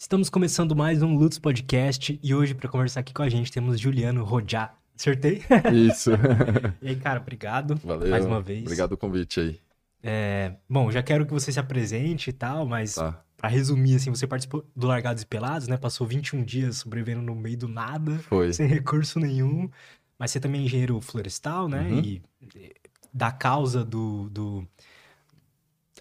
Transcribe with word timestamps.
Estamos 0.00 0.30
começando 0.30 0.76
mais 0.76 1.02
um 1.02 1.16
Lutz 1.16 1.40
Podcast 1.40 2.20
e 2.22 2.32
hoje 2.32 2.54
para 2.54 2.68
conversar 2.68 3.00
aqui 3.00 3.12
com 3.12 3.20
a 3.20 3.28
gente 3.28 3.50
temos 3.50 3.80
Juliano 3.80 4.22
Rodjá. 4.22 4.72
Acertei? 4.96 5.42
Isso. 5.74 6.12
e 6.80 6.90
aí, 6.90 6.94
cara, 6.96 7.18
obrigado 7.18 7.74
Valeu. 7.82 8.08
mais 8.08 8.24
uma 8.24 8.40
vez. 8.40 8.62
Obrigado 8.62 8.90
pelo 8.90 8.98
convite 8.98 9.40
aí. 9.40 9.60
É, 10.00 10.54
bom, 10.70 10.88
já 10.92 11.02
quero 11.02 11.26
que 11.26 11.32
você 11.32 11.50
se 11.50 11.58
apresente 11.58 12.30
e 12.30 12.32
tal, 12.32 12.64
mas 12.64 12.94
Tá. 12.94 13.20
para 13.36 13.48
resumir, 13.48 13.96
assim, 13.96 14.08
você 14.10 14.24
participou 14.24 14.64
do 14.74 14.86
Largados 14.86 15.24
e 15.24 15.26
Pelados, 15.26 15.66
né? 15.66 15.76
Passou 15.76 16.06
21 16.06 16.44
dias 16.44 16.76
sobrevivendo 16.76 17.20
no 17.20 17.34
meio 17.34 17.58
do 17.58 17.66
nada, 17.66 18.20
Foi. 18.20 18.52
sem 18.52 18.68
recurso 18.68 19.18
nenhum. 19.18 19.68
Mas 20.16 20.30
você 20.30 20.38
também 20.38 20.60
é 20.60 20.64
engenheiro 20.64 21.00
florestal, 21.00 21.68
né? 21.68 21.82
Uhum. 21.82 21.98
E 21.98 22.22
e 22.54 22.72
da 23.12 23.32
causa 23.32 23.84
do, 23.84 24.30
do 24.30 24.64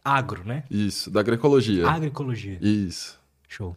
agro, 0.05 0.43
né? 0.45 0.66
Isso, 0.70 1.09
da 1.09 1.20
agroecologia. 1.21 1.88
Agroecologia. 1.89 2.59
Isso. 2.61 3.20
Show. 3.48 3.75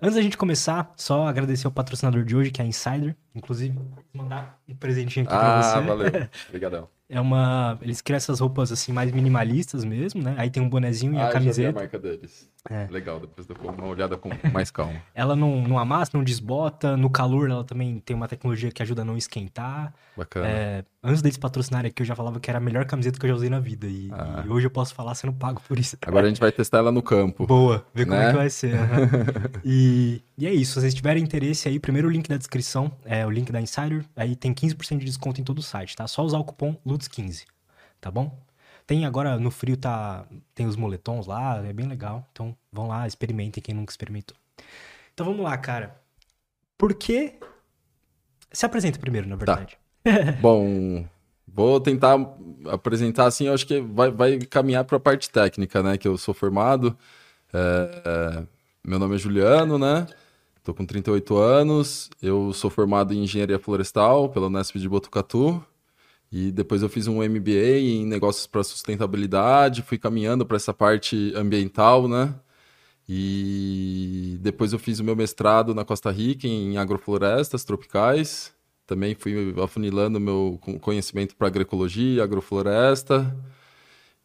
Antes 0.00 0.16
da 0.16 0.22
gente 0.22 0.36
começar, 0.36 0.92
só 0.96 1.26
agradecer 1.26 1.66
ao 1.66 1.72
patrocinador 1.72 2.22
de 2.24 2.36
hoje, 2.36 2.50
que 2.50 2.60
é 2.60 2.64
a 2.64 2.68
Insider. 2.68 3.16
Inclusive, 3.34 3.78
mandar 4.12 4.58
um 4.68 4.74
presentinho 4.74 5.24
aqui 5.24 5.34
pra 5.34 5.58
Ah, 5.58 5.62
você. 5.62 5.80
valeu. 5.86 6.06
Obrigadão. 6.48 6.88
É 7.08 7.20
uma. 7.20 7.78
Eles 7.80 8.00
criam 8.02 8.16
essas 8.16 8.40
roupas 8.40 8.70
assim 8.72 8.92
mais 8.92 9.10
minimalistas 9.12 9.84
mesmo, 9.84 10.22
né? 10.22 10.34
Aí 10.36 10.50
tem 10.50 10.62
um 10.62 10.68
bonezinho 10.68 11.14
e 11.14 11.18
ah, 11.18 11.20
a 11.20 11.24
já 11.24 11.28
vi 11.28 11.30
a 11.30 11.32
camiseta. 11.40 11.72
marca 11.72 11.98
deles. 11.98 12.50
É. 12.70 12.86
Legal, 12.90 13.20
depois 13.20 13.48
eu 13.48 13.54
dou 13.54 13.70
uma 13.72 13.86
olhada 13.86 14.16
com 14.16 14.30
mais 14.52 14.70
calma. 14.70 15.00
Ela 15.14 15.34
não, 15.36 15.62
não 15.62 15.78
amassa, 15.78 16.10
não 16.14 16.22
desbota. 16.24 16.96
No 16.96 17.08
calor, 17.10 17.50
ela 17.50 17.64
também 17.64 18.00
tem 18.00 18.14
uma 18.16 18.28
tecnologia 18.28 18.70
que 18.70 18.82
ajuda 18.82 19.02
a 19.02 19.04
não 19.04 19.16
esquentar. 19.16 19.92
Bacana. 20.16 20.46
É, 20.48 20.84
antes 21.02 21.22
deles 21.22 21.36
patrocinarem 21.38 21.88
aqui, 21.90 22.02
eu 22.02 22.06
já 22.06 22.14
falava 22.14 22.38
que 22.40 22.50
era 22.50 22.58
a 22.58 22.60
melhor 22.60 22.84
camiseta 22.86 23.18
que 23.18 23.24
eu 23.26 23.30
já 23.30 23.34
usei 23.36 23.48
na 23.50 23.60
vida. 23.60 23.86
E, 23.86 24.10
Ah. 24.12 24.42
e 24.44 24.48
hoje 24.48 24.66
eu 24.66 24.70
posso 24.70 24.94
falar 24.94 25.14
sendo 25.14 25.32
pago 25.32 25.60
por 25.66 25.78
isso. 25.78 25.96
Agora 26.06 26.26
a 26.26 26.28
gente 26.28 26.40
vai 26.40 26.50
testar 26.52 26.78
ela 26.78 26.92
no 26.92 27.02
campo. 27.02 27.46
Boa, 27.46 27.86
ver 27.94 28.04
como 28.06 28.16
Né? 28.18 28.26
é 28.26 28.30
que 28.30 28.36
vai 28.36 28.50
ser. 28.50 28.74
aham. 28.74 29.08
e, 29.64 30.22
e 30.38 30.46
é 30.46 30.52
isso, 30.52 30.74
se 30.74 30.80
vocês 30.80 30.94
tiverem 30.94 31.22
interesse 31.22 31.68
aí, 31.68 31.78
primeiro 31.78 32.08
o 32.08 32.10
link 32.10 32.28
da 32.28 32.36
descrição 32.36 32.90
é 33.04 33.24
o 33.26 33.30
link 33.30 33.50
da 33.52 33.60
Insider, 33.60 34.04
aí 34.16 34.34
tem 34.36 34.52
15% 34.52 34.98
de 34.98 35.04
desconto 35.04 35.40
em 35.40 35.44
todo 35.44 35.58
o 35.58 35.62
site, 35.62 35.94
tá? 35.96 36.06
Só 36.06 36.22
usar 36.22 36.38
o 36.38 36.44
cupom 36.44 36.76
LUTS15, 36.86 37.44
tá 38.00 38.10
bom? 38.10 38.36
Tem 38.86 39.04
agora, 39.04 39.38
no 39.38 39.50
frio 39.50 39.76
tá, 39.76 40.24
tem 40.54 40.66
os 40.66 40.76
moletons 40.76 41.26
lá, 41.26 41.56
é 41.66 41.72
bem 41.72 41.88
legal, 41.88 42.24
então 42.32 42.56
vão 42.72 42.86
lá, 42.86 43.06
experimentem 43.06 43.62
quem 43.62 43.74
nunca 43.74 43.90
experimentou. 43.90 44.36
Então 45.12 45.26
vamos 45.26 45.42
lá, 45.42 45.56
cara. 45.58 46.00
Por 46.78 46.94
que... 46.94 47.34
Se 48.52 48.64
apresenta 48.64 48.98
primeiro, 48.98 49.28
na 49.28 49.34
verdade. 49.34 49.76
Bom, 50.40 51.04
vou 51.48 51.80
tentar 51.80 52.16
apresentar 52.70 53.26
assim, 53.26 53.48
eu 53.48 53.54
acho 53.54 53.66
que 53.66 53.80
vai, 53.80 54.10
vai 54.10 54.38
caminhar 54.38 54.84
para 54.84 54.98
a 54.98 55.00
parte 55.00 55.30
técnica, 55.30 55.82
né? 55.82 55.98
Que 55.98 56.06
eu 56.06 56.16
sou 56.16 56.32
formado. 56.32 56.96
É, 57.52 58.02
é, 58.04 58.46
meu 58.84 58.98
nome 58.98 59.16
é 59.16 59.18
Juliano, 59.18 59.78
né? 59.78 60.06
Tô 60.62 60.74
com 60.74 60.84
38 60.84 61.36
anos. 61.36 62.10
Eu 62.22 62.52
sou 62.52 62.70
formado 62.70 63.12
em 63.12 63.24
engenharia 63.24 63.58
florestal 63.58 64.28
pela 64.28 64.46
Unesp 64.46 64.76
de 64.78 64.88
Botucatu. 64.88 65.64
E 66.36 66.52
depois 66.52 66.82
eu 66.82 66.88
fiz 66.90 67.06
um 67.06 67.22
MBA 67.22 67.78
em 67.80 68.04
negócios 68.04 68.46
para 68.46 68.62
sustentabilidade, 68.62 69.80
fui 69.80 69.96
caminhando 69.96 70.44
para 70.44 70.58
essa 70.58 70.74
parte 70.74 71.32
ambiental, 71.34 72.06
né? 72.06 72.34
E 73.08 74.38
depois 74.40 74.72
eu 74.72 74.78
fiz 74.78 74.98
o 75.00 75.04
meu 75.04 75.16
mestrado 75.16 75.74
na 75.74 75.84
Costa 75.84 76.10
Rica 76.10 76.46
em 76.46 76.76
agroflorestas 76.78 77.64
tropicais. 77.64 78.52
Também 78.86 79.14
fui 79.14 79.54
afunilando 79.62 80.20
meu 80.20 80.58
co- 80.60 80.78
conhecimento 80.80 81.36
para 81.36 81.46
agroecologia, 81.48 82.24
agrofloresta. 82.24 83.34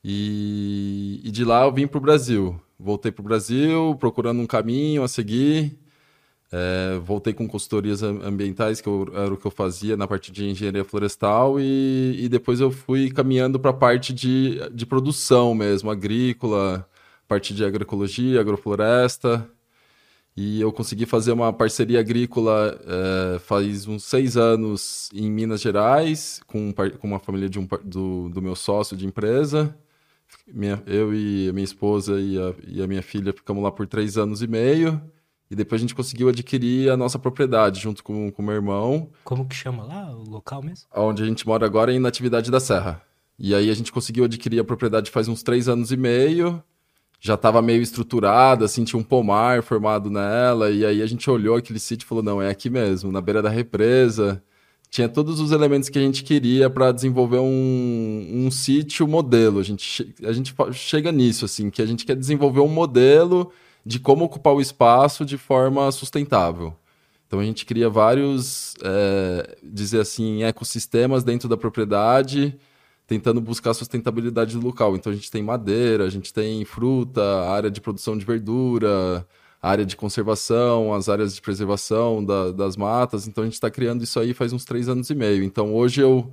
E, 0.04 1.22
e 1.24 1.32
de 1.32 1.46
lá 1.46 1.66
eu 1.66 1.74
vim 1.74 1.88
para 1.88 1.98
o 1.98 2.02
Brasil. 2.02 2.60
Voltei 2.80 3.12
para 3.12 3.22
o 3.22 3.26
Brasil 3.26 3.96
procurando 4.00 4.42
um 4.42 4.48
caminho 4.48 5.04
a 5.04 5.08
seguir. 5.08 5.78
É, 6.54 7.00
voltei 7.00 7.34
com 7.34 7.48
consultorias 7.48 8.04
am- 8.04 8.22
ambientais, 8.24 8.82
que 8.82 8.88
eu- 8.90 9.08
era 9.16 9.34
o 9.34 9.38
que 9.38 9.46
eu 9.48 9.52
fazia 9.52 9.96
na 9.98 10.08
parte 10.08 10.32
de 10.32 10.46
engenharia 10.50 10.84
florestal, 10.84 11.60
e, 11.60 12.18
e 12.26 12.30
depois 12.30 12.60
eu 12.60 12.72
fui 12.72 13.10
caminhando 13.12 13.60
para 13.60 13.72
a 13.72 13.74
parte 13.74 14.14
de, 14.14 14.60
de 14.72 14.86
produção 14.86 15.56
mesmo, 15.56 15.90
agrícola, 15.90 16.88
parte 17.28 17.54
de 17.54 17.64
agroecologia, 17.64 18.42
agrofloresta. 18.42 19.50
E 20.36 20.62
eu 20.62 20.72
consegui 20.72 21.06
fazer 21.06 21.32
uma 21.34 21.52
parceria 21.52 22.00
agrícola 22.00 22.80
é, 23.36 23.40
faz 23.40 23.86
uns 23.88 24.04
seis 24.06 24.38
anos 24.38 25.10
em 25.14 25.30
Minas 25.30 25.62
Gerais, 25.62 26.42
com, 26.48 26.74
com 27.00 27.08
uma 27.08 27.20
família 27.20 27.50
de 27.50 27.60
um, 27.60 27.68
do, 27.84 28.30
do 28.30 28.42
meu 28.42 28.56
sócio 28.56 28.96
de 28.96 29.06
empresa. 29.06 29.76
Minha- 30.48 30.82
eu 30.88 31.14
e 31.14 31.50
a 31.50 31.54
minha 31.54 31.64
esposa 31.66 32.20
e 32.22 32.38
a, 32.40 32.54
e 32.68 32.82
a 32.84 32.88
minha 32.88 33.04
filha 33.04 33.34
ficamos 33.34 33.64
lá 33.64 33.72
por 33.72 33.88
três 33.88 34.18
anos 34.18 34.42
e 34.42 34.48
meio. 34.48 35.02
E 35.52 35.56
depois 35.56 35.82
a 35.82 35.84
gente 35.84 35.94
conseguiu 35.94 36.30
adquirir 36.30 36.90
a 36.90 36.96
nossa 36.96 37.20
propriedade 37.20 37.82
junto 37.82 38.02
com 38.02 38.32
o 38.36 38.42
meu 38.42 38.56
irmão, 38.56 39.10
Como 39.22 39.46
que 39.46 39.54
chama 39.54 39.84
lá, 39.84 40.10
o 40.16 40.24
local 40.24 40.64
mesmo? 40.64 40.88
onde 40.96 41.22
a 41.22 41.26
gente 41.26 41.46
mora 41.46 41.66
agora 41.66 41.92
é 41.92 41.96
em 41.96 42.00
Natividade 42.00 42.50
da 42.50 42.62
Serra. 42.62 43.02
E 43.38 43.54
aí 43.54 43.70
a 43.70 43.74
gente 43.74 43.92
conseguiu 43.92 44.24
adquirir 44.24 44.60
a 44.62 44.64
propriedade 44.64 45.12
faz 45.12 45.28
uns 45.28 45.44
três 45.44 45.68
anos 45.68 45.92
e 45.92 45.98
meio. 45.98 46.64
Já 47.20 47.34
estava 47.34 47.62
meio 47.62 47.82
estruturada, 47.82 48.64
assim, 48.64 48.86
tinha 48.86 49.00
um 49.00 49.04
pomar 49.04 49.62
formado 49.62 50.10
nela. 50.10 50.72
E 50.72 50.86
aí 50.86 51.02
a 51.02 51.06
gente 51.06 51.30
olhou 51.30 51.58
aquele 51.58 51.80
sítio 51.80 52.06
e 52.06 52.08
falou: 52.08 52.24
não, 52.24 52.42
é 52.42 52.50
aqui 52.50 52.70
mesmo, 52.70 53.12
na 53.12 53.20
beira 53.20 53.42
da 53.42 53.50
represa. 53.50 54.42
Tinha 54.90 55.10
todos 55.10 55.40
os 55.40 55.52
elementos 55.52 55.90
que 55.90 56.00
a 56.00 56.02
gente 56.02 56.24
queria 56.24 56.70
para 56.70 56.92
desenvolver 56.92 57.40
um, 57.40 58.46
um 58.46 58.50
sítio 58.52 59.08
modelo. 59.08 59.60
A 59.60 59.64
gente, 59.64 60.16
a 60.24 60.32
gente 60.32 60.56
chega 60.74 61.12
nisso, 61.12 61.44
assim, 61.46 61.70
que 61.70 61.82
a 61.82 61.86
gente 61.86 62.06
quer 62.06 62.16
desenvolver 62.16 62.62
um 62.62 62.68
modelo 62.70 63.52
de 63.86 64.00
como 64.00 64.26
ocupar 64.26 64.54
o 64.54 64.62
espaço 64.62 65.26
de 65.26 65.38
forma 65.38 65.92
sustentável. 65.92 66.74
Então 67.28 67.40
a 67.40 67.44
gente 67.44 67.66
cria 67.66 67.90
vários, 67.90 68.74
é, 68.84 69.58
dizer 69.64 70.02
assim, 70.02 70.44
ecossistemas 70.44 71.24
dentro 71.24 71.48
da 71.48 71.56
propriedade, 71.56 72.58
tentando 73.08 73.40
buscar 73.42 73.72
a 73.72 73.74
sustentabilidade 73.74 74.58
do 74.58 74.66
local. 74.66 74.96
Então 74.96 75.12
a 75.12 75.16
gente 75.16 75.32
tem 75.32 75.42
madeira, 75.42 76.04
a 76.06 76.10
gente 76.10 76.34
tem 76.34 76.64
fruta, 76.66 77.22
área 77.50 77.72
de 77.72 77.80
produção 77.82 78.18
de 78.18 78.26
verdura, 78.26 79.26
área 79.62 79.86
de 79.86 79.96
conservação, 79.96 80.94
as 80.94 81.08
áreas 81.08 81.34
de 81.34 81.42
preservação 81.42 82.24
da- 82.24 82.52
das 82.52 82.76
matas. 82.76 83.28
Então 83.28 83.44
a 83.44 83.48
gente 83.48 83.54
está 83.54 83.70
criando 83.72 84.04
isso 84.04 84.20
aí 84.20 84.34
faz 84.34 84.52
uns 84.54 84.66
três 84.66 84.90
anos 84.90 85.10
e 85.10 85.16
meio. 85.16 85.44
Então 85.44 85.74
hoje 85.74 86.02
eu 86.02 86.32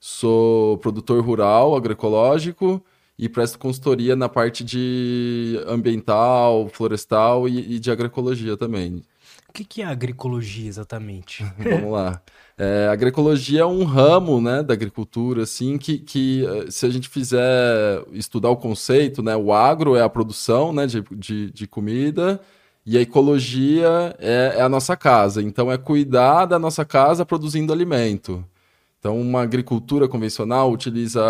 sou 0.00 0.78
produtor 0.78 1.22
rural, 1.24 1.76
agroecológico 1.76 2.82
e 3.18 3.28
presto 3.28 3.58
consultoria 3.58 4.14
na 4.14 4.28
parte 4.28 4.62
de 4.62 5.60
ambiental, 5.66 6.68
florestal 6.68 7.48
e, 7.48 7.74
e 7.74 7.78
de 7.80 7.90
agroecologia 7.90 8.56
também. 8.56 9.02
O 9.48 9.52
que 9.52 9.64
que 9.64 9.82
é 9.82 9.86
agroecologia 9.86 10.68
exatamente? 10.68 11.44
Vamos 11.58 11.90
lá. 11.90 12.22
É, 12.56 12.86
a 12.88 12.92
agroecologia 12.92 13.62
é 13.62 13.66
um 13.66 13.84
ramo, 13.84 14.40
né, 14.40 14.62
da 14.62 14.74
agricultura, 14.74 15.42
assim, 15.42 15.78
que, 15.78 15.98
que 15.98 16.44
eh, 16.44 16.70
se 16.70 16.86
a 16.86 16.90
gente 16.90 17.08
fizer 17.08 18.04
estudar 18.12 18.50
o 18.50 18.56
conceito, 18.56 19.22
né, 19.22 19.36
o 19.36 19.52
agro 19.52 19.96
é 19.96 20.02
a 20.02 20.08
produção, 20.08 20.72
né, 20.72 20.86
de, 20.86 21.02
de, 21.12 21.50
de 21.50 21.66
comida 21.66 22.40
e 22.84 22.96
a 22.98 23.00
ecologia 23.00 24.16
é, 24.18 24.54
é 24.56 24.62
a 24.62 24.68
nossa 24.68 24.96
casa. 24.96 25.42
Então, 25.42 25.70
é 25.70 25.78
cuidar 25.78 26.46
da 26.46 26.58
nossa 26.58 26.84
casa 26.84 27.24
produzindo 27.24 27.72
alimento. 27.72 28.44
Então, 28.98 29.20
uma 29.20 29.42
agricultura 29.42 30.08
convencional 30.08 30.72
utiliza 30.72 31.22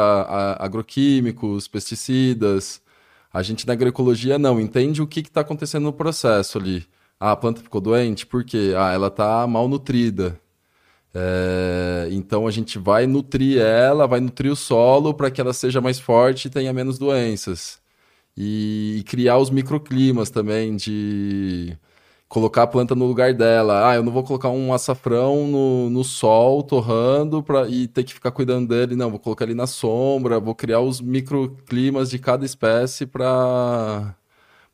agroquímicos, 0.58 1.68
pesticidas. 1.68 2.80
A 3.32 3.42
gente 3.42 3.66
na 3.66 3.74
agroecologia 3.74 4.38
não, 4.38 4.60
entende 4.60 5.02
o 5.02 5.06
que 5.06 5.20
está 5.20 5.42
acontecendo 5.42 5.84
no 5.84 5.92
processo 5.92 6.58
ali. 6.58 6.86
Ah, 7.20 7.32
a 7.32 7.36
planta 7.36 7.60
ficou 7.60 7.80
doente, 7.80 8.26
por 8.26 8.44
quê? 8.44 8.74
Ah, 8.76 8.92
ela 8.92 9.08
está 9.08 9.46
mal 9.46 9.68
nutrida. 9.68 10.40
É, 11.14 12.08
então 12.12 12.46
a 12.46 12.50
gente 12.50 12.78
vai 12.78 13.06
nutrir 13.06 13.60
ela, 13.60 14.06
vai 14.06 14.20
nutrir 14.20 14.52
o 14.52 14.56
solo 14.56 15.14
para 15.14 15.30
que 15.30 15.40
ela 15.40 15.52
seja 15.52 15.80
mais 15.80 15.98
forte 15.98 16.46
e 16.46 16.50
tenha 16.50 16.72
menos 16.72 16.98
doenças. 16.98 17.80
E, 18.36 18.98
e 19.00 19.02
criar 19.04 19.38
os 19.38 19.50
microclimas 19.50 20.30
também, 20.30 20.76
de 20.76 21.76
colocar 22.28 22.64
a 22.64 22.66
planta 22.66 22.94
no 22.94 23.06
lugar 23.06 23.32
dela. 23.32 23.90
Ah, 23.90 23.94
eu 23.94 24.02
não 24.02 24.12
vou 24.12 24.22
colocar 24.22 24.50
um 24.50 24.72
açafrão 24.72 25.46
no, 25.46 25.90
no 25.90 26.04
sol 26.04 26.62
torrando 26.62 27.42
pra, 27.42 27.68
e 27.68 27.88
ter 27.88 28.04
que 28.04 28.14
ficar 28.14 28.30
cuidando 28.30 28.68
dele. 28.68 28.94
Não, 28.94 29.10
vou 29.10 29.18
colocar 29.18 29.44
ele 29.44 29.54
na 29.54 29.66
sombra, 29.66 30.38
vou 30.38 30.54
criar 30.54 30.80
os 30.80 31.00
microclimas 31.00 32.10
de 32.10 32.18
cada 32.18 32.44
espécie 32.44 33.06
para 33.06 34.14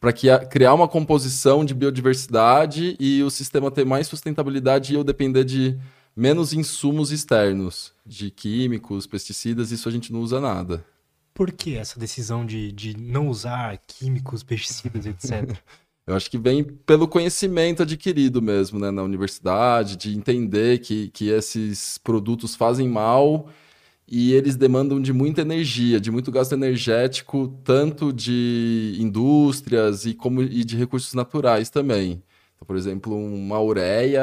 para 0.01 0.13
criar 0.13 0.75
uma 0.75 0.87
composição 0.87 1.65
de 1.65 1.73
biodiversidade 1.73 2.95
e 3.01 3.23
o 3.23 3.31
sistema 3.31 3.71
ter 3.71 3.87
mais 3.87 4.07
sustentabilidade 4.07 4.93
e 4.93 4.97
eu 4.97 5.03
depender 5.03 5.45
de 5.45 5.79
menos 6.15 6.53
insumos 6.53 7.11
externos, 7.11 7.91
de 8.05 8.31
químicos, 8.31 9.07
pesticidas, 9.07 9.71
isso 9.71 9.89
a 9.89 9.93
gente 9.93 10.13
não 10.13 10.21
usa 10.21 10.39
nada. 10.43 10.85
Por 11.33 11.51
que 11.51 11.75
essa 11.77 11.99
decisão 11.99 12.45
de, 12.45 12.71
de 12.71 12.95
não 12.95 13.29
usar 13.29 13.79
químicos, 13.87 14.43
pesticidas, 14.43 15.07
etc? 15.07 15.57
Eu 16.07 16.15
acho 16.15 16.31
que 16.31 16.37
vem 16.37 16.63
pelo 16.63 17.09
conhecimento 17.09 17.83
adquirido 17.83 18.43
mesmo, 18.43 18.79
né, 18.79 18.91
na 18.91 19.03
universidade, 19.03 19.97
de 19.97 20.15
entender 20.17 20.81
que, 20.81 21.09
que 21.09 21.31
esses 21.31 21.97
produtos 21.99 22.55
fazem 22.55 22.89
mal 22.89 23.49
e 24.07 24.35
eles 24.35 24.57
demandam 24.57 25.01
de 25.01 25.13
muita 25.15 25.41
energia, 25.41 25.99
de 25.99 26.11
muito 26.11 26.31
gasto 26.31 26.53
energético, 26.53 27.49
tanto 27.65 28.13
de 28.13 28.97
indústrias 29.01 30.05
e 30.05 30.15
como 30.15 30.43
e 30.43 30.63
de 30.63 30.77
recursos 30.77 31.15
naturais 31.15 31.71
também. 31.71 32.23
Então, 32.55 32.67
por 32.67 32.77
exemplo, 32.77 33.17
uma 33.17 33.61
ureia 33.61 34.23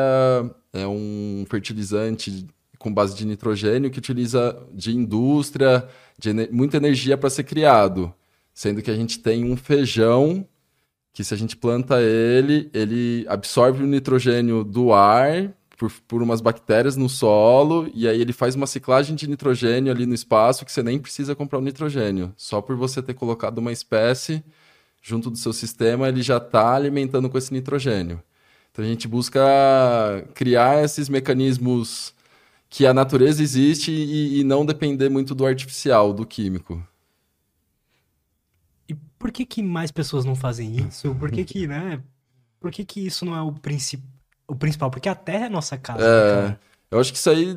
é 0.71 0.87
um 0.87 1.45
fertilizante 1.49 2.47
com 2.77 2.93
base 2.93 3.15
de 3.15 3.25
nitrogênio 3.25 3.91
que 3.91 3.99
utiliza 3.99 4.57
de 4.73 4.95
indústria, 4.95 5.87
de 6.17 6.33
muita 6.51 6.77
energia 6.77 7.17
para 7.17 7.29
ser 7.29 7.43
criado. 7.43 8.13
Sendo 8.53 8.81
que 8.81 8.91
a 8.91 8.95
gente 8.95 9.19
tem 9.19 9.45
um 9.45 9.57
feijão 9.57 10.47
que 11.13 11.23
se 11.23 11.33
a 11.33 11.37
gente 11.37 11.57
planta 11.57 12.01
ele, 12.01 12.69
ele 12.73 13.25
absorve 13.27 13.83
o 13.83 13.87
nitrogênio 13.87 14.63
do 14.63 14.93
ar 14.93 15.53
por, 15.77 15.91
por 16.07 16.21
umas 16.21 16.41
bactérias 16.41 16.95
no 16.95 17.09
solo, 17.09 17.89
e 17.93 18.07
aí 18.07 18.21
ele 18.21 18.31
faz 18.33 18.55
uma 18.55 18.67
ciclagem 18.67 19.15
de 19.15 19.27
nitrogênio 19.27 19.91
ali 19.91 20.05
no 20.05 20.13
espaço 20.13 20.63
que 20.63 20.71
você 20.71 20.83
nem 20.83 20.99
precisa 20.99 21.35
comprar 21.35 21.57
o 21.57 21.61
nitrogênio. 21.61 22.33
Só 22.37 22.61
por 22.61 22.75
você 22.75 23.01
ter 23.01 23.15
colocado 23.15 23.57
uma 23.57 23.71
espécie 23.71 24.43
junto 25.01 25.31
do 25.31 25.37
seu 25.37 25.51
sistema, 25.51 26.07
ele 26.07 26.21
já 26.21 26.37
está 26.37 26.75
alimentando 26.75 27.29
com 27.29 27.37
esse 27.37 27.51
nitrogênio. 27.51 28.21
Então 28.71 28.85
a 28.85 28.87
gente 28.87 29.07
busca 29.07 29.41
criar 30.33 30.83
esses 30.83 31.09
mecanismos 31.09 32.13
que 32.69 32.85
a 32.85 32.93
natureza 32.93 33.43
existe 33.43 33.91
e, 33.91 34.39
e 34.39 34.43
não 34.43 34.65
depender 34.65 35.09
muito 35.09 35.35
do 35.35 35.45
artificial, 35.45 36.13
do 36.13 36.25
químico. 36.25 36.81
Por 39.21 39.31
que 39.31 39.45
que 39.45 39.61
mais 39.61 39.91
pessoas 39.91 40.25
não 40.25 40.35
fazem 40.35 40.77
isso? 40.87 41.13
Por 41.13 41.29
que 41.29 41.45
que, 41.45 41.67
né? 41.67 42.01
Por 42.59 42.71
que 42.71 42.83
que 42.83 43.05
isso 43.05 43.23
não 43.23 43.35
é 43.35 43.41
o, 43.41 43.51
princip... 43.51 44.03
o 44.47 44.55
principal? 44.55 44.89
Porque 44.89 45.07
a 45.07 45.13
Terra 45.13 45.43
é 45.43 45.47
a 45.47 45.51
nossa 45.51 45.77
casa. 45.77 46.03
É, 46.03 46.49
né, 46.49 46.57
eu 46.89 46.99
acho 46.99 47.11
que 47.11 47.19
isso 47.19 47.29
aí 47.29 47.55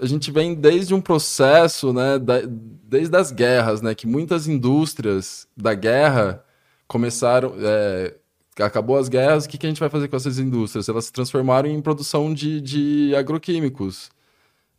a 0.00 0.06
gente 0.06 0.30
vem 0.30 0.54
desde 0.54 0.94
um 0.94 1.00
processo, 1.00 1.92
né? 1.92 2.16
Da... 2.16 2.34
Desde 2.46 3.16
as 3.16 3.32
guerras, 3.32 3.82
né? 3.82 3.92
Que 3.92 4.06
muitas 4.06 4.46
indústrias 4.46 5.48
da 5.56 5.74
guerra 5.74 6.44
começaram. 6.86 7.54
É 7.58 8.14
acabou 8.60 8.98
as 8.98 9.08
guerras, 9.08 9.44
o 9.44 9.48
que, 9.48 9.56
que 9.56 9.66
a 9.66 9.68
gente 9.68 9.78
vai 9.78 9.88
fazer 9.88 10.08
com 10.08 10.16
essas 10.16 10.36
indústrias? 10.36 10.88
Elas 10.88 11.04
se 11.04 11.12
transformaram 11.12 11.68
em 11.68 11.80
produção 11.80 12.34
de, 12.34 12.60
de 12.60 13.14
agroquímicos. 13.14 14.10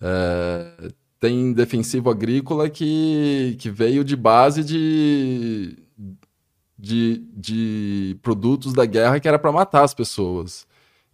É, 0.02 0.92
tem 1.20 1.54
defensivo 1.54 2.10
agrícola 2.10 2.70
que, 2.70 3.56
que 3.58 3.70
veio 3.70 4.04
de 4.04 4.16
base 4.16 4.66
de, 4.66 5.78
de, 6.80 7.22
de 7.36 8.18
produtos 8.22 8.74
da 8.74 8.86
guerra 8.86 9.20
que 9.20 9.28
era 9.28 9.38
para 9.38 9.52
matar 9.52 9.84
as 9.84 9.94
pessoas. 9.94 10.66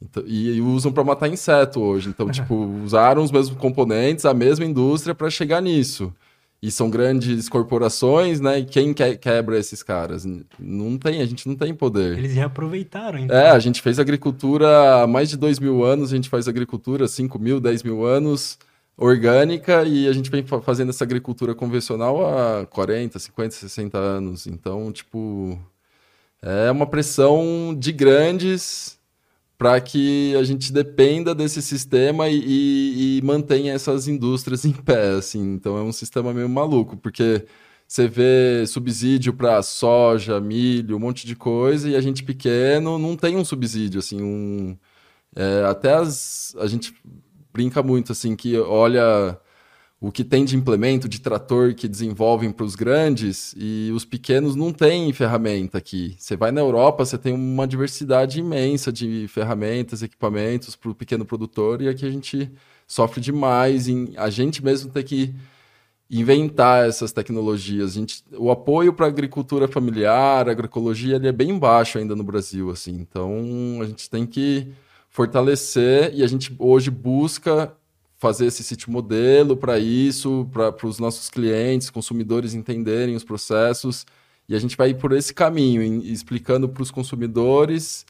Então, 0.02 0.24
e, 0.28 0.52
e, 0.52 0.62
usam 0.62 0.92
para 0.92 1.04
matar 1.04 1.28
inseto 1.28 1.82
hoje. 1.82 2.10
Então, 2.10 2.30
tipo, 2.32 2.56
usaram 2.84 3.24
os 3.24 3.32
mesmos 3.32 3.58
componentes, 3.58 4.26
a 4.26 4.34
mesma 4.34 4.66
indústria 4.66 5.16
para 5.16 5.30
chegar 5.30 5.62
nisso 5.62 6.14
e 6.66 6.72
são 6.72 6.90
grandes 6.90 7.48
corporações, 7.48 8.42
né? 8.42 8.60
E 8.60 8.66
quem 8.66 8.92
que 8.92 9.18
quebra 9.18 9.60
esses 9.60 9.84
caras? 9.84 10.26
Não 10.58 10.98
tem, 10.98 11.22
a 11.22 11.26
gente 11.26 11.48
não 11.48 11.56
tem 11.56 11.76
poder. 11.76 12.18
Eles 12.18 12.34
reaproveitaram, 12.34 13.20
então. 13.20 13.38
É, 13.38 13.52
a 13.52 13.60
gente 13.60 13.82
fez 13.84 14.00
agricultura 14.00 15.04
há 15.04 15.08
mais 15.08 15.30
de 15.30 15.38
dois 15.38 15.60
mil 15.60 15.84
anos, 15.84 16.12
a 16.12 16.16
gente 16.16 16.28
faz 16.28 16.48
agricultura 16.48 17.08
5 17.08 17.38
mil, 17.38 17.60
10 17.60 17.84
mil 17.84 18.04
anos, 18.04 18.58
orgânica, 18.98 19.84
e 19.84 20.08
a 20.08 20.14
gente 20.14 20.30
vem 20.30 20.44
fazendo 20.64 20.90
essa 20.90 21.04
agricultura 21.04 21.54
convencional 21.54 22.26
há 22.26 22.66
40, 22.66 23.20
50, 23.20 23.56
60 23.56 23.98
anos. 23.98 24.48
Então, 24.48 24.92
tipo, 24.92 25.60
é 26.42 26.72
uma 26.72 26.88
pressão 26.88 27.76
de 27.78 27.92
grandes 27.92 29.00
para 29.58 29.80
que 29.80 30.36
a 30.36 30.44
gente 30.44 30.72
dependa 30.72 31.34
desse 31.34 31.62
sistema 31.62 32.28
e, 32.30 32.38
e, 32.40 33.18
e, 33.20 33.22
mantenha 33.22 33.74
essas 33.74 34.08
indústrias 34.08 34.66
em 34.66 34.72
pé, 34.74 35.12
assim. 35.12 35.54
Então 35.54 35.78
é 35.78 35.82
um 35.82 35.92
sistema 35.94 36.34
meio 36.34 36.50
maluco, 36.50 36.98
porque 36.98 37.46
você 37.88 38.08
vê 38.08 38.66
subsídio 38.68 39.34
para 39.34 39.62
soja, 39.64 40.40
milho, 40.42 40.98
um 40.98 41.00
monte 41.00 41.26
de 41.28 41.36
coisa, 41.36 41.90
e 41.90 41.96
a 41.96 42.02
gente 42.02 42.24
pequeno 42.24 42.98
não 43.00 43.16
tem 43.16 43.38
um 43.38 43.46
subsídio, 43.46 44.00
assim, 44.00 44.22
um... 44.22 44.78
É, 45.36 45.66
até 45.66 45.94
as, 45.94 46.56
a 46.60 46.68
gente 46.68 46.94
brinca 47.56 47.82
muito, 47.82 48.12
assim, 48.12 48.36
que 48.36 48.58
olha 48.60 49.40
o 50.02 50.12
que 50.12 50.26
tem 50.26 50.44
de 50.44 50.58
implemento, 50.58 51.08
de 51.08 51.22
trator 51.22 51.74
que 51.74 51.88
desenvolvem 51.88 52.52
para 52.52 52.66
os 52.66 52.76
grandes 52.76 53.56
e 53.58 53.92
os 53.96 54.04
pequenos 54.04 54.54
não 54.54 54.74
têm 54.74 55.14
ferramenta 55.14 55.78
aqui. 55.78 56.18
Você 56.20 56.36
vai 56.36 56.52
na 56.52 56.60
Europa, 56.60 57.06
você 57.06 57.18
tem 57.18 57.34
uma 57.34 57.66
diversidade 57.66 58.42
imensa 58.42 58.92
de 58.92 59.26
ferramentas, 59.30 60.04
equipamentos 60.04 60.76
para 60.76 60.92
o 60.92 60.96
pequeno 60.96 61.24
produtor 61.26 61.82
e 61.82 61.88
aqui 61.88 62.06
a 62.06 62.10
gente 62.10 62.52
sofre 62.86 63.22
demais 63.22 63.88
em 63.88 64.14
a 64.18 64.30
gente 64.30 64.64
mesmo 64.64 64.92
ter 64.92 65.04
que 65.04 65.34
inventar 66.12 66.88
essas 66.88 67.14
tecnologias. 67.14 67.92
A 67.92 67.94
gente, 67.94 68.22
o 68.38 68.52
apoio 68.52 68.92
para 68.92 69.06
a 69.06 69.10
agricultura 69.10 69.66
familiar, 69.66 70.50
agroecologia, 70.50 71.16
ele 71.16 71.30
é 71.30 71.32
bem 71.32 71.58
baixo 71.58 71.98
ainda 71.98 72.16
no 72.18 72.24
Brasil, 72.24 72.70
assim. 72.70 72.92
Então 72.92 73.80
a 73.82 73.86
gente 73.86 74.10
tem 74.10 74.26
que 74.26 74.74
fortalecer 75.16 76.14
e 76.14 76.22
a 76.26 76.28
gente 76.28 76.54
hoje 76.60 76.92
busca 76.92 77.74
fazer 78.18 78.48
esse 78.48 78.62
sítio 78.62 78.92
modelo 78.92 79.56
para 79.56 79.80
isso, 79.80 80.46
para 80.52 80.86
os 80.86 81.00
nossos 81.00 81.30
clientes, 81.30 81.90
consumidores 81.90 82.54
entenderem 82.54 83.16
os 83.16 83.24
processos. 83.24 84.06
E 84.50 84.54
a 84.54 84.60
gente 84.60 84.76
vai 84.76 84.94
por 84.94 85.14
esse 85.14 85.34
caminho, 85.34 85.82
em, 85.82 86.00
explicando 86.12 86.68
para 86.68 86.84
os 86.84 86.92
consumidores, 86.92 88.06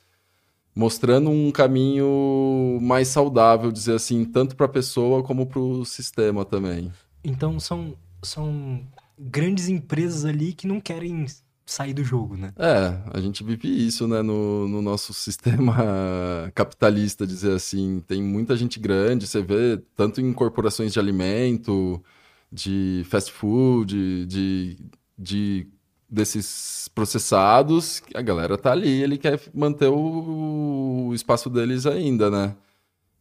mostrando 0.76 1.30
um 1.30 1.52
caminho 1.52 2.80
mais 2.82 3.08
saudável, 3.10 3.72
dizer 3.72 3.94
assim, 3.94 4.26
tanto 4.26 4.56
para 4.56 4.66
a 4.66 4.70
pessoa 4.70 5.22
como 5.22 5.46
para 5.46 5.60
o 5.60 5.86
sistema 5.86 6.44
também. 6.44 6.92
Então 7.24 7.60
são, 7.60 7.94
são 8.24 8.82
grandes 9.20 9.70
empresas 9.70 10.26
ali 10.26 10.54
que 10.54 10.66
não 10.66 10.82
querem 10.82 11.28
sair 11.66 11.94
do 11.94 12.04
jogo, 12.04 12.38
né? 12.38 12.54
É, 12.58 12.98
a 13.12 13.20
gente 13.20 13.44
vive 13.44 13.68
isso, 13.68 14.08
né, 14.08 14.22
no, 14.22 14.68
no 14.68 14.82
nosso 14.82 15.12
sistema 15.16 16.52
capitalista, 16.54 17.26
dizer 17.26 17.54
assim. 17.54 18.04
Tem 18.08 18.22
muita 18.22 18.56
gente 18.56 18.80
grande, 18.80 19.28
você 19.28 19.42
vê 19.42 19.82
tanto 19.96 20.22
em 20.22 20.32
corporações 20.32 20.94
de 20.94 21.00
alimento, 21.00 22.04
de 22.52 23.04
fast 23.10 23.32
food, 23.32 24.26
de, 24.26 24.78
de 25.18 25.68
desses 26.10 26.88
processados, 26.94 28.02
a 28.14 28.22
galera 28.22 28.58
tá 28.58 28.72
ali, 28.72 29.02
ele 29.02 29.18
quer 29.18 29.40
manter 29.54 29.88
o, 29.88 31.08
o 31.10 31.14
espaço 31.14 31.50
deles 31.50 31.86
ainda, 31.86 32.30
né? 32.30 32.56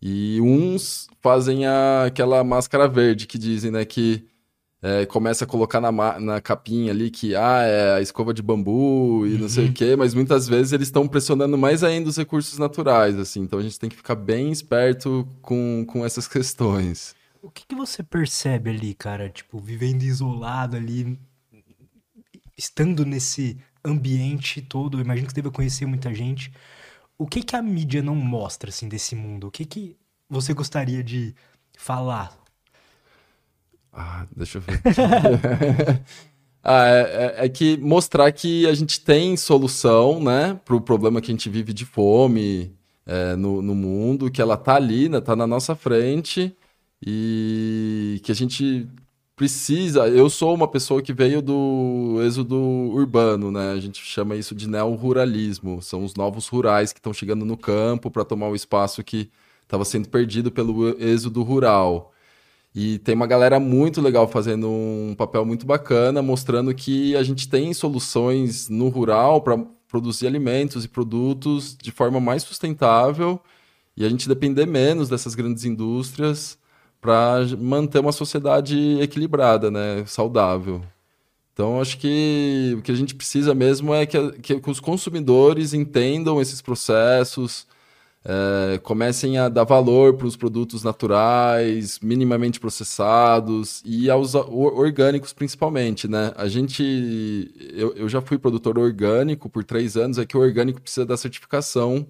E 0.00 0.38
uns 0.40 1.08
fazem 1.20 1.66
a, 1.66 2.04
aquela 2.04 2.44
máscara 2.44 2.86
verde 2.86 3.26
que 3.26 3.38
dizem, 3.38 3.70
né, 3.70 3.84
que 3.84 4.26
é, 4.84 5.06
começa 5.06 5.44
a 5.44 5.46
colocar 5.46 5.80
na, 5.80 5.90
na 6.20 6.42
capinha 6.42 6.92
ali 6.92 7.10
que 7.10 7.34
ah, 7.34 7.62
é 7.62 7.94
a 7.94 8.00
escova 8.02 8.34
de 8.34 8.42
bambu 8.42 9.26
e 9.26 9.32
uhum. 9.32 9.38
não 9.38 9.48
sei 9.48 9.64
o 9.64 9.66
uhum. 9.68 9.72
quê, 9.72 9.96
mas 9.96 10.12
muitas 10.12 10.46
vezes 10.46 10.74
eles 10.74 10.88
estão 10.88 11.08
pressionando 11.08 11.56
mais 11.56 11.82
ainda 11.82 12.10
os 12.10 12.18
recursos 12.18 12.58
naturais, 12.58 13.18
assim. 13.18 13.40
Então 13.40 13.58
a 13.58 13.62
gente 13.62 13.80
tem 13.80 13.88
que 13.88 13.96
ficar 13.96 14.14
bem 14.14 14.52
esperto 14.52 15.26
com, 15.40 15.86
com 15.88 16.04
essas 16.04 16.28
questões. 16.28 17.14
O 17.40 17.50
que, 17.50 17.66
que 17.66 17.74
você 17.74 18.02
percebe 18.02 18.68
ali, 18.68 18.92
cara? 18.92 19.30
Tipo, 19.30 19.58
vivendo 19.58 20.02
isolado 20.02 20.76
ali, 20.76 21.18
estando 22.54 23.06
nesse 23.06 23.56
ambiente 23.82 24.60
todo, 24.60 24.98
eu 24.98 25.02
imagino 25.02 25.26
que 25.26 25.32
você 25.32 25.40
deva 25.40 25.50
conhecer 25.50 25.86
muita 25.86 26.12
gente. 26.12 26.52
O 27.16 27.26
que 27.26 27.42
que 27.42 27.56
a 27.56 27.62
mídia 27.62 28.02
não 28.02 28.14
mostra, 28.14 28.68
assim, 28.68 28.86
desse 28.86 29.16
mundo? 29.16 29.46
O 29.46 29.50
que 29.50 29.64
que 29.64 29.96
você 30.28 30.52
gostaria 30.52 31.02
de 31.02 31.34
falar 31.74 32.43
ah, 33.94 34.26
deixa 34.34 34.58
eu 34.58 34.62
ver. 34.62 34.80
ah, 36.62 36.86
é, 36.86 37.00
é, 37.00 37.46
é, 37.46 37.48
que 37.48 37.76
mostrar 37.78 38.30
que 38.32 38.66
a 38.66 38.74
gente 38.74 39.00
tem 39.00 39.36
solução, 39.36 40.20
né, 40.22 40.58
para 40.64 40.74
o 40.74 40.80
problema 40.80 41.20
que 41.20 41.30
a 41.30 41.34
gente 41.34 41.48
vive 41.48 41.72
de 41.72 41.84
fome 41.84 42.74
é, 43.06 43.36
no, 43.36 43.62
no 43.62 43.74
mundo, 43.74 44.30
que 44.30 44.42
ela 44.42 44.56
tá 44.56 44.74
ali, 44.76 45.08
né, 45.08 45.20
tá 45.20 45.36
na 45.36 45.46
nossa 45.46 45.74
frente 45.74 46.54
e 47.04 48.20
que 48.24 48.32
a 48.32 48.34
gente 48.34 48.88
precisa. 49.36 50.08
Eu 50.08 50.30
sou 50.30 50.54
uma 50.54 50.68
pessoa 50.68 51.02
que 51.02 51.12
veio 51.12 51.42
do 51.42 52.20
êxodo 52.24 52.56
urbano, 52.56 53.50
né? 53.50 53.72
A 53.72 53.80
gente 53.80 54.00
chama 54.00 54.36
isso 54.36 54.54
de 54.54 54.68
neo-ruralismo. 54.68 55.82
São 55.82 56.04
os 56.04 56.14
novos 56.14 56.48
rurais 56.48 56.92
que 56.92 56.98
estão 56.98 57.12
chegando 57.12 57.44
no 57.44 57.56
campo 57.56 58.10
para 58.10 58.24
tomar 58.24 58.48
o 58.48 58.54
espaço 58.54 59.02
que 59.02 59.30
estava 59.62 59.84
sendo 59.84 60.08
perdido 60.08 60.50
pelo 60.52 60.88
êxodo 61.02 61.42
rural. 61.42 62.13
E 62.74 62.98
tem 62.98 63.14
uma 63.14 63.26
galera 63.26 63.60
muito 63.60 64.00
legal 64.00 64.26
fazendo 64.26 64.68
um 64.68 65.14
papel 65.16 65.44
muito 65.44 65.64
bacana, 65.64 66.20
mostrando 66.20 66.74
que 66.74 67.14
a 67.14 67.22
gente 67.22 67.48
tem 67.48 67.72
soluções 67.72 68.68
no 68.68 68.88
rural 68.88 69.40
para 69.42 69.58
produzir 69.86 70.26
alimentos 70.26 70.84
e 70.84 70.88
produtos 70.88 71.76
de 71.80 71.92
forma 71.92 72.18
mais 72.18 72.42
sustentável 72.42 73.40
e 73.96 74.04
a 74.04 74.08
gente 74.08 74.28
depender 74.28 74.66
menos 74.66 75.08
dessas 75.08 75.36
grandes 75.36 75.64
indústrias 75.64 76.58
para 77.00 77.46
manter 77.60 78.00
uma 78.00 78.10
sociedade 78.10 78.76
equilibrada, 79.00 79.70
né, 79.70 80.04
saudável. 80.06 80.82
Então, 81.52 81.80
acho 81.80 81.98
que 81.98 82.74
o 82.76 82.82
que 82.82 82.90
a 82.90 82.96
gente 82.96 83.14
precisa 83.14 83.54
mesmo 83.54 83.94
é 83.94 84.04
que, 84.04 84.32
que 84.40 84.70
os 84.70 84.80
consumidores 84.80 85.72
entendam 85.72 86.40
esses 86.40 86.60
processos, 86.60 87.68
é, 88.24 88.78
comecem 88.78 89.36
a 89.36 89.48
dar 89.50 89.64
valor 89.64 90.14
para 90.14 90.26
os 90.26 90.36
produtos 90.36 90.82
naturais, 90.82 91.98
minimamente 92.00 92.58
processados 92.58 93.82
e 93.84 94.08
aos 94.10 94.34
orgânicos 94.34 95.32
principalmente, 95.32 96.08
né? 96.08 96.32
A 96.36 96.48
gente, 96.48 97.52
eu, 97.74 97.94
eu 97.94 98.08
já 98.08 98.22
fui 98.22 98.38
produtor 98.38 98.78
orgânico 98.78 99.50
por 99.50 99.62
três 99.62 99.96
anos, 99.96 100.16
é 100.18 100.24
que 100.24 100.36
o 100.36 100.40
orgânico 100.40 100.80
precisa 100.80 101.04
da 101.04 101.16
certificação 101.16 102.06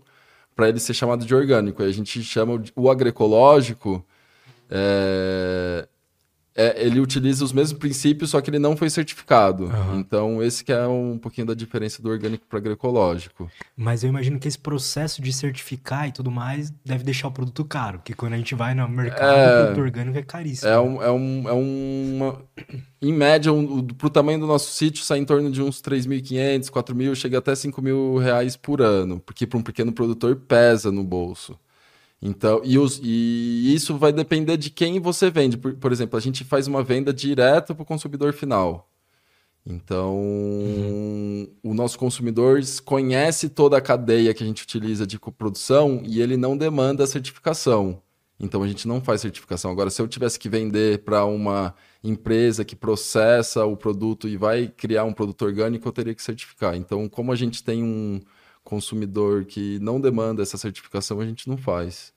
para 0.54 0.68
ele 0.68 0.78
ser 0.78 0.94
chamado 0.94 1.26
de 1.26 1.35
orgânico. 1.35 1.83
a 1.83 1.90
gente 1.90 2.23
chama 2.23 2.62
o 2.76 2.90
agroecológico. 2.90 4.04
É, 4.71 5.88
é, 6.56 6.87
ele 6.87 7.00
utiliza 7.00 7.44
os 7.44 7.52
mesmos 7.52 7.78
princípios, 7.78 8.30
só 8.30 8.40
que 8.40 8.49
ele 8.49 8.61
não 8.61 8.76
foi 8.76 8.88
certificado. 8.88 9.64
Uhum. 9.64 9.99
Então, 9.99 10.42
esse 10.42 10.62
que 10.62 10.73
é 10.73 10.87
um 10.87 11.18
pouquinho 11.18 11.49
da 11.49 11.54
diferença 11.54 12.00
do 12.00 12.08
orgânico 12.08 12.46
para 12.49 12.61
agroecológico. 12.61 13.50
Mas 13.76 14.04
eu 14.04 14.11
imagino 14.11 14.38
que 14.38 14.46
esse 14.46 14.58
processo 14.58 15.20
de 15.20 15.32
certificar 15.32 16.08
e 16.08 16.12
tudo 16.12 16.30
mais 16.30 16.73
deve 16.84 17.02
deixar 17.02 17.26
o 17.26 17.32
produto 17.32 17.64
caro, 17.64 17.99
porque 17.99 18.14
quando 18.14 18.34
a 18.34 18.37
gente 18.37 18.54
vai 18.54 18.73
no 18.73 18.88
mercado, 18.88 19.37
é... 19.37 19.46
o 19.46 19.64
produto 19.64 19.80
orgânico 19.80 20.18
é 20.18 20.23
caríssimo. 20.23 20.70
É, 20.70 20.78
um, 20.78 21.02
é, 21.02 21.11
um, 21.11 21.49
é 21.49 21.52
uma... 21.52 22.42
Em 23.02 23.12
média, 23.12 23.52
um, 23.52 23.84
para 23.87 24.06
o 24.06 24.11
tamanho 24.11 24.38
do 24.38 24.46
nosso 24.46 24.70
sítio, 24.70 25.04
sai 25.04 25.18
em 25.18 25.25
torno 25.25 25.50
de 25.50 25.61
uns 25.61 25.82
3.500, 25.82 26.70
4.000, 26.70 27.14
chega 27.16 27.38
até 27.38 27.54
5 27.54 27.82
mil 27.82 28.16
reais 28.18 28.56
por 28.56 28.80
ano, 28.80 29.18
porque 29.18 29.46
para 29.46 29.58
um 29.58 29.62
pequeno 29.62 29.92
produtor 29.92 30.37
pesa 30.37 30.92
no 30.92 31.02
bolso. 31.02 31.58
Então, 32.26 32.62
e, 32.64 32.78
os, 32.78 32.99
e, 33.02 33.75
isso 33.75 33.99
vai 33.99 34.11
depender 34.11 34.57
de 34.57 34.71
quem 34.71 34.99
você 34.99 35.31
vende. 35.31 35.59
Por, 35.59 35.75
por 35.75 35.93
exemplo, 35.93 36.16
a 36.16 36.23
gente 36.23 36.43
faz 36.43 36.66
uma 36.66 36.83
venda 36.83 37.12
direto 37.12 37.75
para 37.75 37.83
o 37.83 37.87
consumidor 37.87 38.33
final. 38.33 38.88
Então, 39.66 40.16
uhum. 40.16 41.49
o 41.62 41.75
nosso 41.75 41.99
consumidor 41.99 42.61
conhece 42.83 43.50
toda 43.50 43.76
a 43.76 43.81
cadeia 43.81 44.33
que 44.33 44.43
a 44.43 44.47
gente 44.47 44.62
utiliza 44.62 45.07
de 45.07 45.19
produção 45.19 46.02
e 46.02 46.23
ele 46.23 46.38
não 46.38 46.57
demanda 46.57 47.07
certificação. 47.07 48.00
Então, 48.40 48.62
a 48.62 48.69
gente 48.69 48.88
não 48.88 49.02
faz 49.02 49.21
certificação. 49.21 49.71
Agora, 49.71 49.90
se 49.90 50.00
eu 50.00 50.09
tivesse 50.09 50.38
que 50.38 50.49
vender 50.49 51.04
para 51.04 51.26
uma 51.26 51.75
empresa 52.02 52.64
que 52.64 52.75
processa 52.75 53.66
o 53.66 53.76
produto 53.76 54.26
e 54.26 54.38
vai 54.38 54.69
criar 54.69 55.04
um 55.04 55.12
produto 55.12 55.43
orgânico, 55.45 55.87
eu 55.87 55.93
teria 55.93 56.14
que 56.14 56.23
certificar. 56.23 56.75
Então, 56.75 57.07
como 57.07 57.33
a 57.33 57.37
gente 57.37 57.62
tem 57.62 57.83
um 57.85 58.21
consumidor 58.64 59.45
que 59.45 59.78
não 59.78 60.00
demanda 60.00 60.43
essa 60.43 60.57
certificação, 60.57 61.21
a 61.21 61.26
gente 61.26 61.49
não 61.49 61.59
faz. 61.59 62.13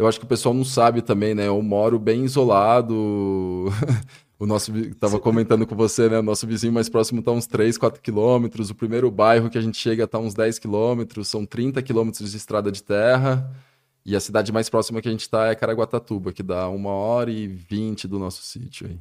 Eu 0.00 0.08
acho 0.08 0.18
que 0.18 0.24
o 0.24 0.28
pessoal 0.28 0.54
não 0.54 0.64
sabe 0.64 1.02
também, 1.02 1.34
né? 1.34 1.46
Eu 1.46 1.60
moro 1.60 1.98
bem 1.98 2.24
isolado. 2.24 2.94
o 4.38 4.46
nosso 4.46 4.74
estava 4.74 5.20
comentando 5.20 5.66
com 5.66 5.76
você, 5.76 6.08
né? 6.08 6.18
O 6.18 6.22
nosso 6.22 6.46
vizinho 6.46 6.72
mais 6.72 6.88
próximo 6.88 7.20
está 7.20 7.30
uns 7.32 7.46
3, 7.46 7.76
4 7.76 8.00
quilômetros. 8.00 8.70
O 8.70 8.74
primeiro 8.74 9.10
bairro 9.10 9.50
que 9.50 9.58
a 9.58 9.60
gente 9.60 9.76
chega 9.76 10.04
está 10.04 10.18
uns 10.18 10.32
10 10.32 10.58
quilômetros. 10.58 11.28
São 11.28 11.44
30 11.44 11.82
quilômetros 11.82 12.30
de 12.30 12.36
estrada 12.38 12.72
de 12.72 12.82
terra. 12.82 13.54
E 14.02 14.16
a 14.16 14.20
cidade 14.20 14.50
mais 14.50 14.70
próxima 14.70 15.02
que 15.02 15.08
a 15.08 15.10
gente 15.10 15.20
está 15.20 15.48
é 15.48 15.54
Caraguatatuba, 15.54 16.32
que 16.32 16.42
dá 16.42 16.66
uma 16.70 16.92
hora 16.92 17.30
e 17.30 17.46
vinte 17.46 18.08
do 18.08 18.18
nosso 18.18 18.42
sítio 18.42 18.86
aí. 18.86 18.98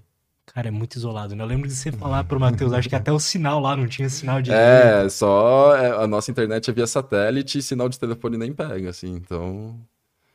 Cara, 0.48 0.68
é 0.68 0.72
muito 0.72 0.98
isolado, 0.98 1.34
né? 1.34 1.42
Eu 1.42 1.48
lembro 1.48 1.70
de 1.70 1.76
você 1.76 1.94
falar 1.94 2.26
pro 2.26 2.42
Matheus, 2.42 2.74
acho 2.74 2.90
que 2.90 2.96
até 2.96 3.10
o 3.10 3.20
sinal 3.22 3.62
lá 3.62 3.78
não 3.78 3.88
tinha 3.88 4.10
sinal 4.10 4.42
de. 4.42 4.52
É, 4.52 5.08
só 5.08 5.74
é, 5.78 6.04
a 6.04 6.06
nossa 6.06 6.30
internet 6.30 6.70
é 6.70 6.74
via 6.74 6.88
satélite 6.88 7.60
e 7.60 7.62
sinal 7.62 7.88
de 7.88 7.98
telefone 7.98 8.36
nem 8.36 8.52
pega, 8.52 8.90
assim, 8.90 9.14
então. 9.14 9.80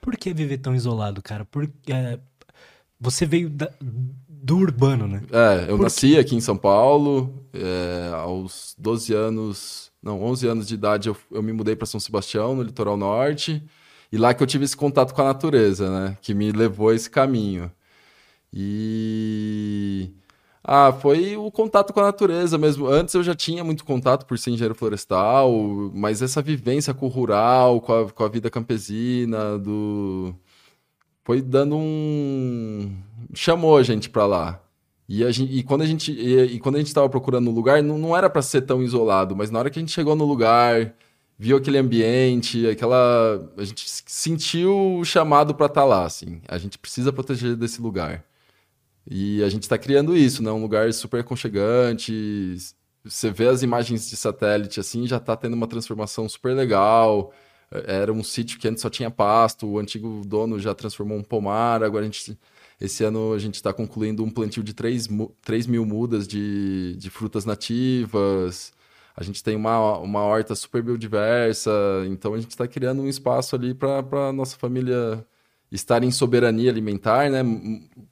Por 0.04 0.18
que 0.18 0.34
viver 0.34 0.58
tão 0.58 0.75
isolado, 0.75 1.23
cara? 1.23 1.46
Porque 1.46 1.90
é, 1.90 2.20
você 3.00 3.25
veio 3.25 3.49
da, 3.49 3.70
do 4.28 4.58
urbano, 4.58 5.08
né? 5.08 5.23
É, 5.32 5.70
eu 5.70 5.78
Por 5.78 5.84
nasci 5.84 6.08
que... 6.08 6.18
aqui 6.18 6.37
em 6.37 6.42
São 6.42 6.58
Paulo, 6.58 7.42
é, 7.54 8.11
aos 8.12 8.75
12 8.76 9.14
anos, 9.14 9.90
não, 10.02 10.23
11 10.23 10.46
anos 10.46 10.68
de 10.68 10.75
idade 10.75 11.08
eu, 11.08 11.16
eu 11.30 11.42
me 11.42 11.54
mudei 11.54 11.75
para 11.75 11.87
São 11.87 11.99
Sebastião, 11.99 12.54
no 12.54 12.62
litoral 12.62 12.99
norte, 12.99 13.64
e 14.12 14.18
lá 14.18 14.34
que 14.34 14.42
eu 14.42 14.46
tive 14.46 14.66
esse 14.66 14.76
contato 14.76 15.14
com 15.14 15.23
a 15.23 15.25
natureza, 15.25 15.88
né? 15.88 16.18
Que 16.20 16.34
me 16.34 16.52
levou 16.52 16.90
a 16.90 16.94
esse 16.94 17.08
caminho. 17.08 17.73
E 18.52 20.11
ah, 20.66 20.92
foi 20.92 21.37
o 21.37 21.50
contato 21.50 21.92
com 21.92 22.00
a 22.00 22.04
natureza 22.04 22.56
mesmo. 22.56 22.87
Antes 22.87 23.14
eu 23.14 23.23
já 23.23 23.35
tinha 23.35 23.62
muito 23.62 23.85
contato 23.85 24.25
por 24.25 24.38
ser 24.38 24.50
engenheiro 24.50 24.75
florestal, 24.75 25.52
mas 25.92 26.23
essa 26.23 26.40
vivência 26.40 26.94
com 26.94 27.04
o 27.04 27.09
rural, 27.11 27.83
com 27.83 27.92
a, 27.92 28.11
com 28.11 28.25
a 28.25 28.28
vida 28.28 28.49
campesina, 28.50 29.59
do... 29.59 30.35
foi 31.25 31.42
dando 31.42 31.76
um. 31.76 32.97
chamou 33.35 33.76
a 33.76 33.83
gente 33.83 34.09
para 34.09 34.26
lá. 34.26 34.61
E, 35.09 35.23
a 35.25 35.30
gente, 35.30 35.52
e, 35.52 35.62
quando 35.62 35.83
a 35.83 35.87
gente 35.87 36.12
e, 36.12 36.54
e 36.56 36.59
quando 36.61 36.76
a 36.76 36.78
gente 36.78 36.88
estava 36.88 37.09
procurando 37.11 37.50
um 37.50 37.54
lugar, 37.54 37.83
não, 37.83 37.99
não 37.99 38.16
era 38.16 38.30
para 38.30 38.40
ser 38.42 38.62
tão 38.62 38.83
isolado, 38.83 39.37
mas 39.37 39.50
na 39.50 39.59
hora 39.59 39.71
que 39.71 39.78
a 39.78 39.83
gente 39.83 39.92
chegou 39.92 40.16
no 40.16 40.25
lugar, 40.25 40.94
viu 41.38 41.59
aquele 41.59 41.78
ambiente, 41.78 42.66
aquela 42.66 43.50
a 43.59 43.64
gente 43.64 43.85
sentiu 43.87 44.99
o 44.99 45.04
chamado 45.04 45.54
para 45.54 45.66
estar 45.66 45.83
tá 45.83 45.87
lá, 45.87 46.04
assim. 46.06 46.40
A 46.49 46.59
gente 46.59 46.78
precisa 46.78 47.12
proteger 47.12 47.56
desse 47.56 47.83
lugar. 47.83 48.25
E 49.06 49.42
a 49.42 49.49
gente 49.49 49.64
está 49.64 49.76
criando 49.78 50.16
isso, 50.16 50.42
né? 50.42 50.50
Um 50.50 50.62
lugar 50.62 50.92
super 50.92 51.20
aconchegante. 51.20 52.56
Você 53.04 53.30
vê 53.30 53.49
as 53.49 53.62
imagens 53.62 54.08
de 54.08 54.16
satélite 54.16 54.80
assim, 54.80 55.06
já 55.06 55.18
está 55.18 55.37
tendo 55.37 55.54
uma 55.54 55.66
transformação 55.66 56.28
super 56.28 56.54
legal. 56.54 57.32
Era 57.70 58.12
um 58.12 58.23
sítio 58.23 58.58
que 58.58 58.68
antes 58.68 58.82
só 58.82 58.88
tinha 58.88 59.11
pasto, 59.11 59.66
o 59.66 59.78
antigo 59.78 60.23
dono 60.25 60.58
já 60.58 60.75
transformou 60.75 61.18
um 61.18 61.23
pomar. 61.23 61.82
Agora 61.82 62.02
a 62.02 62.06
gente, 62.06 62.38
esse 62.80 63.04
ano 63.04 63.32
a 63.34 63.38
gente 63.38 63.56
está 63.56 63.73
concluindo 63.73 64.25
um 64.25 64.30
plantio 64.30 64.62
de 64.62 64.73
3, 64.73 65.08
3 65.42 65.66
mil 65.66 65.84
mudas 65.84 66.26
de, 66.26 66.96
de 66.96 67.11
frutas 67.11 67.44
nativas. 67.44 68.73
A 69.16 69.23
gente 69.23 69.42
tem 69.42 69.56
uma, 69.56 69.99
uma 69.99 70.23
horta 70.23 70.54
super 70.54 70.82
biodiversa, 70.82 71.70
então 72.06 72.34
a 72.34 72.38
gente 72.40 72.50
está 72.50 72.66
criando 72.66 73.02
um 73.02 73.08
espaço 73.08 73.54
ali 73.54 73.75
para 73.75 73.99
a 74.28 74.32
nossa 74.32 74.56
família 74.56 75.25
estar 75.75 76.04
em 76.04 76.11
soberania 76.11 76.71
alimentar, 76.71 77.28
né? 77.28 77.40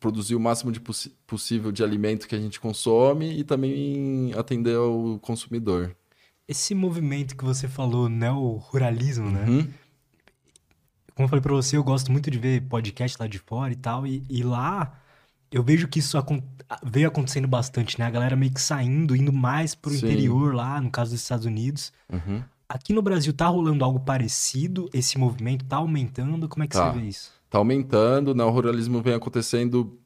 Produzir 0.01 0.35
o 0.35 0.41
máximo 0.41 0.73
de 0.73 0.81
possível 0.81 1.71
de 1.71 1.85
alimento 1.85 2.27
que 2.27 2.35
a 2.35 2.41
gente 2.41 2.59
consome 2.59 3.39
e 3.39 3.45
também 3.45 4.33
atender 4.37 4.77
ao 4.77 5.19
consumidor. 5.21 5.95
Esse 6.49 6.75
movimento 6.75 7.37
que 7.37 7.45
você 7.45 7.69
falou, 7.69 8.09
neo-ruralismo, 8.09 9.31
né? 9.31 9.45
Uhum. 9.49 9.69
Como 11.15 11.27
eu 11.27 11.29
falei 11.29 11.43
para 11.43 11.55
você, 11.55 11.77
eu 11.77 11.85
gosto 11.85 12.11
muito 12.11 12.31
de 12.31 12.39
ver 12.39 12.63
podcast 12.63 13.17
lá 13.21 13.29
de 13.29 13.39
fora 13.39 13.73
e 13.73 13.77
tal, 13.77 14.07
e, 14.07 14.25
e 14.29 14.43
lá 14.43 14.99
eu 15.51 15.63
vejo 15.63 15.87
que 15.87 16.01
isso 16.01 16.19
acon 16.19 16.43
veio 16.83 17.07
acontecendo 17.07 17.47
bastante, 17.47 17.99
né? 17.99 18.07
A 18.07 18.11
galera 18.11 18.35
meio 18.35 18.53
que 18.53 18.61
saindo, 18.61 19.15
indo 19.15 19.33
mais 19.33 19.75
pro 19.75 19.93
Sim. 19.93 19.99
interior 19.99 20.55
lá, 20.55 20.81
no 20.81 20.91
caso 20.91 21.13
dos 21.13 21.21
Estados 21.21 21.47
Unidos. 21.47 21.93
Uhum. 22.11 22.43
Aqui 22.69 22.93
no 22.93 23.03
Brasil 23.03 23.33
tá 23.33 23.47
rolando 23.47 23.85
algo 23.85 24.01
parecido? 24.01 24.89
Esse 24.93 25.19
movimento 25.19 25.65
tá 25.67 25.77
aumentando? 25.77 26.49
Como 26.49 26.65
é 26.65 26.67
que 26.67 26.75
tá. 26.75 26.91
você 26.91 26.99
vê 26.99 27.07
isso? 27.07 27.42
Está 27.53 27.59
aumentando, 27.59 28.35
né? 28.35 28.43
O 28.43 28.51
ruralismo 28.51 29.03
vem 29.03 29.13
acontecendo 29.13 29.99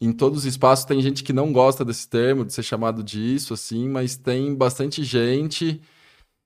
em 0.00 0.10
todos 0.10 0.40
os 0.40 0.44
espaços. 0.46 0.86
Tem 0.86 1.02
gente 1.02 1.22
que 1.22 1.32
não 1.32 1.52
gosta 1.52 1.84
desse 1.84 2.08
termo, 2.08 2.46
de 2.46 2.54
ser 2.54 2.62
chamado 2.62 3.04
disso, 3.04 3.52
assim, 3.52 3.88
mas 3.88 4.16
tem 4.16 4.54
bastante 4.54 5.04
gente 5.04 5.82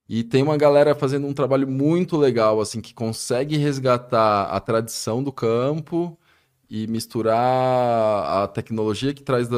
e 0.09 0.25
tem 0.25 0.43
uma 0.43 0.57
galera 0.57 0.95
fazendo 0.97 1.27
um 1.29 1.33
trabalho 1.33 1.69
muito 1.69 2.17
legal, 2.17 2.61
assim, 2.61 2.81
que 2.81 2.93
consegue 2.93 3.57
resgatar 3.57 4.45
a 4.45 4.61
tradição 4.61 5.23
do 5.23 5.33
campo 5.33 6.19
e 6.69 6.87
misturar 6.89 8.43
a 8.43 8.49
tecnologia 8.49 9.15
que 9.15 9.23
traz 9.23 9.49
da, 9.49 9.57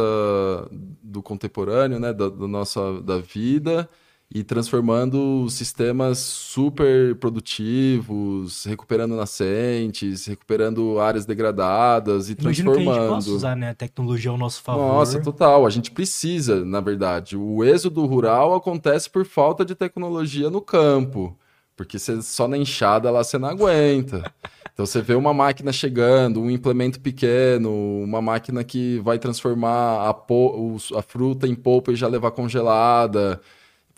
do 1.03 1.23
contemporâneo, 1.23 1.99
né, 1.99 2.13
da, 2.13 2.29
da 2.29 2.47
nossa 2.47 3.01
da 3.01 3.19
vida 3.19 3.89
e 4.31 4.45
transformando 4.45 5.49
sistemas 5.49 6.19
super 6.19 7.15
produtivos, 7.17 8.65
recuperando 8.65 9.17
nascentes, 9.17 10.27
recuperando 10.27 11.01
áreas 11.01 11.25
degradadas 11.25 12.29
e 12.29 12.37
Imagino 12.39 12.73
transformando. 12.73 12.85
Que 12.85 12.91
a 12.91 13.03
gente 13.03 13.15
possa 13.15 13.31
usar 13.31 13.57
né, 13.57 13.71
a 13.71 13.75
tecnologia 13.75 14.31
ao 14.31 14.37
nosso 14.37 14.63
favor. 14.63 14.87
Nossa, 14.87 15.21
total. 15.21 15.67
A 15.67 15.71
gente 15.71 15.91
precisa, 15.91 16.63
na 16.63 16.81
verdade. 16.81 17.39
O 17.39 17.65
êxodo 17.65 18.05
rural 18.05 18.55
acontece 18.55 19.09
por 19.09 19.25
falta 19.25 19.65
de 19.65 19.75
tecnologia 19.75 20.51
no 20.51 20.61
campo. 20.61 21.37
Porque 21.75 21.99
você, 21.99 22.21
só 22.21 22.47
na 22.47 22.59
enxada 22.59 23.11
lá 23.11 23.25
você 23.25 23.39
não 23.39 23.49
aguenta. 23.49 24.31
Então 24.75 24.85
você 24.85 25.01
vê 25.01 25.15
uma 25.15 25.33
máquina 25.33 25.73
chegando, 25.73 26.41
um 26.41 26.51
implemento 26.51 27.01
pequeno, 27.01 27.71
uma 28.03 28.21
máquina 28.21 28.63
que 28.63 28.99
vai 28.99 29.19
transformar 29.19 30.09
a, 30.09 30.11
a 30.11 31.03
fruta 31.03 31.49
em 31.49 31.55
polpa 31.55 31.93
e 31.93 31.97
já 31.97 32.07
levar 32.07 32.33
congelada. 32.33 33.41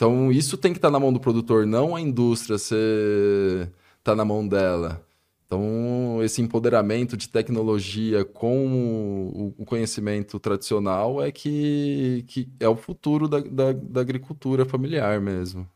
Então, 0.01 0.33
isso 0.33 0.57
tem 0.57 0.73
que 0.73 0.79
estar 0.79 0.89
tá 0.89 0.93
na 0.93 0.99
mão 0.99 1.13
do 1.13 1.21
produtor, 1.21 1.67
não 1.67 1.95
a 1.95 2.01
indústria 2.01 2.57
ser 2.57 3.71
tá 4.03 4.17
na 4.17 4.25
mão 4.25 4.49
dela. 4.49 5.05
Então, 5.45 6.21
esse 6.23 6.41
empoderamento 6.41 7.19
de 7.19 7.29
tecnologia 7.29 8.25
com 8.25 9.53
o 9.59 9.65
conhecimento 9.67 10.41
tradicional 10.41 11.23
é 11.23 11.31
que, 11.31 12.25
que 12.29 12.49
é 12.59 12.67
o 12.67 12.77
futuro 12.77 13.29
da, 13.29 13.41
da, 13.41 13.73
da 13.73 14.01
agricultura 14.01 14.65
familiar 14.65 15.21
mesmo. 15.21 15.69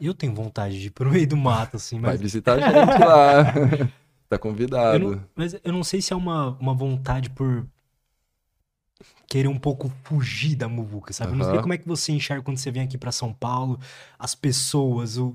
Eu 0.00 0.14
tenho 0.14 0.34
vontade 0.34 0.80
de 0.80 0.88
ir 0.88 0.90
pro 0.90 1.08
meio 1.08 1.28
do 1.28 1.36
mato, 1.36 1.76
assim, 1.76 2.00
mas... 2.00 2.10
Vai 2.10 2.18
visitar 2.18 2.58
a 2.58 2.66
gente 2.66 3.04
lá. 3.04 3.88
tá 4.28 4.36
convidado. 4.36 5.04
Eu 5.04 5.10
não, 5.12 5.20
mas 5.36 5.56
eu 5.62 5.72
não 5.72 5.84
sei 5.84 6.02
se 6.02 6.12
é 6.12 6.16
uma, 6.16 6.56
uma 6.58 6.74
vontade 6.74 7.30
por 7.30 7.64
querer 9.30 9.46
um 9.46 9.56
pouco 9.56 9.90
fugir 10.02 10.56
da 10.56 10.68
muvuca, 10.68 11.12
sabe? 11.12 11.30
Uhum. 11.30 11.38
Não 11.38 11.50
sei 11.50 11.60
como 11.60 11.72
é 11.72 11.78
que 11.78 11.86
você 11.86 12.10
enxerga 12.10 12.42
quando 12.42 12.58
você 12.58 12.70
vem 12.72 12.82
aqui 12.82 12.98
para 12.98 13.12
São 13.12 13.32
Paulo, 13.32 13.78
as 14.18 14.34
pessoas, 14.34 15.16
o... 15.16 15.34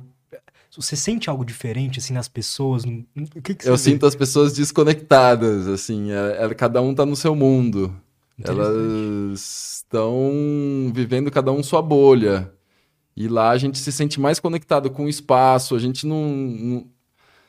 Você 0.76 0.98
sente 0.98 1.30
algo 1.30 1.46
diferente, 1.46 2.00
assim, 2.00 2.14
nas 2.14 2.28
pessoas? 2.28 2.84
O 2.84 3.42
que, 3.42 3.56
que 3.56 3.66
Eu 3.66 3.78
vê? 3.78 3.78
sinto 3.78 4.06
as 4.06 4.14
pessoas 4.14 4.52
desconectadas, 4.52 5.66
assim, 5.68 6.12
é, 6.12 6.44
é, 6.44 6.54
cada 6.54 6.82
um 6.82 6.94
tá 6.94 7.06
no 7.06 7.16
seu 7.16 7.34
mundo. 7.34 7.96
Elas 8.44 9.78
estão 9.78 10.92
vivendo 10.94 11.32
cada 11.32 11.54
um 11.54 11.64
sua 11.64 11.82
bolha. 11.82 12.52
E 13.16 13.30
lá 13.30 13.52
a 13.52 13.58
gente 13.58 13.78
se 13.78 13.94
sente 13.94 14.20
mais 14.20 14.42
conectado 14.42 14.92
com 14.92 15.06
o 15.06 15.10
espaço, 15.10 15.74
a 15.74 15.80
gente 15.80 16.06
não, 16.06 16.28
não 16.28 16.88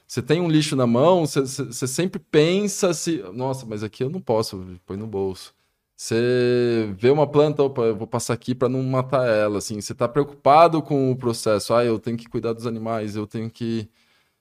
Você 0.07 0.23
tem 0.23 0.41
um 0.41 0.49
lixo 0.49 0.77
na 0.77 0.87
mão, 0.87 1.27
você, 1.27 1.41
você 1.41 1.89
sempre 1.89 2.21
pensa 2.21 2.95
se. 2.95 3.21
Nossa, 3.35 3.67
mas 3.67 3.83
aqui 3.83 4.05
eu 4.05 4.11
não 4.11 4.21
posso, 4.21 4.65
põe 4.87 4.97
no 4.97 5.09
bolso. 5.09 5.56
Você 5.97 6.95
vê 6.99 7.11
uma 7.11 7.27
planta, 7.27 7.63
opa, 7.63 7.83
eu 7.83 7.97
vou 7.97 8.07
passar 8.07 8.35
aqui 8.35 8.55
para 8.55 8.69
não 8.69 8.83
matar 8.83 9.27
ela, 9.27 9.59
assim. 9.59 9.81
Você 9.81 9.93
está 9.93 10.07
preocupado 10.07 10.83
com 10.83 11.11
o 11.11 11.17
processo. 11.17 11.73
Ah, 11.75 11.85
eu 11.85 11.99
tenho 11.99 12.19
que 12.19 12.29
cuidar 12.29 12.53
dos 12.53 12.67
animais, 12.67 13.17
eu 13.17 13.27
tenho 13.27 13.51
que. 13.51 13.89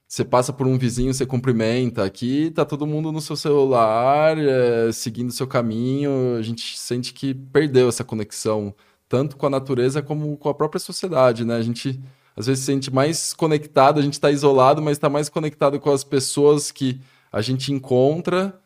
Você 0.08 0.26
passa 0.26 0.54
por 0.54 0.68
um 0.68 0.78
vizinho, 0.78 1.14
você 1.14 1.26
cumprimenta. 1.26 2.04
Aqui 2.06 2.52
tá 2.52 2.66
todo 2.66 2.86
mundo 2.88 3.12
no 3.12 3.22
seu 3.22 3.36
celular, 3.38 4.38
é, 4.38 4.92
seguindo 4.92 5.32
seu 5.32 5.48
caminho. 5.48 6.38
A 6.38 6.42
gente 6.42 6.78
sente 6.78 7.14
que 7.14 7.34
perdeu 7.34 7.90
essa 7.90 8.04
conexão, 8.04 8.76
tanto 9.10 9.38
com 9.38 9.46
a 9.48 9.50
natureza 9.50 10.02
como 10.02 10.38
com 10.38 10.50
a 10.50 10.54
própria 10.54 10.80
sociedade, 10.80 11.46
né? 11.46 11.56
A 11.56 11.62
gente 11.62 12.02
às 12.36 12.48
vezes 12.48 12.62
se 12.62 12.66
sente 12.68 12.94
mais 12.94 13.34
conectado, 13.34 14.00
a 14.00 14.04
gente 14.04 14.14
está 14.14 14.30
isolado, 14.32 14.82
mas 14.82 14.98
está 14.98 15.10
mais 15.10 15.30
conectado 15.30 15.80
com 15.80 15.92
as 15.92 16.04
pessoas 16.04 16.72
que 16.72 17.00
a 17.32 17.42
gente 17.42 17.72
encontra 17.72 18.62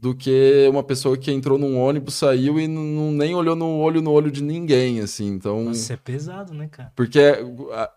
do 0.00 0.14
que 0.14 0.66
uma 0.70 0.82
pessoa 0.82 1.16
que 1.16 1.30
entrou 1.30 1.58
num 1.58 1.78
ônibus, 1.78 2.14
saiu 2.14 2.58
e 2.58 2.66
não, 2.66 3.12
nem 3.12 3.34
olhou 3.34 3.54
no 3.54 3.76
olho 3.76 4.00
no 4.00 4.10
olho 4.10 4.30
de 4.30 4.42
ninguém, 4.42 5.00
assim. 5.00 5.26
Então. 5.26 5.64
Nossa, 5.64 5.92
é 5.92 5.96
pesado, 5.96 6.54
né, 6.54 6.68
cara? 6.68 6.90
Porque 6.96 7.20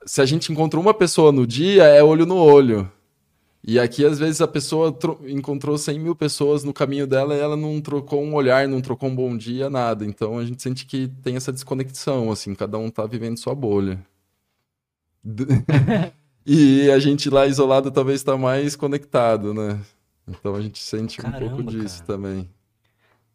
se 0.06 0.22
a 0.22 0.26
gente 0.26 0.52
encontrou 0.52 0.84
uma 0.84 0.94
pessoa 0.94 1.32
no 1.32 1.48
dia, 1.48 1.84
é 1.84 2.04
olho 2.04 2.26
no 2.26 2.36
olho. 2.36 2.92
E 3.66 3.80
aqui, 3.80 4.06
às 4.06 4.20
vezes, 4.20 4.42
a 4.42 4.48
pessoa 4.48 4.94
encontrou 5.26 5.78
100 5.78 5.98
mil 5.98 6.14
pessoas 6.14 6.66
no 6.66 6.74
caminho 6.74 7.08
dela 7.08 7.34
e 7.34 7.40
ela 7.40 7.56
não 7.56 7.80
trocou 7.80 8.22
um 8.22 8.34
olhar, 8.36 8.68
não 8.68 8.82
trocou 8.82 9.08
um 9.08 9.16
bom 9.16 9.38
dia, 9.38 9.70
nada. 9.70 10.04
Então 10.04 10.38
a 10.38 10.44
gente 10.44 10.62
sente 10.62 10.86
que 10.86 11.08
tem 11.24 11.38
essa 11.38 11.54
desconexão, 11.54 12.30
assim, 12.30 12.54
cada 12.54 12.78
um 12.78 12.90
tá 12.90 13.06
vivendo 13.06 13.38
sua 13.38 13.56
bolha. 13.56 14.06
e 16.46 16.92
a 16.92 17.00
gente 17.00 17.30
lá 17.30 17.48
isolado 17.48 17.90
talvez 17.90 18.20
está 18.20 18.38
mais 18.38 18.76
conectado, 18.76 19.54
né? 19.54 19.80
Então 20.28 20.56
a 20.56 20.62
gente 20.62 20.80
sente 20.80 21.18
Caramba, 21.18 21.46
um 21.46 21.50
pouco 21.50 21.64
disso 21.72 22.04
cara. 22.04 22.08
também. 22.08 22.50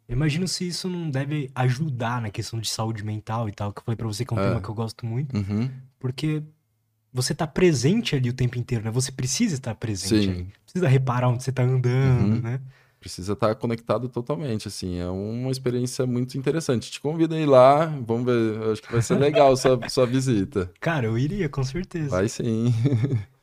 Imagino 0.09 0.49
se 0.49 0.67
isso 0.67 0.89
não 0.89 1.11
deve 1.11 1.51
ajudar 1.55 2.23
na 2.23 2.31
questão 2.31 2.59
de 2.59 2.69
saúde 2.69 3.05
mental 3.05 3.49
e 3.49 3.53
tal, 3.53 3.73
que 3.73 3.81
eu 3.81 3.85
falei 3.85 3.97
pra 3.97 4.07
você 4.07 4.25
que 4.25 4.33
é 4.33 4.37
um 4.37 4.41
é. 4.41 4.49
tema 4.49 4.61
que 4.63 4.69
eu 4.69 4.75
gosto 4.75 5.05
muito. 5.05 5.37
Uhum. 5.37 5.71
Porque 5.99 6.43
você 7.13 7.35
tá 7.35 7.47
presente 7.47 8.17
ali 8.17 8.31
o 8.31 8.33
tempo 8.33 8.59
inteiro, 8.59 8.85
né? 8.85 8.91
Você 8.91 9.13
precisa 9.13 9.57
estar 9.57 9.75
presente 9.75 10.25
Sim. 10.25 10.31
ali. 10.31 10.53
Precisa 10.65 10.89
reparar 10.89 11.29
onde 11.29 11.43
você 11.43 11.53
tá 11.53 11.63
andando, 11.63 12.37
uhum. 12.37 12.41
né? 12.41 12.61
precisa 12.99 13.33
estar 13.33 13.55
conectado 13.55 14.09
totalmente, 14.09 14.69
assim, 14.69 14.99
é 14.99 15.09
uma 15.09 15.51
experiência 15.51 16.07
muito 16.07 16.37
interessante. 16.37 16.91
Te 16.91 17.01
convido 17.01 17.35
a 17.35 17.39
ir 17.39 17.47
lá, 17.47 17.87
vamos 17.87 18.27
ver, 18.27 18.73
acho 18.73 18.83
que 18.83 18.93
vai 18.93 19.03
ser 19.03 19.19
legal 19.19 19.57
sua, 19.57 19.79
sua 19.89 20.07
visita. 20.07 20.71
Cara, 20.81 21.07
eu 21.07 21.17
iria, 21.17 21.49
com 21.49 21.63
certeza. 21.63 22.11
Vai 22.11 22.29
sim. 22.29 22.75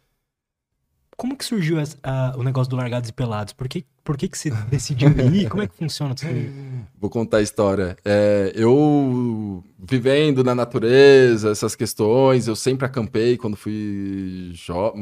Como 1.17 1.37
que 1.37 1.45
surgiu 1.45 1.77
uh, 1.77 2.37
o 2.37 2.43
negócio 2.43 2.69
do 2.69 2.75
Largados 2.75 3.09
e 3.09 3.13
Pelados? 3.13 3.53
Por 3.53 3.67
que, 3.67 3.85
por 4.03 4.17
que, 4.17 4.27
que 4.27 4.37
você 4.37 4.51
decidiu 4.69 5.09
ir? 5.33 5.47
Como 5.49 5.63
é 5.63 5.67
que 5.67 5.75
funciona 5.75 6.13
isso 6.13 6.27
aí? 6.27 6.51
Vou 6.99 7.09
contar 7.09 7.37
a 7.37 7.41
história. 7.41 7.97
É, 8.03 8.51
eu, 8.53 9.63
vivendo 9.79 10.43
na 10.43 10.53
natureza, 10.53 11.51
essas 11.51 11.75
questões, 11.75 12.47
eu 12.47 12.55
sempre 12.55 12.85
acampei 12.85 13.37
quando 13.37 13.55
fui 13.55 14.53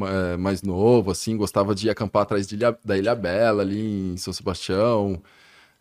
é, 0.08 0.38
mais 0.38 0.62
novo, 0.62 1.12
assim, 1.12 1.36
gostava 1.36 1.74
de 1.74 1.90
acampar 1.90 2.24
atrás 2.24 2.48
de 2.48 2.56
Ilha, 2.56 2.78
da 2.86 2.98
Ilha 2.98 3.16
Bela, 3.16 3.64
ali 3.64 4.14
em 4.14 4.18
São 4.18 4.32
Sebastião 4.32 5.22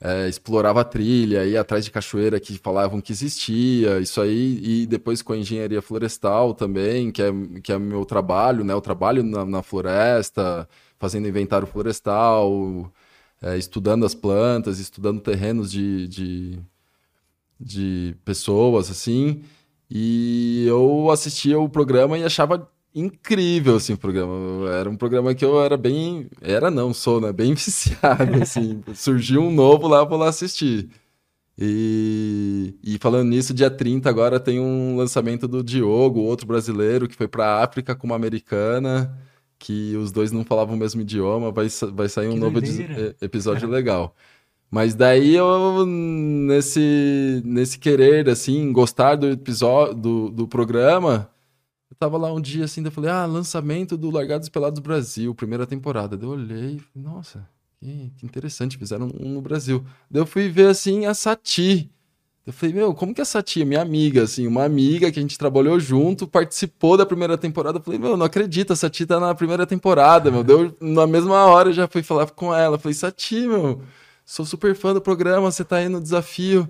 é, 0.04 0.28
explorava 0.28 0.84
trilha, 0.84 1.44
ia 1.44 1.60
atrás 1.60 1.84
de 1.84 1.90
cachoeira 1.90 2.40
que 2.40 2.58
falavam 2.58 3.00
que 3.00 3.12
existia, 3.12 4.00
isso 4.00 4.20
aí, 4.20 4.60
e 4.62 4.86
depois 4.86 5.22
com 5.22 5.32
a 5.32 5.36
engenharia 5.36 5.80
florestal 5.80 6.54
também, 6.54 7.12
que 7.12 7.22
é, 7.22 7.30
que 7.62 7.72
é 7.72 7.78
meu 7.78 8.04
trabalho, 8.04 8.64
né? 8.64 8.74
Eu 8.74 8.80
trabalho 8.80 9.22
na, 9.22 9.44
na 9.44 9.62
floresta, 9.62 10.68
fazendo 10.98 11.28
inventário 11.28 11.68
florestal, 11.68 12.92
é, 13.40 13.56
estudando 13.56 14.04
as 14.04 14.14
plantas, 14.14 14.80
estudando 14.80 15.20
terrenos 15.20 15.70
de, 15.70 16.08
de, 16.08 16.58
de 17.60 18.16
pessoas, 18.24 18.90
assim, 18.90 19.42
e 19.90 20.64
eu 20.66 21.10
assistia 21.10 21.58
o 21.60 21.68
programa 21.68 22.18
e 22.18 22.24
achava 22.24 22.68
incrível, 22.94 23.76
assim, 23.76 23.94
o 23.94 23.98
programa. 23.98 24.70
Era 24.70 24.88
um 24.88 24.96
programa 24.96 25.34
que 25.34 25.44
eu 25.44 25.62
era 25.62 25.76
bem... 25.76 26.28
Era 26.40 26.70
não, 26.70 26.92
sou, 26.92 27.20
né? 27.20 27.32
Bem 27.32 27.54
viciado, 27.54 28.42
assim. 28.42 28.82
Surgiu 28.94 29.42
um 29.42 29.52
novo 29.52 29.88
lá, 29.88 30.04
vou 30.04 30.18
lá 30.18 30.28
assistir. 30.28 30.88
E, 31.58 32.74
e 32.82 32.98
falando 32.98 33.28
nisso, 33.28 33.52
dia 33.52 33.70
30 33.70 34.08
agora 34.08 34.40
tem 34.40 34.58
um 34.58 34.96
lançamento 34.96 35.46
do 35.46 35.62
Diogo, 35.62 36.20
outro 36.20 36.46
brasileiro, 36.46 37.06
que 37.06 37.14
foi 37.14 37.28
para 37.28 37.62
África 37.62 37.94
com 37.94 38.06
uma 38.06 38.16
americana, 38.16 39.16
que 39.58 39.94
os 39.96 40.10
dois 40.10 40.32
não 40.32 40.44
falavam 40.44 40.74
o 40.74 40.78
mesmo 40.78 41.02
idioma, 41.02 41.52
vai, 41.52 41.68
vai 41.92 42.08
sair 42.08 42.28
um 42.28 42.34
que 42.34 42.40
novo 42.40 42.58
episódio 43.20 43.68
legal. 43.68 44.16
Mas 44.70 44.94
daí 44.94 45.36
eu, 45.36 45.84
nesse, 45.86 47.42
nesse 47.44 47.78
querer, 47.78 48.28
assim, 48.30 48.72
gostar 48.72 49.16
do 49.16 49.28
episódio, 49.28 49.94
do, 49.94 50.30
do 50.30 50.48
programa, 50.48 51.30
eu 51.92 51.96
tava 51.98 52.16
lá 52.16 52.32
um 52.32 52.40
dia 52.40 52.64
assim, 52.64 52.82
eu 52.82 52.90
falei, 52.90 53.10
ah, 53.10 53.26
lançamento 53.26 53.98
do 53.98 54.10
Largados 54.10 54.48
Pelados 54.48 54.80
Brasil, 54.80 55.34
primeira 55.34 55.66
temporada. 55.66 56.16
Daí 56.16 56.26
eu 56.26 56.32
olhei, 56.32 56.80
nossa, 56.94 57.46
que, 57.78 58.10
que 58.16 58.24
interessante, 58.24 58.78
fizeram 58.78 59.10
um 59.20 59.34
no 59.34 59.42
Brasil. 59.42 59.84
Daí 60.10 60.22
eu 60.22 60.26
fui 60.26 60.48
ver 60.48 60.68
assim 60.68 61.04
a 61.04 61.12
Sati. 61.12 61.90
Eu 62.46 62.52
falei, 62.52 62.74
meu, 62.74 62.94
como 62.94 63.14
que 63.14 63.20
a 63.20 63.26
Sati 63.26 63.62
minha 63.62 63.82
amiga, 63.82 64.22
assim, 64.22 64.46
uma 64.46 64.64
amiga 64.64 65.12
que 65.12 65.18
a 65.18 65.22
gente 65.22 65.38
trabalhou 65.38 65.78
junto, 65.78 66.26
participou 66.26 66.96
da 66.96 67.04
primeira 67.04 67.36
temporada. 67.36 67.78
Eu 67.78 67.82
falei, 67.82 68.00
meu, 68.00 68.16
não 68.16 68.24
acredito, 68.24 68.72
a 68.72 68.76
Sati 68.76 69.04
tá 69.04 69.20
na 69.20 69.34
primeira 69.34 69.66
temporada, 69.66 70.30
meu. 70.30 70.42
Deu, 70.42 70.74
na 70.80 71.06
mesma 71.06 71.44
hora 71.44 71.68
eu 71.68 71.74
já 71.74 71.86
fui 71.86 72.02
falar 72.02 72.26
com 72.30 72.54
ela. 72.54 72.76
Eu 72.76 72.80
falei, 72.80 72.94
Sati, 72.94 73.46
meu, 73.46 73.82
sou 74.24 74.46
super 74.46 74.74
fã 74.74 74.94
do 74.94 75.00
programa, 75.00 75.50
você 75.50 75.62
tá 75.62 75.76
aí 75.76 75.90
no 75.90 76.00
desafio. 76.00 76.66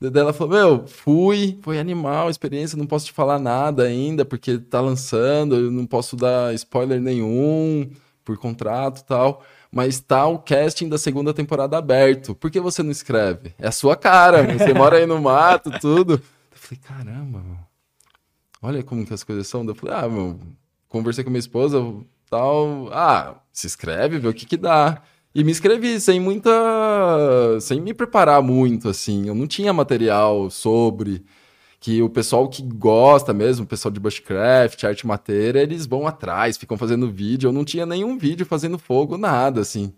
Ela 0.00 0.32
falou: 0.32 0.54
Meu, 0.54 0.86
fui, 0.86 1.58
foi 1.62 1.78
animal 1.78 2.28
experiência, 2.28 2.76
não 2.76 2.86
posso 2.86 3.06
te 3.06 3.12
falar 3.12 3.38
nada 3.38 3.84
ainda, 3.84 4.24
porque 4.24 4.58
tá 4.58 4.80
lançando, 4.80 5.56
eu 5.56 5.70
não 5.70 5.86
posso 5.86 6.16
dar 6.16 6.54
spoiler 6.54 7.00
nenhum 7.00 7.90
por 8.24 8.36
contrato 8.38 9.00
e 9.00 9.04
tal. 9.04 9.44
Mas 9.70 9.98
tá 10.00 10.26
o 10.26 10.38
casting 10.38 10.88
da 10.88 10.98
segunda 10.98 11.34
temporada 11.34 11.76
aberto. 11.76 12.34
Por 12.34 12.50
que 12.50 12.60
você 12.60 12.82
não 12.82 12.92
escreve? 12.92 13.54
É 13.58 13.66
a 13.66 13.72
sua 13.72 13.96
cara, 13.96 14.44
você 14.44 14.72
mora 14.72 14.98
aí 14.98 15.06
no 15.06 15.20
mato, 15.20 15.70
tudo. 15.80 16.14
Eu 16.14 16.20
falei, 16.58 16.80
caramba, 16.80 17.40
meu. 17.40 17.58
olha 18.62 18.82
como 18.82 19.04
que 19.04 19.12
as 19.12 19.24
coisas 19.24 19.48
são. 19.48 19.64
Eu 19.64 19.74
falei, 19.74 19.96
ah, 19.96 20.08
meu, 20.08 20.38
conversei 20.88 21.24
com 21.24 21.30
minha 21.30 21.40
esposa, 21.40 21.82
tal. 22.30 22.88
Ah, 22.92 23.36
se 23.52 23.66
inscreve, 23.66 24.18
vê 24.18 24.28
o 24.28 24.34
que 24.34 24.46
que 24.46 24.56
dá. 24.56 25.02
E 25.34 25.42
me 25.42 25.50
inscrevi 25.50 26.00
sem 26.00 26.20
muita. 26.20 26.50
sem 27.60 27.80
me 27.80 27.92
preparar 27.92 28.40
muito, 28.42 28.88
assim. 28.88 29.26
Eu 29.26 29.34
não 29.34 29.46
tinha 29.46 29.72
material 29.72 30.48
sobre. 30.50 31.24
Que 31.80 32.00
o 32.02 32.08
pessoal 32.08 32.48
que 32.48 32.62
gosta 32.62 33.34
mesmo, 33.34 33.64
o 33.64 33.68
pessoal 33.68 33.92
de 33.92 34.00
bushcraft, 34.00 34.82
arte 34.84 35.06
matéria, 35.06 35.60
eles 35.60 35.86
vão 35.86 36.06
atrás, 36.06 36.56
ficam 36.56 36.78
fazendo 36.78 37.10
vídeo. 37.10 37.48
Eu 37.48 37.52
não 37.52 37.64
tinha 37.64 37.84
nenhum 37.84 38.16
vídeo 38.16 38.46
fazendo 38.46 38.78
fogo, 38.78 39.18
nada, 39.18 39.60
assim. 39.60 39.92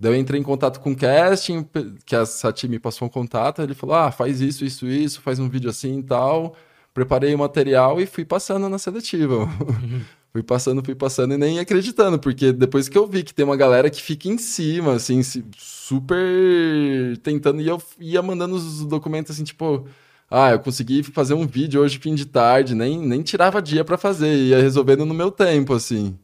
Daí 0.00 0.12
eu 0.12 0.16
entrei 0.16 0.40
em 0.40 0.44
contato 0.44 0.80
com 0.80 0.92
o 0.92 0.96
casting, 0.96 1.66
que 2.06 2.16
a 2.16 2.24
Sati 2.26 2.68
me 2.68 2.78
passou 2.78 3.06
um 3.08 3.10
contato, 3.10 3.62
ele 3.62 3.74
falou: 3.74 3.96
ah, 3.96 4.10
faz 4.12 4.40
isso, 4.40 4.64
isso, 4.64 4.86
isso, 4.86 5.20
faz 5.20 5.38
um 5.38 5.48
vídeo 5.48 5.70
assim 5.70 5.98
e 6.00 6.02
tal. 6.02 6.56
Preparei 6.94 7.34
o 7.34 7.38
material 7.38 8.00
e 8.00 8.06
fui 8.06 8.24
passando 8.24 8.68
na 8.68 8.78
seletiva. 8.78 9.48
Fui 10.38 10.42
passando, 10.44 10.84
fui 10.84 10.94
passando 10.94 11.34
e 11.34 11.36
nem 11.36 11.58
acreditando, 11.58 12.16
porque 12.16 12.52
depois 12.52 12.88
que 12.88 12.96
eu 12.96 13.08
vi 13.08 13.24
que 13.24 13.34
tem 13.34 13.44
uma 13.44 13.56
galera 13.56 13.90
que 13.90 14.00
fica 14.00 14.28
em 14.28 14.38
cima, 14.38 14.92
assim, 14.94 15.20
super 15.56 17.18
tentando, 17.24 17.60
e 17.60 17.66
eu 17.66 17.82
ia 17.98 18.22
mandando 18.22 18.54
os 18.54 18.84
documentos 18.84 19.32
assim, 19.32 19.42
tipo, 19.42 19.84
ah, 20.30 20.52
eu 20.52 20.60
consegui 20.60 21.02
fazer 21.02 21.34
um 21.34 21.44
vídeo 21.44 21.80
hoje 21.80 21.98
fim 21.98 22.14
de 22.14 22.24
tarde, 22.24 22.72
nem, 22.72 22.98
nem 22.98 23.20
tirava 23.20 23.60
dia 23.60 23.84
para 23.84 23.98
fazer, 23.98 24.32
ia 24.32 24.60
resolvendo 24.60 25.04
no 25.04 25.12
meu 25.12 25.32
tempo, 25.32 25.74
assim. 25.74 26.16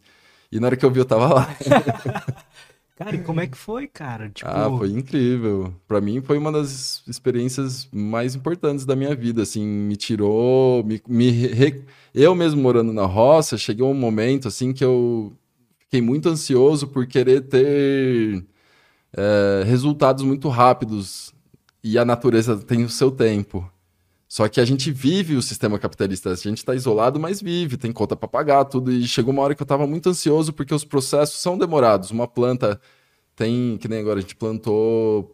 E 0.52 0.60
na 0.60 0.68
hora 0.68 0.76
que 0.76 0.86
eu 0.86 0.90
vi, 0.92 1.00
eu 1.00 1.04
tava 1.04 1.34
lá. 1.34 1.56
Cara, 2.96 3.16
e 3.16 3.22
como 3.22 3.40
é 3.40 3.46
que 3.46 3.56
foi, 3.56 3.88
cara? 3.88 4.30
Tipo... 4.30 4.48
Ah, 4.48 4.70
foi 4.78 4.90
incrível. 4.90 5.74
Para 5.86 6.00
mim 6.00 6.22
foi 6.22 6.38
uma 6.38 6.52
das 6.52 7.02
experiências 7.08 7.88
mais 7.92 8.36
importantes 8.36 8.86
da 8.86 8.94
minha 8.94 9.14
vida, 9.16 9.42
assim, 9.42 9.66
me 9.66 9.96
tirou, 9.96 10.84
me, 10.84 11.02
me 11.08 11.30
re... 11.30 11.84
eu 12.14 12.34
mesmo 12.36 12.62
morando 12.62 12.92
na 12.92 13.04
roça, 13.04 13.58
cheguei 13.58 13.84
um 13.84 13.94
momento 13.94 14.46
assim 14.46 14.72
que 14.72 14.84
eu 14.84 15.32
fiquei 15.80 16.00
muito 16.00 16.28
ansioso 16.28 16.86
por 16.86 17.04
querer 17.06 17.42
ter 17.42 18.44
é, 19.16 19.64
resultados 19.66 20.22
muito 20.24 20.48
rápidos 20.48 21.34
e 21.82 21.98
a 21.98 22.04
natureza 22.04 22.56
tem 22.58 22.84
o 22.84 22.88
seu 22.88 23.10
tempo. 23.10 23.68
Só 24.34 24.48
que 24.48 24.60
a 24.60 24.64
gente 24.64 24.90
vive 24.90 25.36
o 25.36 25.42
sistema 25.42 25.78
capitalista, 25.78 26.28
a 26.28 26.34
gente 26.34 26.58
está 26.58 26.74
isolado, 26.74 27.20
mas 27.20 27.40
vive, 27.40 27.76
tem 27.76 27.92
conta 27.92 28.16
para 28.16 28.26
pagar, 28.26 28.64
tudo. 28.64 28.90
E 28.90 29.06
chegou 29.06 29.32
uma 29.32 29.40
hora 29.40 29.54
que 29.54 29.62
eu 29.62 29.64
estava 29.64 29.86
muito 29.86 30.08
ansioso 30.08 30.52
porque 30.52 30.74
os 30.74 30.84
processos 30.84 31.38
são 31.40 31.56
demorados. 31.56 32.10
Uma 32.10 32.26
planta 32.26 32.80
tem, 33.36 33.78
que 33.78 33.86
nem 33.86 34.00
agora 34.00 34.18
a 34.18 34.22
gente 34.22 34.34
plantou 34.34 35.32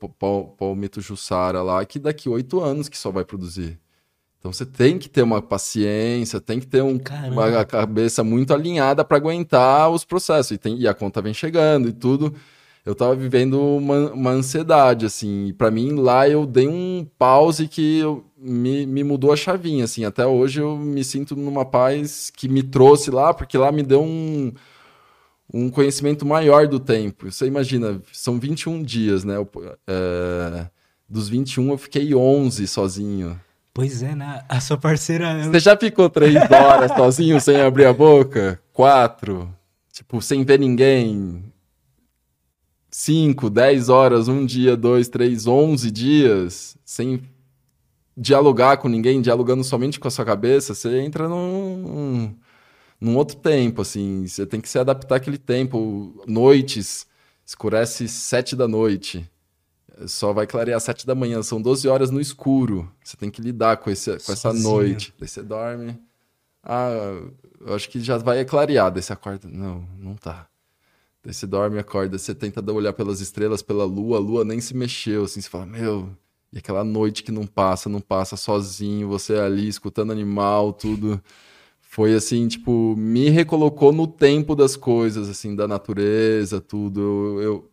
palmito 0.58 1.00
jussara 1.00 1.62
lá, 1.62 1.82
que 1.86 1.98
daqui 1.98 2.28
oito 2.28 2.60
anos 2.60 2.90
que 2.90 2.98
só 2.98 3.10
vai 3.10 3.24
produzir. 3.24 3.80
Então 4.38 4.52
você 4.52 4.66
tem 4.66 4.98
que 4.98 5.08
ter 5.08 5.22
uma 5.22 5.40
paciência, 5.40 6.38
tem 6.38 6.60
que 6.60 6.66
ter 6.66 6.82
um, 6.82 7.00
uma 7.32 7.64
cabeça 7.64 8.22
muito 8.22 8.52
alinhada 8.52 9.02
para 9.02 9.16
aguentar 9.16 9.88
os 9.88 10.04
processos. 10.04 10.50
E, 10.50 10.58
tem, 10.58 10.78
e 10.78 10.86
a 10.86 10.92
conta 10.92 11.22
vem 11.22 11.32
chegando 11.32 11.88
e 11.88 11.92
tudo. 11.94 12.34
Eu 12.90 12.94
tava 12.96 13.14
vivendo 13.14 13.54
uma, 13.60 14.10
uma 14.10 14.30
ansiedade, 14.32 15.06
assim. 15.06 15.46
E 15.46 15.52
pra 15.52 15.70
mim, 15.70 15.94
lá 15.94 16.28
eu 16.28 16.44
dei 16.44 16.66
um 16.66 17.06
pause 17.16 17.68
que 17.68 18.00
eu, 18.00 18.24
me, 18.36 18.84
me 18.84 19.04
mudou 19.04 19.32
a 19.32 19.36
chavinha, 19.36 19.84
assim. 19.84 20.04
Até 20.04 20.26
hoje 20.26 20.60
eu 20.60 20.76
me 20.76 21.04
sinto 21.04 21.36
numa 21.36 21.64
paz 21.64 22.32
que 22.34 22.48
me 22.48 22.64
trouxe 22.64 23.12
lá, 23.12 23.32
porque 23.32 23.56
lá 23.56 23.70
me 23.70 23.84
deu 23.84 24.02
um, 24.02 24.52
um 25.54 25.70
conhecimento 25.70 26.26
maior 26.26 26.66
do 26.66 26.80
tempo. 26.80 27.30
Você 27.30 27.46
imagina, 27.46 28.02
são 28.12 28.40
21 28.40 28.82
dias, 28.82 29.22
né? 29.22 29.36
Eu, 29.36 29.48
é, 29.86 30.66
dos 31.08 31.28
21 31.28 31.70
eu 31.70 31.78
fiquei 31.78 32.12
11 32.12 32.66
sozinho. 32.66 33.40
Pois 33.72 34.02
é, 34.02 34.16
né? 34.16 34.42
A 34.48 34.58
sua 34.58 34.76
parceira. 34.76 35.44
Você 35.44 35.60
já 35.60 35.76
ficou 35.76 36.10
três 36.10 36.34
horas 36.50 36.90
sozinho 36.90 37.40
sem 37.40 37.60
abrir 37.60 37.84
a 37.84 37.92
boca? 37.92 38.60
Quatro? 38.72 39.48
Tipo, 39.92 40.20
sem 40.20 40.44
ver 40.44 40.58
ninguém? 40.58 41.44
Cinco, 43.02 43.48
dez 43.48 43.88
horas, 43.88 44.28
um 44.28 44.44
dia, 44.44 44.76
dois, 44.76 45.08
três, 45.08 45.46
onze 45.46 45.90
dias, 45.90 46.76
sem 46.84 47.22
dialogar 48.14 48.76
com 48.76 48.88
ninguém, 48.88 49.22
dialogando 49.22 49.64
somente 49.64 49.98
com 49.98 50.06
a 50.06 50.10
sua 50.10 50.24
cabeça, 50.24 50.74
você 50.74 51.00
entra 51.00 51.26
num, 51.26 52.36
num 53.00 53.16
outro 53.16 53.38
tempo, 53.38 53.80
assim. 53.80 54.26
Você 54.26 54.44
tem 54.44 54.60
que 54.60 54.68
se 54.68 54.78
adaptar 54.78 55.16
àquele 55.16 55.38
tempo. 55.38 56.22
Noites, 56.26 57.06
escurece 57.46 58.06
sete 58.06 58.54
da 58.54 58.68
noite 58.68 59.26
só 60.06 60.32
vai 60.32 60.46
clarear 60.46 60.80
7 60.80 61.06
da 61.06 61.14
manhã, 61.14 61.42
são 61.42 61.60
12 61.60 61.88
horas 61.88 62.10
no 62.10 62.20
escuro. 62.20 62.90
Você 63.04 63.16
tem 63.16 63.30
que 63.30 63.42
lidar 63.42 63.76
com, 63.78 63.90
esse, 63.90 64.10
com 64.18 64.32
essa 64.32 64.52
noite. 64.52 65.14
Daí 65.18 65.28
você 65.28 65.42
dorme. 65.42 66.00
Ah, 66.62 66.90
eu 67.60 67.74
acho 67.74 67.88
que 67.88 68.00
já 68.00 68.16
vai 68.16 68.44
clarear. 68.44 68.90
Daí 68.90 69.02
você 69.02 69.12
acorda. 69.12 69.48
Não, 69.48 69.86
não 69.98 70.14
tá. 70.14 70.49
Daí 71.22 71.34
você 71.34 71.46
dorme, 71.46 71.78
acorda, 71.78 72.16
você 72.16 72.34
tenta 72.34 72.72
olhar 72.72 72.92
pelas 72.92 73.20
estrelas, 73.20 73.62
pela 73.62 73.84
lua, 73.84 74.16
a 74.16 74.20
lua 74.20 74.44
nem 74.44 74.60
se 74.60 74.74
mexeu, 74.74 75.24
assim, 75.24 75.40
você 75.40 75.50
fala, 75.50 75.66
meu, 75.66 76.08
e 76.52 76.58
aquela 76.58 76.82
noite 76.82 77.22
que 77.22 77.30
não 77.30 77.46
passa, 77.46 77.88
não 77.88 78.00
passa 78.00 78.36
sozinho, 78.36 79.08
você 79.08 79.34
ali 79.34 79.68
escutando 79.68 80.12
animal, 80.12 80.72
tudo. 80.72 81.22
Foi 81.80 82.14
assim, 82.14 82.48
tipo, 82.48 82.94
me 82.96 83.28
recolocou 83.28 83.92
no 83.92 84.06
tempo 84.06 84.54
das 84.54 84.76
coisas, 84.76 85.28
assim, 85.28 85.54
da 85.54 85.68
natureza, 85.68 86.60
tudo. 86.60 87.00
Eu, 87.00 87.40
eu 87.42 87.70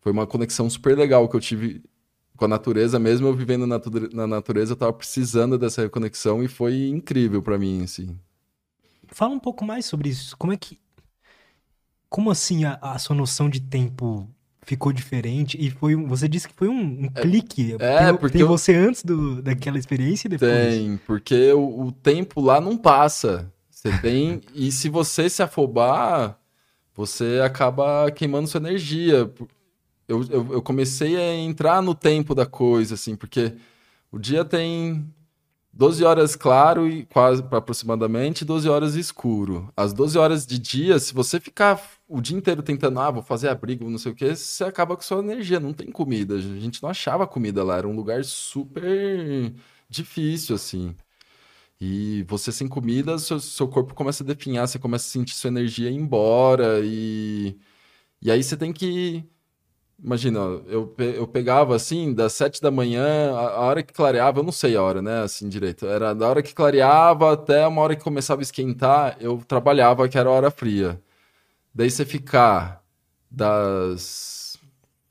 foi 0.00 0.12
uma 0.12 0.26
conexão 0.26 0.68
super 0.68 0.96
legal 0.96 1.28
que 1.28 1.36
eu 1.36 1.40
tive 1.40 1.82
com 2.36 2.46
a 2.46 2.48
natureza, 2.48 2.98
mesmo 2.98 3.26
eu 3.26 3.34
vivendo 3.34 3.66
na, 3.66 3.80
na 4.12 4.26
natureza, 4.26 4.72
eu 4.72 4.76
tava 4.76 4.92
precisando 4.92 5.58
dessa 5.58 5.82
reconexão 5.82 6.42
e 6.42 6.48
foi 6.48 6.88
incrível 6.88 7.42
para 7.42 7.58
mim, 7.58 7.82
assim. 7.82 8.18
Fala 9.08 9.34
um 9.34 9.38
pouco 9.38 9.64
mais 9.64 9.84
sobre 9.84 10.08
isso. 10.08 10.36
Como 10.36 10.52
é 10.52 10.56
que. 10.56 10.78
Como 12.10 12.30
assim 12.30 12.64
a, 12.64 12.78
a 12.82 12.98
sua 12.98 13.16
noção 13.16 13.48
de 13.48 13.60
tempo 13.60 14.28
ficou 14.62 14.92
diferente? 14.92 15.56
E 15.58 15.70
foi 15.70 15.96
você 15.96 16.28
disse 16.28 16.46
que 16.46 16.54
foi 16.54 16.68
um, 16.68 17.04
um 17.04 17.10
é, 17.14 17.22
clique. 17.22 17.76
É, 17.78 18.06
tem, 18.06 18.16
porque. 18.16 18.32
Tem 18.38 18.42
eu... 18.42 18.48
você 18.48 18.74
antes 18.74 19.02
do, 19.02 19.40
daquela 19.40 19.78
experiência 19.78 20.28
e 20.28 20.30
depois? 20.30 20.50
Tem, 20.50 21.00
porque 21.06 21.52
o, 21.52 21.86
o 21.86 21.92
tempo 21.92 22.42
lá 22.42 22.60
não 22.60 22.76
passa. 22.76 23.50
Você 23.70 23.96
tem. 24.02 24.42
e 24.54 24.70
se 24.70 24.90
você 24.90 25.30
se 25.30 25.42
afobar, 25.42 26.38
você 26.94 27.40
acaba 27.42 28.10
queimando 28.10 28.46
sua 28.46 28.60
energia 28.60 29.32
eu, 30.10 30.24
eu, 30.28 30.52
eu, 30.54 30.62
comecei 30.62 31.16
a 31.16 31.36
entrar 31.36 31.80
no 31.80 31.94
tempo 31.94 32.34
da 32.34 32.44
coisa, 32.44 32.94
assim, 32.94 33.14
porque 33.14 33.52
o 34.10 34.18
dia 34.18 34.44
tem 34.44 35.08
12 35.72 36.04
horas 36.04 36.34
claro 36.34 36.88
e 36.88 37.06
quase 37.06 37.44
aproximadamente 37.48 38.44
12 38.44 38.68
horas 38.68 38.96
escuro. 38.96 39.72
As 39.76 39.92
12 39.92 40.18
horas 40.18 40.44
de 40.44 40.58
dia, 40.58 40.98
se 40.98 41.14
você 41.14 41.38
ficar 41.38 41.80
o 42.10 42.20
dia 42.20 42.36
inteiro 42.36 42.62
tentando, 42.62 43.00
ah, 43.00 43.10
vou 43.10 43.22
fazer 43.22 43.48
abrigo, 43.48 43.88
não 43.88 43.98
sei 43.98 44.12
o 44.12 44.14
que, 44.14 44.34
você 44.36 44.64
acaba 44.64 44.96
com 44.96 45.02
sua 45.02 45.20
energia, 45.20 45.60
não 45.60 45.72
tem 45.72 45.90
comida. 45.90 46.34
A 46.36 46.40
gente 46.40 46.82
não 46.82 46.90
achava 46.90 47.26
comida 47.26 47.62
lá, 47.64 47.78
era 47.78 47.88
um 47.88 47.94
lugar 47.96 48.24
super 48.24 49.54
difícil, 49.88 50.56
assim. 50.56 50.94
E 51.80 52.24
você 52.28 52.52
sem 52.52 52.68
comida, 52.68 53.18
seu, 53.18 53.40
seu 53.40 53.68
corpo 53.68 53.94
começa 53.94 54.22
a 54.24 54.26
definhar, 54.26 54.68
você 54.68 54.78
começa 54.78 55.06
a 55.06 55.10
sentir 55.10 55.34
sua 55.34 55.48
energia 55.48 55.90
ir 55.90 55.94
embora 55.94 56.80
e... 56.84 57.58
E 58.22 58.30
aí 58.30 58.42
você 58.42 58.56
tem 58.56 58.72
que 58.72 59.24
Imagina, 60.02 60.38
eu, 60.66 60.94
eu 60.98 61.26
pegava 61.28 61.76
assim, 61.76 62.14
das 62.14 62.32
sete 62.32 62.60
da 62.62 62.70
manhã, 62.70 63.32
a, 63.34 63.48
a, 63.56 63.60
hora 63.60 63.82
que 63.82 63.92
clareava, 63.92 64.40
eu 64.40 64.42
não 64.42 64.52
sei 64.52 64.74
a 64.74 64.82
hora, 64.82 65.02
né, 65.02 65.22
assim 65.22 65.46
direito. 65.48 65.86
Era 65.86 66.14
da 66.14 66.26
hora 66.26 66.42
que 66.42 66.54
clareava 66.54 67.32
até 67.34 67.66
uma 67.66 67.82
hora 67.82 67.94
que 67.94 68.02
começava 68.02 68.40
a 68.40 68.42
esquentar, 68.42 69.16
eu 69.20 69.38
trabalhava, 69.46 70.08
que 70.08 70.16
era 70.16 70.30
hora 70.30 70.50
fria. 70.50 71.00
Daí 71.74 71.90
você 71.90 72.04
ficar 72.04 72.82
das. 73.30 74.58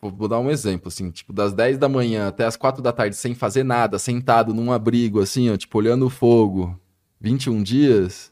Vou 0.01 0.29
dar 0.29 0.39
um 0.39 0.49
exemplo, 0.49 0.87
assim, 0.87 1.11
tipo, 1.11 1.33
das 1.33 1.53
10 1.53 1.77
da 1.77 1.89
manhã 1.89 2.29
até 2.29 2.45
as 2.45 2.55
4 2.55 2.81
da 2.81 2.93
tarde, 2.93 3.17
sem 3.17 3.35
fazer 3.35 3.63
nada, 3.63 3.99
sentado 3.99 4.53
num 4.53 4.71
abrigo, 4.71 5.19
assim, 5.19 5.49
ó, 5.49 5.57
tipo, 5.57 5.77
olhando 5.77 6.05
o 6.05 6.09
fogo, 6.09 6.79
21 7.19 7.61
dias, 7.61 8.31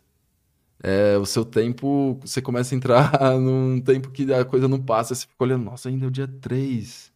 é, 0.82 1.18
o 1.18 1.26
seu 1.26 1.44
tempo, 1.44 2.18
você 2.22 2.42
começa 2.42 2.74
a 2.74 2.78
entrar 2.78 3.12
num 3.38 3.82
tempo 3.82 4.12
que 4.12 4.32
a 4.34 4.46
coisa 4.46 4.66
não 4.66 4.80
passa, 4.80 5.14
você 5.14 5.28
fica 5.28 5.44
olhando, 5.44 5.66
nossa, 5.66 5.90
ainda 5.90 6.06
é 6.06 6.08
o 6.08 6.12
dia 6.12 6.28
3. 6.28 7.12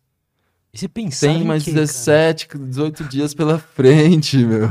E 0.73 0.77
você 0.77 0.87
pensar 0.87 1.27
Tem 1.27 1.43
mais 1.43 1.63
que, 1.63 1.71
17, 1.71 2.47
cara? 2.47 2.65
18 2.65 3.03
dias 3.05 3.33
pela 3.33 3.59
frente, 3.59 4.37
meu. 4.37 4.67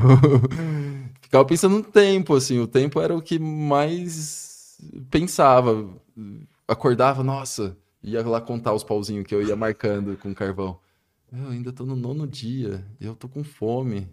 Ficava 1.20 1.44
pensando 1.44 1.76
no 1.76 1.84
tempo, 1.84 2.34
assim, 2.34 2.58
o 2.58 2.66
tempo 2.66 3.00
era 3.00 3.14
o 3.14 3.22
que 3.22 3.38
mais 3.38 4.78
pensava. 5.10 5.88
Acordava, 6.66 7.22
nossa, 7.22 7.76
ia 8.02 8.26
lá 8.26 8.40
contar 8.40 8.72
os 8.72 8.84
pauzinhos 8.84 9.26
que 9.26 9.34
eu 9.34 9.42
ia 9.42 9.56
marcando 9.56 10.16
com 10.16 10.34
carvão. 10.34 10.78
Eu 11.32 11.48
ainda 11.48 11.72
tô 11.72 11.84
no 11.84 11.94
nono 11.94 12.26
dia, 12.26 12.84
eu 13.00 13.14
tô 13.14 13.28
com 13.28 13.44
fome. 13.44 14.08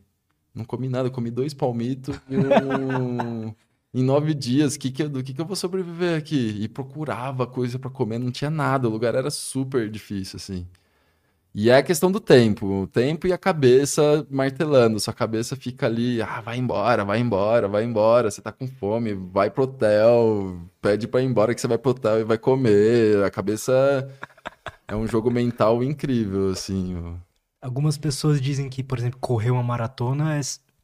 Não 0.54 0.66
comi 0.66 0.90
nada, 0.90 1.10
comi 1.10 1.30
dois 1.30 1.54
palmitos 1.54 2.20
um 2.30 3.54
em 3.94 4.04
nove 4.04 4.34
dias, 4.34 4.76
que 4.76 4.92
que, 4.92 5.08
do 5.08 5.24
que, 5.24 5.34
que 5.34 5.42
eu 5.42 5.46
vou 5.46 5.56
sobreviver 5.56 6.18
aqui? 6.18 6.56
E 6.60 6.68
procurava 6.68 7.48
coisa 7.48 7.80
para 7.80 7.90
comer, 7.90 8.20
não 8.20 8.32
tinha 8.32 8.50
nada, 8.50 8.88
o 8.88 8.92
lugar 8.92 9.16
era 9.16 9.30
super 9.30 9.90
difícil, 9.90 10.38
assim. 10.38 10.68
E 11.60 11.72
é 11.72 11.78
a 11.78 11.82
questão 11.82 12.12
do 12.12 12.20
tempo, 12.20 12.84
o 12.84 12.86
tempo 12.86 13.26
e 13.26 13.34
a 13.34 13.38
cabeça 13.38 14.28
martelando. 14.30 15.00
Sua 15.00 15.12
cabeça 15.12 15.56
fica 15.56 15.88
ali, 15.88 16.22
ah, 16.22 16.40
vai 16.40 16.60
embora, 16.60 17.04
vai 17.04 17.20
embora, 17.20 17.68
vai 17.68 17.84
embora. 17.84 18.30
Você 18.30 18.44
tá 18.44 18.52
com 18.52 18.68
fome, 18.68 19.16
vai 19.16 19.50
pro 19.50 19.64
hotel, 19.64 20.56
pede 20.80 21.08
para 21.08 21.20
ir 21.24 21.26
embora 21.26 21.56
que 21.56 21.60
você 21.60 21.68
vai 21.68 21.80
pro 21.80 21.90
hotel 21.90 22.20
e 22.20 22.24
vai 22.24 22.38
comer. 22.38 23.24
A 23.24 23.32
cabeça 23.32 24.08
é 24.88 24.96
um 24.96 25.08
jogo 25.08 25.32
mental 25.32 25.84
incrível, 25.84 26.52
assim. 26.52 26.96
Algumas 27.60 27.98
pessoas 27.98 28.40
dizem 28.40 28.70
que, 28.70 28.84
por 28.84 29.00
exemplo, 29.00 29.18
correr 29.20 29.50
uma 29.50 29.64
maratona 29.64 30.38
é 30.38 30.42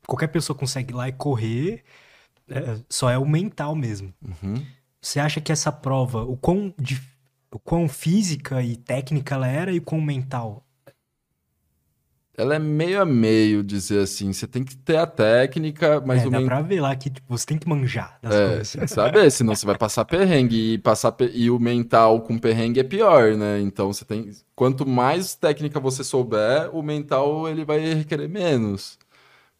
qualquer 0.07 0.29
pessoa 0.29 0.57
consegue 0.57 0.91
ir 0.91 0.95
lá 0.95 1.07
e 1.07 1.11
correr 1.11 1.83
é, 2.49 2.79
só 2.89 3.11
é 3.11 3.17
o 3.19 3.27
mental 3.27 3.75
mesmo. 3.75 4.11
Uhum. 4.25 4.65
Você 4.99 5.19
acha 5.19 5.39
que 5.39 5.51
essa 5.51 5.71
prova, 5.71 6.23
o 6.23 6.35
quão, 6.35 6.73
de, 6.79 6.99
o 7.53 7.59
quão 7.59 7.87
física 7.87 8.61
e 8.61 8.75
técnica 8.75 9.35
ela 9.35 9.47
era 9.47 9.71
e 9.71 9.79
o 9.79 9.81
quão 9.81 10.01
mental? 10.01 10.65
Ela 12.35 12.55
é 12.55 12.59
meio 12.59 12.99
a 12.99 13.05
meio, 13.05 13.63
dizer 13.63 13.99
assim. 13.99 14.33
Você 14.33 14.47
tem 14.47 14.63
que 14.63 14.75
ter 14.75 14.97
a 14.97 15.05
técnica, 15.05 16.01
mas 16.03 16.23
é, 16.23 16.27
o 16.27 16.31
dá 16.31 16.39
men... 16.39 16.47
pra 16.47 16.61
ver 16.61 16.81
lá 16.81 16.95
que 16.95 17.11
tipo, 17.11 17.27
você 17.29 17.45
tem 17.45 17.59
que 17.59 17.69
manjar 17.69 18.17
das 18.23 18.33
é, 18.33 18.47
coisas. 18.47 18.91
Sabe? 18.91 19.29
Senão 19.29 19.53
você 19.53 19.67
vai 19.67 19.77
passar 19.77 20.03
perrengue. 20.03 20.73
E, 20.73 20.77
passar 20.79 21.15
e 21.31 21.51
o 21.51 21.59
mental 21.59 22.21
com 22.21 22.39
perrengue 22.39 22.79
é 22.79 22.83
pior, 22.83 23.35
né? 23.35 23.61
Então 23.61 23.93
você 23.93 24.03
tem. 24.03 24.31
Quanto 24.55 24.83
mais 24.83 25.35
técnica 25.35 25.79
você 25.79 26.03
souber, 26.03 26.75
o 26.75 26.81
mental 26.81 27.47
ele 27.47 27.63
vai 27.63 27.79
requerer 27.93 28.27
menos 28.27 28.97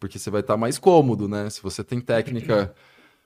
porque 0.04 0.18
você 0.18 0.28
vai 0.28 0.42
estar 0.42 0.58
mais 0.58 0.76
cômodo, 0.76 1.26
né? 1.26 1.48
Se 1.48 1.62
você 1.62 1.82
tem 1.82 1.98
técnica 1.98 2.74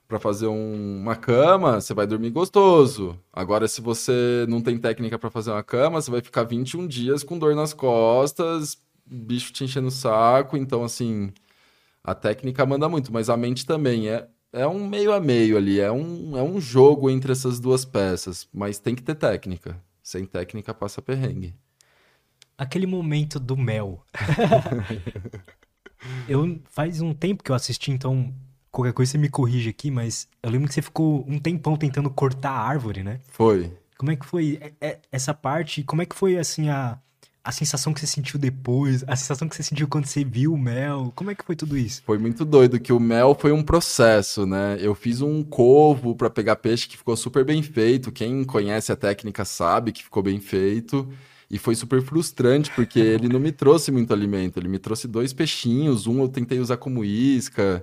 para 0.09 0.18
fazer 0.18 0.47
um, 0.47 1.03
uma 1.03 1.14
cama, 1.14 1.81
você 1.81 1.92
vai 1.92 2.07
dormir 2.07 2.31
gostoso. 2.31 3.21
Agora, 3.31 3.68
se 3.68 3.83
você 3.83 4.47
não 4.49 4.62
tem 4.62 4.79
técnica 4.79 5.18
para 5.18 5.31
fazer 5.31 5.51
uma 5.51 5.62
cama, 5.62 6.01
você 6.01 6.11
vai 6.11 6.23
ficar 6.23 6.44
21 6.44 6.88
dias 6.88 7.23
com 7.23 7.38
dor 7.38 7.55
nas 7.55 7.75
costas, 7.75 8.79
bicho 9.07 9.53
te 9.53 9.64
enchendo 9.64 9.88
o 9.88 9.92
saco. 9.92 10.57
Então, 10.57 10.83
assim, 10.83 11.31
a 12.03 12.14
técnica 12.14 12.64
manda 12.64 12.88
muito, 12.88 13.12
mas 13.12 13.29
a 13.29 13.37
mente 13.37 13.66
também 13.66 14.09
é. 14.09 14.27
É 14.51 14.66
um 14.66 14.88
meio 14.88 15.12
a 15.12 15.21
meio 15.21 15.59
ali, 15.59 15.79
é 15.79 15.92
um, 15.92 16.35
é 16.35 16.42
um 16.42 16.59
jogo 16.59 17.11
entre 17.11 17.31
essas 17.31 17.61
duas 17.61 17.85
peças, 17.85 18.49
mas 18.51 18.79
tem 18.79 18.94
que 18.94 19.03
ter 19.03 19.14
técnica. 19.14 19.79
Sem 20.03 20.25
técnica 20.25 20.73
passa 20.73 21.03
perrengue. 21.03 21.55
Aquele 22.57 22.87
momento 22.87 23.38
do 23.38 23.59
mel. 23.59 24.03
Eu 26.27 26.59
faz 26.71 27.03
um 27.03 27.12
tempo 27.12 27.42
que 27.42 27.51
eu 27.51 27.57
assisti, 27.57 27.90
então 27.90 28.33
qualquer 28.70 28.92
coisa 28.92 29.12
você 29.12 29.18
me 29.18 29.28
corrige 29.28 29.70
aqui, 29.70 29.90
mas 29.90 30.28
eu 30.42 30.50
lembro 30.50 30.68
que 30.68 30.74
você 30.74 30.83
ficou 30.83 31.24
um 31.28 31.38
tempão 31.38 31.76
tentando 31.76 32.11
cortar 32.11 32.50
a 32.50 32.62
árvore, 32.62 33.02
né? 33.02 33.20
Foi. 33.28 33.72
Como 33.96 34.12
é 34.12 34.16
que 34.16 34.24
foi 34.24 34.61
essa 35.11 35.35
parte? 35.35 35.83
Como 35.83 36.02
é 36.02 36.07
que 36.07 36.14
foi 36.14 36.38
assim 36.38 36.68
a, 36.68 36.98
a 37.48 37.52
sensação 37.52 37.94
que 37.94 38.00
você 38.00 38.07
sentiu 38.07 38.38
depois, 38.38 39.02
a 39.07 39.16
sensação 39.16 39.48
que 39.48 39.57
você 39.57 39.62
sentiu 39.62 39.88
quando 39.88 40.04
você 40.04 40.22
viu 40.22 40.52
o 40.52 40.59
mel. 40.59 41.11
Como 41.16 41.31
é 41.31 41.35
que 41.35 41.42
foi 41.42 41.57
tudo 41.57 41.78
isso? 41.78 42.02
Foi 42.04 42.18
muito 42.18 42.44
doido 42.44 42.78
que 42.78 42.92
o 42.92 43.00
mel 43.00 43.35
foi 43.35 43.52
um 43.52 43.62
processo, 43.62 44.44
né? 44.44 44.76
Eu 44.81 44.94
fiz 44.94 45.22
um 45.22 45.42
covo 45.42 46.14
para 46.14 46.28
pegar 46.28 46.57
peixe 46.57 46.87
que 46.87 46.98
ficou 46.98 47.16
super 47.16 47.46
bem 47.46 47.62
feito. 47.62 48.12
Quem 48.12 48.44
conhece 48.44 48.92
a 48.92 48.96
técnica 48.96 49.46
sabe 49.46 49.92
que 49.92 50.04
ficou 50.04 50.22
bem 50.22 50.38
feito. 50.40 51.09
E 51.50 51.57
foi 51.57 51.74
super 51.74 52.02
frustrante, 52.02 52.70
porque 52.72 53.00
ele 53.00 53.31
não 53.31 53.40
me 53.40 53.50
trouxe 53.50 53.90
muito 53.90 54.12
alimento. 54.12 54.59
Ele 54.59 54.68
me 54.68 54.78
trouxe 54.78 55.09
dois 55.09 55.33
peixinhos, 55.33 56.07
um 56.07 56.20
eu 56.20 56.28
tentei 56.28 56.61
usar 56.61 56.76
como 56.76 57.02
isca. 57.02 57.83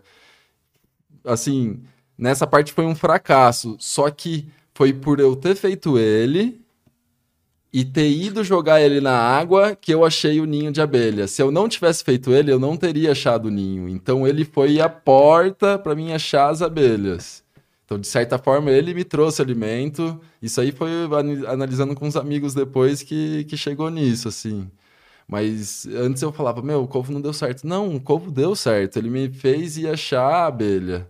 Assim, 1.26 1.82
nessa 2.18 2.46
parte 2.48 2.74
foi 2.74 2.86
um 2.86 2.96
fracasso. 2.96 3.76
Só 3.80 4.10
que 4.10 4.48
foi 4.74 4.94
por 4.94 5.20
eu 5.20 5.36
ter 5.36 5.56
feito 5.56 5.98
ele 5.98 6.62
e 7.74 7.84
ter 7.84 8.10
ido 8.10 8.44
jogar 8.44 8.82
ele 8.82 9.02
na 9.02 9.18
água 9.18 9.76
que 9.76 9.94
eu 9.94 10.06
achei 10.06 10.40
o 10.40 10.46
ninho 10.46 10.72
de 10.72 10.82
abelha. 10.82 11.28
Se 11.28 11.42
eu 11.42 11.52
não 11.52 11.68
tivesse 11.68 12.04
feito 12.04 12.32
ele, 12.32 12.52
eu 12.52 12.60
não 12.60 12.78
teria 12.78 13.12
achado 13.12 13.48
o 13.48 13.52
ninho. 13.52 13.90
Então 13.90 14.26
ele 14.26 14.46
foi 14.46 14.80
a 14.80 14.88
porta 14.88 15.78
para 15.78 15.96
mim 15.96 16.14
achar 16.14 16.50
as 16.50 16.62
abelhas. 16.62 17.44
Então, 17.86 18.00
de 18.00 18.08
certa 18.08 18.38
forma, 18.38 18.72
ele 18.72 18.94
me 18.94 19.04
trouxe 19.04 19.42
alimento. 19.42 20.20
Isso 20.42 20.60
aí 20.60 20.72
foi 20.72 20.90
analisando 21.48 21.94
com 21.96 22.08
os 22.08 22.16
amigos 22.16 22.54
depois 22.54 23.04
que, 23.04 23.44
que 23.44 23.56
chegou 23.56 23.90
nisso, 23.92 24.28
assim. 24.28 24.70
Mas 25.28 25.86
antes 25.88 26.22
eu 26.22 26.32
falava, 26.32 26.62
meu, 26.62 26.84
o 26.84 26.88
covo 26.88 27.12
não 27.12 27.22
deu 27.22 27.34
certo. 27.34 27.68
Não, 27.68 27.96
o 27.96 28.00
covo 28.02 28.32
deu 28.32 28.56
certo. 28.56 28.98
Ele 28.98 29.10
me 29.10 29.30
fez 29.30 29.78
ir 29.78 29.88
achar 29.88 30.24
a 30.24 30.48
abelha. 30.48 31.08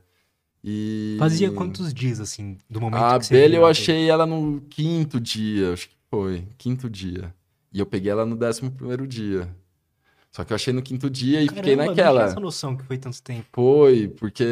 E... 0.68 1.16
Fazia 1.20 1.52
quantos 1.52 1.94
dias, 1.94 2.20
assim, 2.20 2.58
do 2.68 2.82
momento 2.82 3.04
a 3.04 3.20
que 3.20 3.26
você... 3.28 3.36
A 3.36 3.38
abelha 3.38 3.58
eu 3.58 3.66
achei 3.68 4.10
ela 4.10 4.26
no 4.26 4.62
quinto 4.68 5.20
dia, 5.20 5.74
acho 5.74 5.88
que 5.88 5.96
foi, 6.10 6.44
quinto 6.58 6.90
dia. 6.90 7.32
E 7.72 7.80
eu 7.80 7.86
peguei 7.86 8.12
ela 8.12 8.26
no 8.26 8.36
décimo 8.36 8.72
primeiro 8.72 9.06
dia. 9.06 9.48
Só 10.32 10.44
que 10.44 10.52
eu 10.52 10.56
achei 10.56 10.74
no 10.74 10.82
quinto 10.82 11.08
dia 11.08 11.44
e 11.44 11.46
Caramba, 11.46 11.62
fiquei 11.62 11.76
naquela. 11.76 12.22
Não 12.22 12.28
essa 12.32 12.40
noção 12.40 12.76
que 12.76 12.84
foi 12.84 12.98
tanto 12.98 13.22
tempo. 13.22 13.46
Foi, 13.54 14.08
porque, 14.08 14.44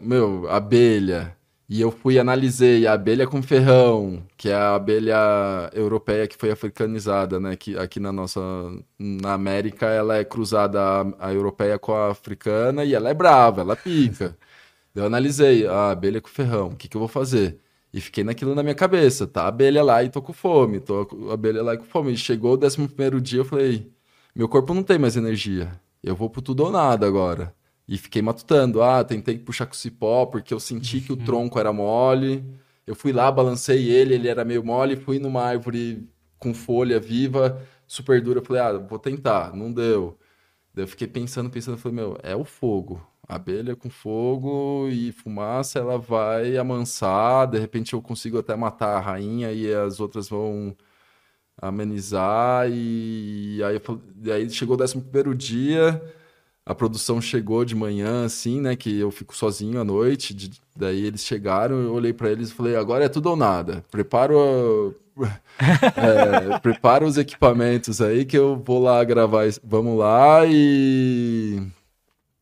meu, 0.00 0.50
abelha. 0.50 1.36
E 1.68 1.80
eu 1.80 1.90
fui 1.92 2.18
analisei 2.18 2.86
a 2.86 2.94
abelha 2.94 3.26
com 3.26 3.40
ferrão, 3.42 4.22
que 4.36 4.48
é 4.48 4.54
a 4.54 4.74
abelha 4.74 5.70
europeia 5.72 6.26
que 6.26 6.36
foi 6.36 6.50
africanizada, 6.50 7.38
né? 7.38 7.54
Que 7.54 7.78
aqui 7.78 8.00
na 8.00 8.10
nossa 8.10 8.40
na 8.98 9.34
América 9.34 9.86
ela 9.86 10.16
é 10.16 10.24
cruzada 10.24 10.80
a, 10.80 11.28
a 11.28 11.32
europeia 11.32 11.78
com 11.78 11.94
a 11.94 12.10
africana 12.10 12.84
e 12.84 12.94
ela 12.94 13.10
é 13.10 13.14
brava, 13.14 13.60
ela 13.60 13.76
pica. 13.76 14.36
Eu 14.98 15.06
analisei 15.06 15.66
a 15.66 15.90
abelha 15.90 16.20
com 16.20 16.28
ferrão, 16.28 16.68
o 16.68 16.76
que, 16.76 16.88
que 16.88 16.96
eu 16.96 17.00
vou 17.00 17.08
fazer? 17.08 17.60
E 17.92 18.00
fiquei 18.00 18.22
naquilo 18.24 18.54
na 18.54 18.62
minha 18.62 18.74
cabeça, 18.74 19.26
tá? 19.26 19.44
A 19.44 19.48
abelha 19.48 19.82
lá 19.82 20.02
e 20.04 20.10
tô 20.10 20.20
com 20.20 20.32
fome, 20.32 20.80
tô 20.80 21.08
a 21.30 21.34
abelha 21.34 21.62
lá 21.62 21.74
e 21.74 21.78
com 21.78 21.84
fome. 21.84 22.12
E 22.12 22.16
chegou 22.16 22.54
o 22.54 22.56
décimo 22.56 22.88
primeiro 22.88 23.20
dia, 23.20 23.40
eu 23.40 23.44
falei, 23.44 23.90
meu 24.34 24.48
corpo 24.48 24.74
não 24.74 24.82
tem 24.82 24.98
mais 24.98 25.16
energia, 25.16 25.80
eu 26.02 26.14
vou 26.14 26.28
pro 26.30 26.42
tudo 26.42 26.64
ou 26.64 26.70
nada 26.70 27.06
agora. 27.06 27.54
E 27.88 27.96
fiquei 27.96 28.20
matutando. 28.20 28.82
Ah, 28.82 29.02
tentei 29.02 29.38
puxar 29.38 29.66
com 29.66 29.72
o 29.72 29.76
cipó 29.76 30.26
porque 30.26 30.52
eu 30.52 30.60
senti 30.60 31.00
que 31.00 31.12
o 31.12 31.16
uhum. 31.16 31.24
tronco 31.24 31.58
era 31.58 31.72
mole. 31.72 32.44
Eu 32.86 32.94
fui 32.94 33.12
lá, 33.12 33.32
balancei 33.32 33.88
ele, 33.90 34.14
ele 34.14 34.28
era 34.28 34.44
meio 34.44 34.62
mole. 34.62 34.94
Fui 34.96 35.18
numa 35.18 35.42
árvore 35.42 36.06
com 36.38 36.52
folha 36.54 37.00
viva, 37.00 37.62
super 37.86 38.20
dura. 38.22 38.42
Falei, 38.42 38.62
ah, 38.62 38.72
vou 38.78 38.98
tentar. 38.98 39.56
Não 39.56 39.72
deu. 39.72 40.18
Daí 40.74 40.84
eu 40.84 40.88
fiquei 40.88 41.06
pensando, 41.08 41.50
pensando. 41.50 41.78
Falei, 41.78 41.96
meu, 41.96 42.18
é 42.22 42.36
o 42.36 42.44
fogo. 42.44 43.00
Abelha 43.28 43.76
com 43.76 43.90
fogo 43.90 44.88
e 44.90 45.12
fumaça, 45.12 45.78
ela 45.78 45.98
vai 45.98 46.56
amansar. 46.56 47.46
De 47.48 47.58
repente 47.58 47.92
eu 47.92 48.02
consigo 48.02 48.38
até 48.38 48.56
matar 48.56 48.96
a 48.96 49.00
rainha 49.00 49.52
e 49.52 49.72
as 49.72 50.00
outras 50.00 50.28
vão 50.28 50.76
amenizar. 51.60 52.68
E 52.70 53.60
aí, 53.62 54.32
aí 54.32 54.50
chegou 54.50 54.74
o 54.74 54.78
décimo 54.78 55.02
primeiro 55.02 55.34
dia 55.34 56.00
a 56.68 56.74
produção 56.74 57.18
chegou 57.18 57.64
de 57.64 57.74
manhã, 57.74 58.26
assim, 58.26 58.60
né? 58.60 58.76
Que 58.76 58.98
eu 59.00 59.10
fico 59.10 59.34
sozinho 59.34 59.80
à 59.80 59.84
noite. 59.84 60.34
De, 60.34 60.50
daí 60.76 61.02
eles 61.02 61.24
chegaram, 61.24 61.76
eu 61.76 61.94
olhei 61.94 62.12
para 62.12 62.30
eles 62.30 62.50
e 62.50 62.52
falei: 62.52 62.76
agora 62.76 63.06
é 63.06 63.08
tudo 63.08 63.30
ou 63.30 63.36
nada. 63.36 63.82
Preparo, 63.90 64.94
é, 65.96 66.58
prepara 66.58 67.06
os 67.06 67.16
equipamentos 67.16 68.02
aí 68.02 68.26
que 68.26 68.36
eu 68.36 68.62
vou 68.62 68.82
lá 68.82 69.02
gravar. 69.02 69.46
Vamos 69.64 69.98
lá 69.98 70.44
e. 70.44 71.62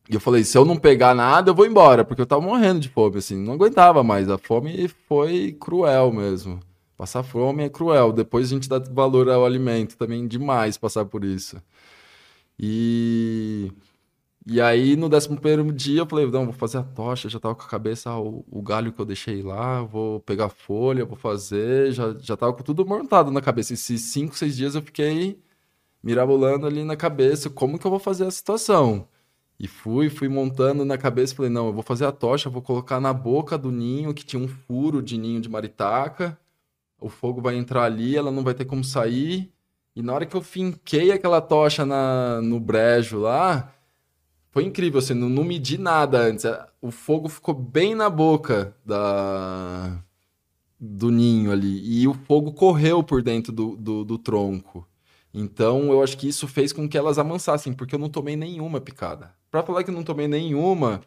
E 0.09 0.13
eu 0.15 0.19
falei: 0.19 0.43
se 0.43 0.57
eu 0.57 0.65
não 0.65 0.77
pegar 0.77 1.13
nada, 1.15 1.51
eu 1.51 1.55
vou 1.55 1.65
embora, 1.65 2.05
porque 2.05 2.21
eu 2.21 2.25
tava 2.25 2.41
morrendo 2.41 2.79
de 2.79 2.89
fome, 2.89 3.17
assim, 3.17 3.37
não 3.37 3.53
aguentava 3.53 4.03
mais. 4.03 4.29
A 4.29 4.37
fome 4.37 4.87
foi 5.07 5.55
cruel 5.59 6.11
mesmo. 6.11 6.59
Passar 6.97 7.23
fome 7.23 7.63
é 7.63 7.69
cruel. 7.69 8.11
Depois 8.11 8.47
a 8.47 8.49
gente 8.49 8.69
dá 8.69 8.79
valor 8.79 9.29
ao 9.29 9.45
alimento 9.45 9.97
também 9.97 10.27
demais 10.27 10.77
passar 10.77 11.05
por 11.05 11.23
isso. 11.23 11.61
E 12.59 13.71
e 14.49 14.61
aí, 14.61 14.95
no 14.95 15.09
décimo 15.09 15.35
primeiro 15.35 15.73
dia, 15.73 15.99
eu 15.99 16.05
falei, 16.05 16.25
não, 16.25 16.45
vou 16.45 16.53
fazer 16.53 16.77
a 16.77 16.83
tocha, 16.83 17.27
já 17.27 17.37
tava 17.37 17.53
com 17.53 17.63
a 17.63 17.67
cabeça, 17.67 18.15
o, 18.17 18.45
o, 18.49 18.61
galho 18.61 18.93
que 18.93 19.01
eu 19.01 19.05
deixei 19.05 19.41
lá, 19.41 19.81
vou 19.83 20.21
pegar 20.21 20.47
folha, 20.47 21.03
vou 21.03 21.17
fazer, 21.17 21.91
já, 21.91 22.15
já 22.17 22.37
tava 22.37 22.53
com 22.53 22.63
tudo 22.63 22.85
montado 22.85 23.29
na 23.29 23.41
cabeça. 23.41 23.73
Esses 23.73 24.01
cinco, 24.03 24.37
seis 24.37 24.55
dias 24.55 24.73
eu 24.73 24.81
fiquei 24.81 25.37
mirabolando 26.03 26.65
ali 26.67 26.83
na 26.85 26.95
cabeça, 26.95 27.49
como 27.49 27.77
que 27.79 27.85
eu 27.85 27.91
vou 27.91 27.99
fazer 27.99 28.25
a 28.25 28.31
situação? 28.31 29.09
E 29.59 29.67
fui, 29.67 30.09
fui 30.09 30.27
montando 30.29 30.85
na 30.85 30.97
cabeça, 30.97 31.35
falei, 31.35 31.51
não, 31.51 31.67
eu 31.67 31.73
vou 31.73 31.83
fazer 31.83 32.05
a 32.05 32.11
tocha, 32.11 32.49
vou 32.49 32.61
colocar 32.61 32.99
na 32.99 33.11
boca 33.11 33.57
do 33.57 33.71
ninho, 33.71 34.13
que 34.13 34.25
tinha 34.25 34.41
um 34.41 34.47
furo 34.47 35.01
de 35.01 35.17
ninho 35.17 35.41
de 35.41 35.49
maritaca, 35.49 36.37
o 36.99 37.09
fogo 37.09 37.41
vai 37.41 37.55
entrar 37.55 37.83
ali, 37.83 38.15
ela 38.15 38.31
não 38.31 38.43
vai 38.43 38.53
ter 38.53 38.65
como 38.65 38.83
sair, 38.83 39.51
e 39.95 40.01
na 40.01 40.13
hora 40.13 40.25
que 40.25 40.35
eu 40.35 40.41
finquei 40.41 41.11
aquela 41.11 41.41
tocha 41.41 41.85
na, 41.85 42.39
no 42.41 42.59
brejo 42.59 43.19
lá 43.19 43.73
foi 44.57 44.63
incrível, 44.63 44.97
assim, 44.97 45.13
não, 45.13 45.29
não 45.29 45.43
medi 45.43 45.77
nada 45.77 46.19
antes. 46.19 46.43
É, 46.43 46.65
o 46.81 46.89
fogo 46.89 47.29
ficou 47.29 47.53
bem 47.53 47.93
na 47.93 48.09
boca 48.09 48.75
da 48.83 50.03
do 50.79 51.11
ninho 51.11 51.51
ali. 51.51 52.01
E 52.01 52.07
o 52.07 52.13
fogo 52.15 52.51
correu 52.51 53.03
por 53.03 53.21
dentro 53.21 53.51
do, 53.51 53.75
do, 53.75 54.03
do, 54.03 54.17
tronco. 54.17 54.87
Então, 55.39 55.91
eu 55.91 56.01
acho 56.01 56.17
que 56.17 56.27
isso 56.27 56.47
fez 56.47 56.73
com 56.73 56.89
que 56.89 56.97
elas 56.97 57.19
amansassem, 57.19 57.71
porque 57.71 57.93
eu 57.93 57.99
não 57.99 58.09
tomei 58.09 58.35
nenhuma 58.35 58.81
picada. 58.81 59.35
Pra 59.51 59.61
falar 59.61 59.83
que 59.83 59.91
eu 59.91 59.93
não 59.93 60.03
tomei 60.03 60.27
nenhuma, 60.27 61.01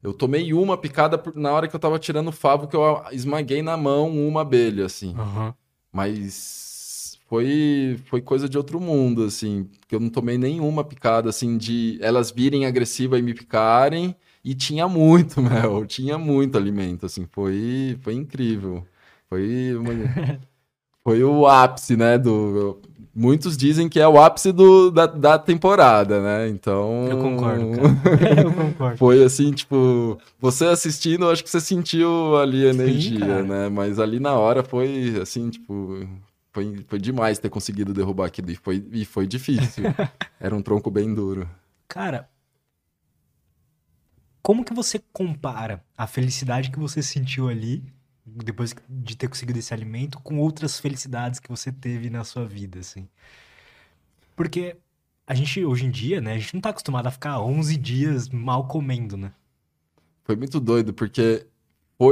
eu 0.00 0.12
tomei 0.12 0.52
uma 0.54 0.76
picada 0.76 1.20
na 1.34 1.50
hora 1.50 1.66
que 1.66 1.74
eu 1.74 1.80
tava 1.80 1.98
tirando 1.98 2.28
o 2.28 2.32
favo, 2.32 2.68
que 2.68 2.76
eu 2.76 3.02
esmaguei 3.10 3.60
na 3.60 3.76
mão 3.76 4.08
uma 4.08 4.42
abelha, 4.42 4.86
assim. 4.86 5.16
Uhum. 5.18 5.52
Mas 5.90 7.18
foi, 7.28 7.98
foi 8.04 8.22
coisa 8.22 8.48
de 8.48 8.56
outro 8.56 8.80
mundo, 8.80 9.24
assim, 9.24 9.64
porque 9.80 9.96
eu 9.96 10.00
não 10.00 10.10
tomei 10.10 10.38
nenhuma 10.38 10.84
picada, 10.84 11.28
assim, 11.28 11.58
de 11.58 11.98
elas 12.00 12.30
virem 12.30 12.66
agressiva 12.66 13.18
e 13.18 13.22
me 13.22 13.34
picarem, 13.34 14.14
e 14.44 14.54
tinha 14.54 14.86
muito 14.86 15.40
mel, 15.42 15.84
tinha 15.86 16.16
muito 16.16 16.56
alimento, 16.56 17.04
assim, 17.04 17.26
foi, 17.32 17.98
foi 18.00 18.14
incrível. 18.14 18.86
Foi, 19.28 19.74
uma... 19.74 19.90
foi 21.02 21.24
o 21.24 21.48
ápice, 21.48 21.96
né, 21.96 22.16
do... 22.16 22.80
Muitos 23.14 23.58
dizem 23.58 23.90
que 23.90 24.00
é 24.00 24.08
o 24.08 24.18
ápice 24.18 24.52
do, 24.52 24.90
da, 24.90 25.06
da 25.06 25.38
temporada, 25.38 26.22
né? 26.22 26.48
Então. 26.48 27.06
Eu 27.08 27.18
concordo, 27.18 27.70
cara. 27.70 28.40
eu 28.40 28.52
concordo. 28.52 28.96
Foi 28.96 29.22
assim, 29.22 29.52
tipo, 29.52 30.18
você 30.40 30.64
assistindo, 30.64 31.28
acho 31.28 31.44
que 31.44 31.50
você 31.50 31.60
sentiu 31.60 32.36
ali 32.38 32.66
a 32.66 32.70
energia, 32.70 33.42
né? 33.42 33.68
Mas 33.68 33.98
ali 33.98 34.18
na 34.18 34.32
hora 34.32 34.64
foi 34.64 35.18
assim, 35.20 35.50
tipo, 35.50 36.08
foi, 36.52 36.84
foi 36.88 36.98
demais 36.98 37.38
ter 37.38 37.50
conseguido 37.50 37.92
derrubar 37.92 38.26
aquilo. 38.26 38.50
E 38.50 38.56
foi, 38.56 38.82
e 38.92 39.04
foi 39.04 39.26
difícil. 39.26 39.84
Era 40.40 40.56
um 40.56 40.62
tronco 40.62 40.90
bem 40.90 41.12
duro. 41.12 41.46
Cara, 41.86 42.30
como 44.42 44.64
que 44.64 44.72
você 44.72 45.00
compara 45.12 45.84
a 45.96 46.06
felicidade 46.06 46.70
que 46.70 46.78
você 46.78 47.02
sentiu 47.02 47.48
ali, 47.48 47.84
depois 48.24 48.74
de 48.88 49.16
ter 49.16 49.28
conseguido 49.28 49.58
esse 49.58 49.74
alimento, 49.74 50.18
com 50.20 50.38
outras 50.38 50.78
felicidades 50.78 51.40
que 51.40 51.48
você 51.48 51.72
teve 51.72 52.08
na 52.08 52.24
sua 52.24 52.46
vida, 52.46 52.78
assim? 52.78 53.08
Porque 54.36 54.76
a 55.26 55.34
gente, 55.34 55.64
hoje 55.64 55.86
em 55.86 55.90
dia, 55.90 56.20
né, 56.20 56.34
a 56.34 56.38
gente 56.38 56.54
não 56.54 56.60
tá 56.60 56.70
acostumado 56.70 57.06
a 57.06 57.10
ficar 57.10 57.40
11 57.40 57.76
dias 57.76 58.28
mal 58.28 58.66
comendo, 58.66 59.16
né? 59.16 59.32
Foi 60.24 60.36
muito 60.36 60.60
doido, 60.60 60.94
porque 60.94 61.46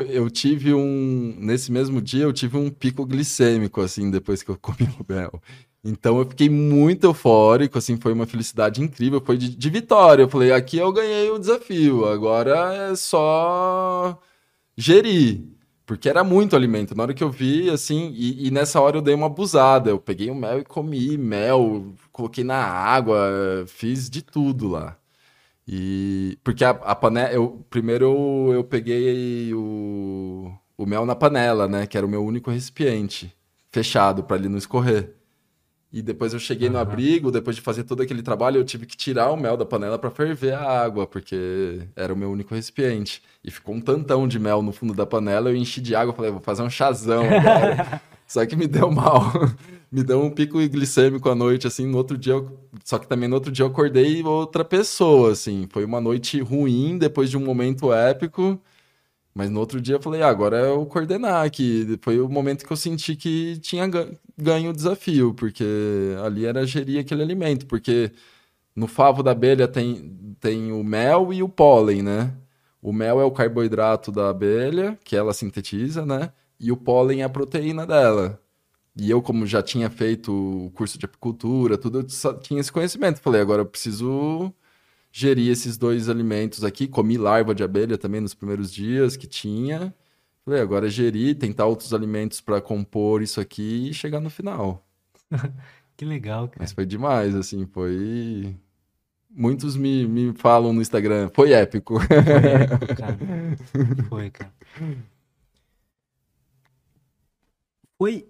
eu 0.09 0.31
tive 0.31 0.75
um. 0.75 1.37
Nesse 1.39 1.73
mesmo 1.73 2.01
dia, 2.01 2.25
eu 2.25 2.33
tive 2.33 2.57
um 2.57 2.71
pico 2.71 3.05
glicêmico, 3.07 3.81
assim, 3.81 4.11
depois 4.11 4.43
que 4.43 4.51
eu 4.51 4.57
comi 4.59 4.89
o 4.99 5.13
mel. 5.13 5.41
Então 5.83 6.19
eu 6.19 6.27
fiquei 6.29 6.49
muito 6.51 7.05
eufórico, 7.05 7.79
assim, 7.79 7.97
foi 7.97 8.13
uma 8.13 8.27
felicidade 8.27 8.83
incrível, 8.83 9.21
foi 9.25 9.39
de, 9.39 9.49
de, 9.57 9.71
vitória. 9.71 10.23
Eu 10.23 10.29
falei, 10.29 10.53
aqui 10.53 10.77
eu 10.77 10.93
ganhei 10.93 11.31
o 11.31 11.39
desafio, 11.39 12.05
agora 12.07 12.75
é 12.75 12.95
só 12.95 14.21
gerir. 14.77 15.43
Porque 15.91 16.09
era 16.09 16.23
muito 16.23 16.55
alimento. 16.55 16.95
Na 16.95 17.03
hora 17.03 17.13
que 17.13 17.25
eu 17.25 17.29
vi, 17.29 17.69
assim, 17.69 18.13
e, 18.15 18.47
e 18.47 18.51
nessa 18.53 18.81
hora 18.81 18.99
eu 18.99 19.03
dei 19.03 19.13
uma 19.13 19.27
abusada. 19.27 19.91
Eu 19.91 19.99
peguei 19.99 20.31
o 20.31 20.35
mel 20.37 20.61
e 20.61 20.65
comi 20.65 21.19
mel, 21.19 21.85
coloquei 22.13 22.45
na 22.45 22.63
água, 22.65 23.19
fiz 23.67 24.09
de 24.09 24.23
tudo 24.23 24.69
lá. 24.69 24.97
E 25.67 26.39
porque 26.45 26.65
a, 26.65 26.71
a 26.71 26.95
panela, 26.95 27.33
eu 27.33 27.67
primeiro 27.69 28.07
eu, 28.07 28.55
eu 28.55 28.65
peguei 28.65 29.53
o, 29.53 30.53
o 30.79 30.87
mel 30.87 31.05
na 31.05 31.17
panela, 31.17 31.67
né, 31.67 31.89
que 31.89 31.97
era 31.97 32.07
o 32.07 32.11
meu 32.11 32.25
único 32.25 32.53
recipiente, 32.53 33.37
fechado 33.73 34.23
para 34.23 34.37
ele 34.37 34.49
não 34.49 34.59
escorrer. 34.59 35.17
E 35.93 36.01
depois 36.03 36.33
eu 36.33 36.39
cheguei 36.39 36.69
uhum. 36.69 36.75
no 36.75 36.79
abrigo, 36.79 37.33
depois 37.33 37.57
de 37.57 37.63
fazer 37.63 37.83
todo 37.83 38.01
aquele 38.01 38.23
trabalho, 38.23 38.59
eu 38.59 38.65
tive 38.65 38.87
que 38.87 38.97
tirar 38.97 39.31
o 39.33 39.37
mel 39.37 39.57
da 39.57 39.65
panela 39.65 39.99
para 39.99 40.11
ferver 40.11 40.55
a 40.55 40.83
água, 40.83 41.07
porque 41.07 41.81
era 41.97 42.15
o 42.15 42.17
meu 42.17 42.31
único 42.31 42.55
recipiente. 42.55 43.23
E 43.43 43.51
ficou 43.51 43.75
um 43.75 43.81
tantão 43.81 44.29
de 44.29 44.39
mel 44.39 44.63
no 44.63 44.73
fundo 44.73 44.95
da 44.95 45.05
panela, 45.05 45.51
eu 45.51 45.57
enchi 45.57 45.81
de 45.81 45.95
água, 45.95 46.15
falei, 46.15 46.31
vou 46.31 46.41
fazer 46.41 46.63
um 46.63 46.71
chazão 46.71 47.25
agora. 47.25 48.01
Só 48.31 48.47
que 48.47 48.55
me 48.55 48.69
deu 48.69 48.89
mal. 48.93 49.33
me 49.91 50.05
deu 50.05 50.23
um 50.23 50.31
pico 50.31 50.61
glicêmico 50.69 51.29
à 51.29 51.35
noite, 51.35 51.67
assim, 51.67 51.85
no 51.85 51.97
outro 51.99 52.17
dia. 52.17 52.35
Eu... 52.35 52.61
Só 52.85 52.97
que 52.97 53.09
também 53.09 53.29
no 53.29 53.35
outro 53.35 53.51
dia 53.51 53.65
eu 53.65 53.69
acordei 53.69 54.23
outra 54.23 54.65
pessoa, 54.65 55.33
assim. 55.33 55.67
Foi 55.69 55.85
uma 55.85 56.01
noite 56.01 56.41
ruim, 56.41 56.97
depois 56.97 57.29
de 57.29 57.37
um 57.37 57.45
momento 57.45 57.93
épico. 57.93 58.61
Mas 59.35 59.51
no 59.51 59.59
outro 59.59 59.81
dia 59.81 59.97
eu 59.97 60.03
falei, 60.03 60.23
ah, 60.23 60.29
agora 60.29 60.59
é 60.59 60.71
o 60.71 60.87
coordenar 60.87 61.45
aqui. 61.45 61.99
Foi 62.03 62.21
o 62.21 62.29
momento 62.29 62.65
que 62.65 62.73
eu 62.73 62.77
senti 62.77 63.17
que 63.17 63.59
tinha 63.61 63.91
ganho 64.43 64.71
o 64.71 64.75
desafio, 64.75 65.35
porque 65.35 65.65
ali 66.25 66.47
era 66.47 66.67
gerir 66.67 67.01
aquele 67.01 67.23
alimento. 67.23 67.67
Porque 67.67 68.13
no 68.75 68.87
favo 68.87 69.23
da 69.23 69.33
abelha 69.33 69.69
tem, 69.69 70.37
tem 70.41 70.73
o 70.73 70.85
mel 70.85 71.33
e 71.33 71.43
o 71.43 71.49
pólen, 71.49 72.03
né? 72.03 72.35
O 72.83 72.93
mel 72.93 73.21
é 73.21 73.25
o 73.25 73.31
carboidrato 73.31 74.13
da 74.13 74.31
abelha, 74.31 74.99
que 75.05 75.17
ela 75.17 75.35
sintetiza, 75.35 76.07
né? 76.07 76.33
e 76.61 76.71
o 76.71 76.77
pólen 76.77 77.23
é 77.23 77.25
a 77.25 77.29
proteína 77.29 77.87
dela. 77.87 78.41
E 78.95 79.11
eu, 79.11 79.23
como 79.23 79.47
já 79.47 79.63
tinha 79.63 79.89
feito 79.89 80.33
o 80.67 80.71
curso 80.73 80.99
de 80.99 81.07
apicultura, 81.07 81.79
tudo, 81.79 82.01
eu 82.01 82.39
tinha 82.41 82.61
esse 82.61 82.71
conhecimento. 82.71 83.21
Falei, 83.21 83.41
agora 83.41 83.63
eu 83.63 83.67
preciso 83.67 84.53
gerir 85.11 85.51
esses 85.51 85.79
dois 85.79 86.09
alimentos 86.09 86.63
aqui. 86.63 86.87
Comi 86.87 87.17
larva 87.17 87.55
de 87.55 87.63
abelha 87.63 87.97
também 87.97 88.21
nos 88.21 88.35
primeiros 88.35 88.71
dias 88.71 89.17
que 89.17 89.27
tinha. 89.27 89.95
Falei, 90.51 90.65
agora 90.65 90.89
é 90.89 90.91
gerir, 90.91 91.39
tentar 91.39 91.67
outros 91.67 91.95
alimentos 91.95 92.41
para 92.41 92.61
compor 92.61 93.23
isso 93.23 93.41
aqui 93.41 93.89
e 93.89 93.95
chegar 93.95 94.19
no 94.19 94.29
final. 94.29 94.85
que 95.97 96.05
legal, 96.05 96.49
cara. 96.49 96.59
Mas 96.59 96.73
foi 96.73 96.85
demais, 96.85 97.37
assim, 97.37 97.67
foi. 97.67 98.57
Muitos 99.31 99.77
me, 99.77 100.09
me 100.09 100.33
falam 100.35 100.73
no 100.73 100.83
Instagram, 100.83 101.31
foi 101.33 101.53
épico. 101.53 102.01
Foi 102.01 102.17
épico, 102.17 102.97
cara. 102.97 103.19
Foi, 104.09 104.31
cara. 104.31 104.53
foi 107.97 108.27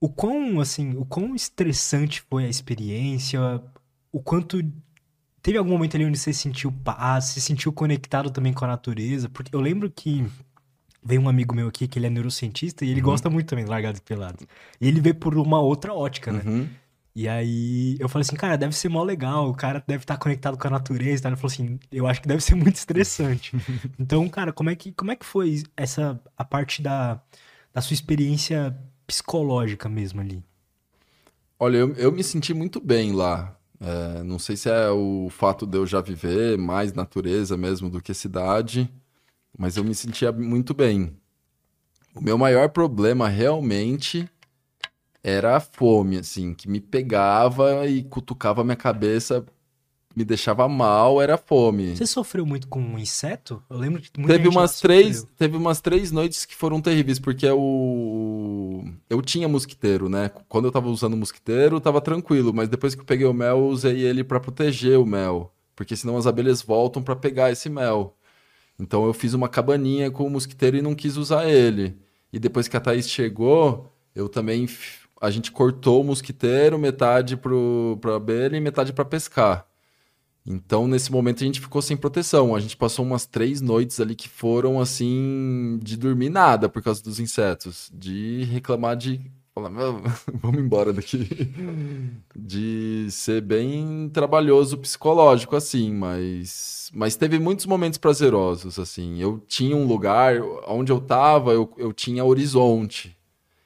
o 0.00 0.08
quão 0.08 0.62
assim, 0.62 0.96
o 0.96 1.04
quão 1.04 1.34
estressante 1.34 2.22
foi 2.22 2.46
a 2.46 2.48
experiência, 2.48 3.38
o 4.10 4.22
quanto 4.22 4.62
teve 5.42 5.58
algum 5.58 5.72
momento 5.72 5.94
ali 5.94 6.06
onde 6.06 6.16
você 6.16 6.32
sentiu 6.32 6.72
paz, 6.72 7.26
se 7.26 7.40
sentiu 7.42 7.70
conectado 7.70 8.30
também 8.30 8.54
com 8.54 8.64
a 8.64 8.68
natureza, 8.68 9.28
porque 9.28 9.54
eu 9.54 9.60
lembro 9.60 9.90
que 9.90 10.24
veio 11.04 11.20
um 11.20 11.28
amigo 11.28 11.54
meu 11.54 11.68
aqui 11.68 11.86
que 11.86 11.98
ele 11.98 12.06
é 12.06 12.10
neurocientista 12.10 12.84
e 12.84 12.90
ele 12.90 13.00
uhum. 13.00 13.06
gosta 13.06 13.28
muito 13.28 13.48
também 13.48 13.64
de 13.64 13.70
largados 13.70 13.98
e 13.98 14.02
pelados. 14.02 14.46
E 14.80 14.88
ele 14.88 15.00
vê 15.00 15.12
por 15.12 15.36
uma 15.36 15.60
outra 15.60 15.92
ótica, 15.92 16.32
né? 16.32 16.42
Uhum. 16.44 16.68
E 17.14 17.28
aí 17.28 17.96
eu 18.00 18.08
falei 18.08 18.22
assim, 18.22 18.34
cara, 18.34 18.56
deve 18.56 18.74
ser 18.74 18.88
mó 18.88 19.04
legal, 19.04 19.48
o 19.48 19.54
cara 19.54 19.82
deve 19.86 20.02
estar 20.02 20.16
conectado 20.16 20.58
com 20.58 20.66
a 20.66 20.70
natureza, 20.70 21.22
tá? 21.22 21.28
Ele 21.28 21.36
falou 21.36 21.52
assim, 21.52 21.78
eu 21.92 22.06
acho 22.06 22.20
que 22.20 22.26
deve 22.26 22.42
ser 22.42 22.56
muito 22.56 22.74
estressante. 22.74 23.52
então, 23.98 24.28
cara, 24.28 24.52
como 24.52 24.70
é 24.70 24.74
que 24.74 24.90
como 24.92 25.12
é 25.12 25.16
que 25.16 25.24
foi 25.24 25.62
essa 25.76 26.20
a 26.36 26.44
parte 26.44 26.82
da 26.82 27.20
da 27.72 27.80
sua 27.80 27.94
experiência 27.94 28.76
psicológica 29.06 29.88
mesmo 29.88 30.20
ali? 30.20 30.42
Olha, 31.58 31.76
eu, 31.78 31.92
eu 31.94 32.12
me 32.12 32.24
senti 32.24 32.52
muito 32.52 32.80
bem 32.80 33.12
lá. 33.12 33.56
É, 33.80 34.22
não 34.22 34.38
sei 34.38 34.56
se 34.56 34.68
é 34.70 34.88
o 34.90 35.28
fato 35.30 35.66
de 35.66 35.76
eu 35.76 35.86
já 35.86 36.00
viver 36.00 36.56
mais 36.56 36.92
natureza 36.92 37.56
mesmo 37.56 37.90
do 37.90 38.00
que 38.00 38.14
cidade, 38.14 38.92
mas 39.56 39.76
eu 39.76 39.84
me 39.84 39.94
sentia 39.94 40.32
muito 40.32 40.74
bem. 40.74 41.16
O 42.14 42.20
meu 42.20 42.38
maior 42.38 42.68
problema 42.68 43.28
realmente 43.28 44.28
era 45.22 45.56
a 45.56 45.60
fome, 45.60 46.18
assim, 46.18 46.54
que 46.54 46.68
me 46.68 46.80
pegava 46.80 47.86
e 47.86 48.02
cutucava 48.04 48.62
minha 48.62 48.76
cabeça 48.76 49.44
me 50.14 50.24
deixava 50.24 50.68
mal 50.68 51.20
era 51.20 51.36
fome. 51.36 51.96
Você 51.96 52.06
sofreu 52.06 52.46
muito 52.46 52.68
com 52.68 52.80
um 52.80 52.98
inseto? 52.98 53.62
Eu 53.68 53.76
lembro 53.76 54.00
que 54.00 54.10
muita 54.18 54.34
teve 54.34 54.48
umas 54.48 54.80
três 54.80 55.16
sofreu. 55.16 55.34
Teve 55.36 55.56
umas 55.56 55.80
três 55.80 56.12
noites 56.12 56.44
que 56.44 56.54
foram 56.54 56.80
terríveis, 56.80 57.18
porque 57.18 57.46
eu, 57.46 58.84
eu 59.10 59.20
tinha 59.20 59.48
mosquiteiro, 59.48 60.08
né? 60.08 60.30
Quando 60.48 60.66
eu 60.66 60.72
tava 60.72 60.88
usando 60.88 61.16
mosquiteiro, 61.16 61.80
tava 61.80 62.00
tranquilo, 62.00 62.54
mas 62.54 62.68
depois 62.68 62.94
que 62.94 63.00
eu 63.00 63.04
peguei 63.04 63.26
o 63.26 63.34
mel, 63.34 63.58
eu 63.58 63.66
usei 63.66 64.00
ele 64.00 64.22
para 64.22 64.38
proteger 64.38 64.98
o 64.98 65.06
mel, 65.06 65.52
porque 65.74 65.96
senão 65.96 66.16
as 66.16 66.26
abelhas 66.26 66.62
voltam 66.62 67.02
para 67.02 67.16
pegar 67.16 67.50
esse 67.50 67.68
mel. 67.68 68.16
Então 68.78 69.06
eu 69.06 69.14
fiz 69.14 69.34
uma 69.34 69.48
cabaninha 69.48 70.10
com 70.10 70.26
o 70.26 70.30
mosquiteiro 70.30 70.76
e 70.76 70.82
não 70.82 70.94
quis 70.94 71.16
usar 71.16 71.48
ele. 71.48 71.96
E 72.32 72.38
depois 72.38 72.68
que 72.68 72.76
a 72.76 72.80
Thaís 72.80 73.08
chegou, 73.08 73.92
eu 74.14 74.28
também 74.28 74.66
a 75.20 75.30
gente 75.30 75.50
cortou 75.52 76.02
o 76.02 76.04
mosquiteiro, 76.04 76.78
metade 76.78 77.36
pro, 77.36 77.98
pra 78.00 78.16
abelha 78.16 78.56
e 78.56 78.60
metade 78.60 78.92
para 78.92 79.04
pescar. 79.04 79.66
Então, 80.46 80.86
nesse 80.86 81.10
momento, 81.10 81.42
a 81.42 81.46
gente 81.46 81.60
ficou 81.60 81.80
sem 81.80 81.96
proteção. 81.96 82.54
A 82.54 82.60
gente 82.60 82.76
passou 82.76 83.04
umas 83.04 83.24
três 83.24 83.62
noites 83.62 83.98
ali 83.98 84.14
que 84.14 84.28
foram, 84.28 84.78
assim, 84.78 85.78
de 85.82 85.96
dormir 85.96 86.28
nada 86.28 86.68
por 86.68 86.82
causa 86.82 87.02
dos 87.02 87.18
insetos. 87.18 87.90
De 87.94 88.44
reclamar 88.44 88.96
de. 88.96 89.20
Falar, 89.54 89.70
vamos 90.34 90.60
embora 90.60 90.92
daqui. 90.92 91.28
de 92.34 93.06
ser 93.08 93.40
bem 93.40 94.10
trabalhoso 94.12 94.76
psicológico, 94.78 95.54
assim, 95.54 95.92
mas. 95.92 96.90
Mas 96.92 97.14
teve 97.14 97.38
muitos 97.38 97.64
momentos 97.64 97.96
prazerosos, 97.96 98.80
assim. 98.80 99.20
Eu 99.20 99.38
tinha 99.46 99.76
um 99.76 99.86
lugar, 99.86 100.40
onde 100.66 100.90
eu 100.90 101.00
tava, 101.00 101.52
eu, 101.52 101.72
eu 101.78 101.92
tinha 101.92 102.24
horizonte. 102.24 103.16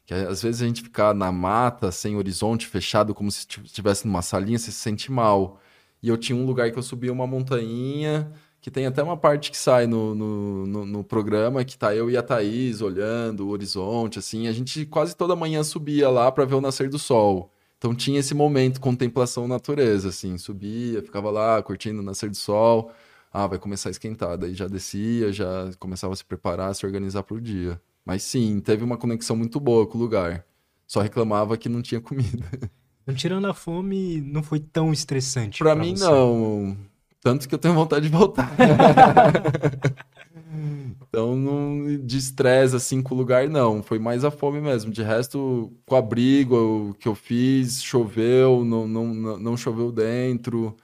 Que 0.04 0.12
às 0.12 0.42
vezes 0.42 0.60
a 0.60 0.66
gente 0.66 0.82
ficar 0.82 1.14
na 1.14 1.32
mata, 1.32 1.90
sem 1.90 2.16
horizonte, 2.16 2.66
fechado, 2.66 3.14
como 3.14 3.30
se 3.30 3.46
estivesse 3.64 4.06
numa 4.06 4.20
salinha, 4.22 4.58
você 4.58 4.70
se 4.70 4.78
sente 4.78 5.10
mal. 5.10 5.58
E 6.02 6.08
eu 6.08 6.18
tinha 6.18 6.36
um 6.36 6.44
lugar 6.44 6.70
que 6.70 6.78
eu 6.78 6.82
subia 6.82 7.12
uma 7.12 7.26
montanha, 7.26 8.30
que 8.68 8.70
tem 8.70 8.84
até 8.84 9.02
uma 9.02 9.16
parte 9.16 9.50
que 9.50 9.56
sai 9.56 9.86
no, 9.86 10.14
no, 10.14 10.66
no, 10.66 10.86
no 10.86 11.04
programa, 11.04 11.64
que 11.64 11.76
tá 11.76 11.96
eu 11.96 12.10
e 12.10 12.16
a 12.18 12.22
Thaís 12.22 12.82
olhando 12.82 13.46
o 13.46 13.48
horizonte, 13.48 14.18
assim. 14.18 14.46
A 14.46 14.52
gente 14.52 14.84
quase 14.84 15.16
toda 15.16 15.34
manhã 15.34 15.62
subia 15.62 16.10
lá 16.10 16.30
para 16.30 16.44
ver 16.44 16.54
o 16.54 16.60
nascer 16.60 16.90
do 16.90 16.98
sol. 16.98 17.50
Então 17.78 17.94
tinha 17.94 18.20
esse 18.20 18.34
momento, 18.34 18.78
contemplação 18.78 19.48
natureza, 19.48 20.10
assim. 20.10 20.36
Subia, 20.36 21.02
ficava 21.02 21.30
lá 21.30 21.62
curtindo 21.62 22.00
o 22.00 22.04
nascer 22.04 22.28
do 22.28 22.36
sol. 22.36 22.92
Ah, 23.32 23.46
vai 23.46 23.58
começar 23.58 23.88
a 23.88 23.92
esquentar. 23.92 24.36
Daí 24.36 24.54
já 24.54 24.68
descia, 24.68 25.32
já 25.32 25.70
começava 25.78 26.12
a 26.12 26.16
se 26.16 26.24
preparar, 26.24 26.70
a 26.70 26.74
se 26.74 26.84
organizar 26.84 27.22
para 27.22 27.36
o 27.36 27.40
dia. 27.40 27.80
Mas 28.04 28.22
sim, 28.22 28.60
teve 28.60 28.84
uma 28.84 28.98
conexão 28.98 29.34
muito 29.34 29.58
boa 29.58 29.86
com 29.86 29.96
o 29.96 30.00
lugar. 30.00 30.44
Só 30.86 31.00
reclamava 31.00 31.56
que 31.56 31.70
não 31.70 31.80
tinha 31.80 32.00
comida. 32.02 32.44
Então, 33.02 33.14
tirando 33.14 33.46
a 33.46 33.54
fome, 33.54 34.20
não 34.20 34.42
foi 34.42 34.60
tão 34.60 34.92
estressante. 34.92 35.58
Pra, 35.58 35.74
pra 35.74 35.82
mim, 35.82 35.96
você. 35.96 36.04
não. 36.04 36.76
Tanto 37.20 37.48
que 37.48 37.54
eu 37.54 37.58
tenho 37.58 37.74
vontade 37.74 38.08
de 38.08 38.16
voltar. 38.16 38.54
então, 41.08 41.36
não 41.36 41.98
de 42.04 42.16
estresse, 42.16 42.76
assim, 42.76 43.02
com 43.02 43.14
o 43.14 43.18
lugar, 43.18 43.48
não. 43.48 43.82
Foi 43.82 43.98
mais 43.98 44.24
a 44.24 44.30
fome 44.30 44.60
mesmo. 44.60 44.92
De 44.92 45.02
resto, 45.02 45.72
com 45.84 45.94
o 45.94 45.98
abrigo 45.98 46.94
que 46.98 47.08
eu 47.08 47.14
fiz, 47.14 47.82
choveu, 47.82 48.64
não, 48.64 48.86
não, 48.86 49.38
não 49.38 49.56
choveu 49.56 49.90
dentro. 49.90 50.76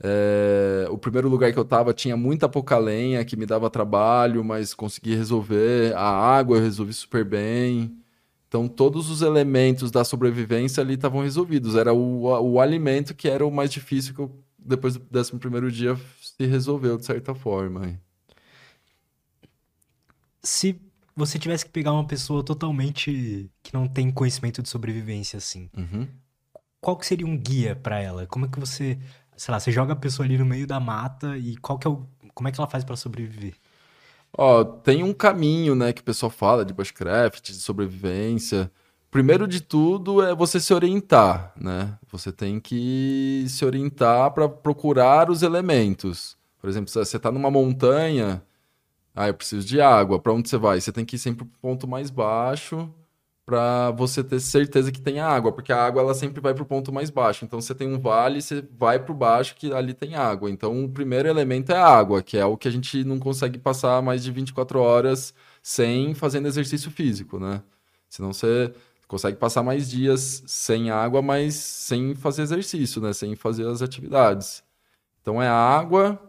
É, 0.00 0.86
o 0.90 0.98
primeiro 0.98 1.28
lugar 1.28 1.52
que 1.52 1.58
eu 1.58 1.64
tava 1.64 1.92
tinha 1.92 2.16
muita 2.16 2.48
pouca 2.48 2.78
lenha, 2.78 3.24
que 3.24 3.36
me 3.36 3.46
dava 3.46 3.68
trabalho, 3.68 4.44
mas 4.44 4.74
consegui 4.74 5.14
resolver. 5.14 5.94
A 5.96 6.08
água 6.08 6.56
eu 6.56 6.62
resolvi 6.62 6.92
super 6.92 7.24
bem. 7.24 7.96
Então, 8.46 8.68
todos 8.68 9.10
os 9.10 9.22
elementos 9.22 9.90
da 9.90 10.04
sobrevivência 10.04 10.82
ali 10.82 10.94
estavam 10.94 11.22
resolvidos. 11.22 11.74
Era 11.76 11.92
o, 11.92 12.22
o 12.22 12.60
alimento 12.60 13.14
que 13.14 13.28
era 13.28 13.46
o 13.46 13.50
mais 13.50 13.70
difícil 13.70 14.14
que 14.14 14.20
eu, 14.20 14.32
depois 14.58 14.96
do 14.96 15.18
11 15.18 15.38
primeiro 15.38 15.70
dia, 15.70 15.96
se 16.20 16.46
resolveu 16.46 16.96
de 16.96 17.04
certa 17.04 17.34
forma. 17.34 17.98
Se 20.42 20.80
você 21.14 21.38
tivesse 21.38 21.64
que 21.64 21.70
pegar 21.70 21.92
uma 21.92 22.06
pessoa 22.06 22.44
totalmente 22.44 23.50
que 23.62 23.74
não 23.74 23.86
tem 23.88 24.10
conhecimento 24.10 24.62
de 24.62 24.68
sobrevivência, 24.68 25.36
assim, 25.36 25.68
uhum. 25.76 26.06
qual 26.80 26.96
que 26.96 27.06
seria 27.06 27.26
um 27.26 27.36
guia 27.36 27.74
para 27.74 28.00
ela? 28.00 28.26
Como 28.26 28.46
é 28.46 28.48
que 28.48 28.60
você, 28.60 28.98
sei 29.36 29.52
lá, 29.52 29.58
você 29.58 29.72
joga 29.72 29.92
a 29.92 29.96
pessoa 29.96 30.26
ali 30.26 30.38
no 30.38 30.46
meio 30.46 30.66
da 30.66 30.78
mata 30.78 31.36
e 31.36 31.56
qual 31.56 31.78
que 31.78 31.86
é 31.86 31.90
o, 31.90 32.06
como 32.34 32.48
é 32.48 32.52
que 32.52 32.60
ela 32.60 32.68
faz 32.68 32.84
para 32.84 32.96
sobreviver? 32.96 33.54
Ó, 34.32 34.62
tem 34.62 35.02
um 35.02 35.12
caminho, 35.12 35.74
né, 35.74 35.92
que 35.92 36.02
o 36.02 36.04
pessoal 36.04 36.30
fala 36.30 36.64
de 36.64 36.72
bushcraft, 36.72 37.50
de 37.50 37.54
sobrevivência. 37.54 38.70
Primeiro 39.10 39.48
de 39.48 39.62
tudo 39.62 40.22
é 40.22 40.34
você 40.34 40.60
se 40.60 40.72
orientar, 40.74 41.52
né? 41.56 41.98
Você 42.12 42.30
tem 42.30 42.60
que 42.60 43.44
se 43.48 43.64
orientar 43.64 44.30
para 44.32 44.48
procurar 44.48 45.30
os 45.30 45.42
elementos. 45.42 46.36
Por 46.60 46.68
exemplo, 46.68 46.90
se 46.90 46.98
você 46.98 47.16
está 47.16 47.32
numa 47.32 47.50
montanha, 47.50 48.42
ah, 49.14 49.28
eu 49.28 49.34
preciso 49.34 49.66
de 49.66 49.80
água. 49.80 50.18
Para 50.20 50.32
onde 50.32 50.48
você 50.48 50.58
vai? 50.58 50.80
Você 50.80 50.92
tem 50.92 51.04
que 51.04 51.16
ir 51.16 51.18
sempre 51.18 51.44
para 51.46 51.56
o 51.56 51.60
ponto 51.60 51.88
mais 51.88 52.10
baixo 52.10 52.92
para 53.48 53.90
você 53.92 54.22
ter 54.22 54.40
certeza 54.40 54.92
que 54.92 55.00
tem 55.00 55.20
água, 55.20 55.50
porque 55.50 55.72
a 55.72 55.82
água 55.82 56.02
ela 56.02 56.12
sempre 56.12 56.38
vai 56.38 56.52
para 56.52 56.62
o 56.62 56.66
ponto 56.66 56.92
mais 56.92 57.08
baixo. 57.08 57.46
Então 57.46 57.58
você 57.58 57.74
tem 57.74 57.88
um 57.88 57.98
vale, 57.98 58.42
você 58.42 58.62
vai 58.78 58.98
para 58.98 59.10
o 59.10 59.14
baixo 59.14 59.56
que 59.56 59.72
ali 59.72 59.94
tem 59.94 60.14
água. 60.16 60.50
Então 60.50 60.84
o 60.84 60.88
primeiro 60.90 61.26
elemento 61.26 61.72
é 61.72 61.76
a 61.78 61.86
água, 61.86 62.22
que 62.22 62.36
é 62.36 62.44
o 62.44 62.58
que 62.58 62.68
a 62.68 62.70
gente 62.70 63.02
não 63.04 63.18
consegue 63.18 63.58
passar 63.58 64.02
mais 64.02 64.22
de 64.22 64.30
24 64.30 64.78
horas 64.78 65.32
sem 65.62 66.12
fazendo 66.14 66.46
exercício 66.46 66.90
físico, 66.90 67.40
né? 67.40 67.62
Senão 68.08 68.34
você 68.34 68.72
consegue 69.08 69.38
passar 69.38 69.62
mais 69.62 69.90
dias 69.90 70.44
sem 70.46 70.90
água, 70.90 71.22
mas 71.22 71.54
sem 71.54 72.14
fazer 72.14 72.42
exercício, 72.42 73.00
né? 73.00 73.12
Sem 73.12 73.34
fazer 73.34 73.66
as 73.66 73.80
atividades. 73.80 74.62
Então 75.22 75.42
é 75.42 75.48
água. 75.48 76.20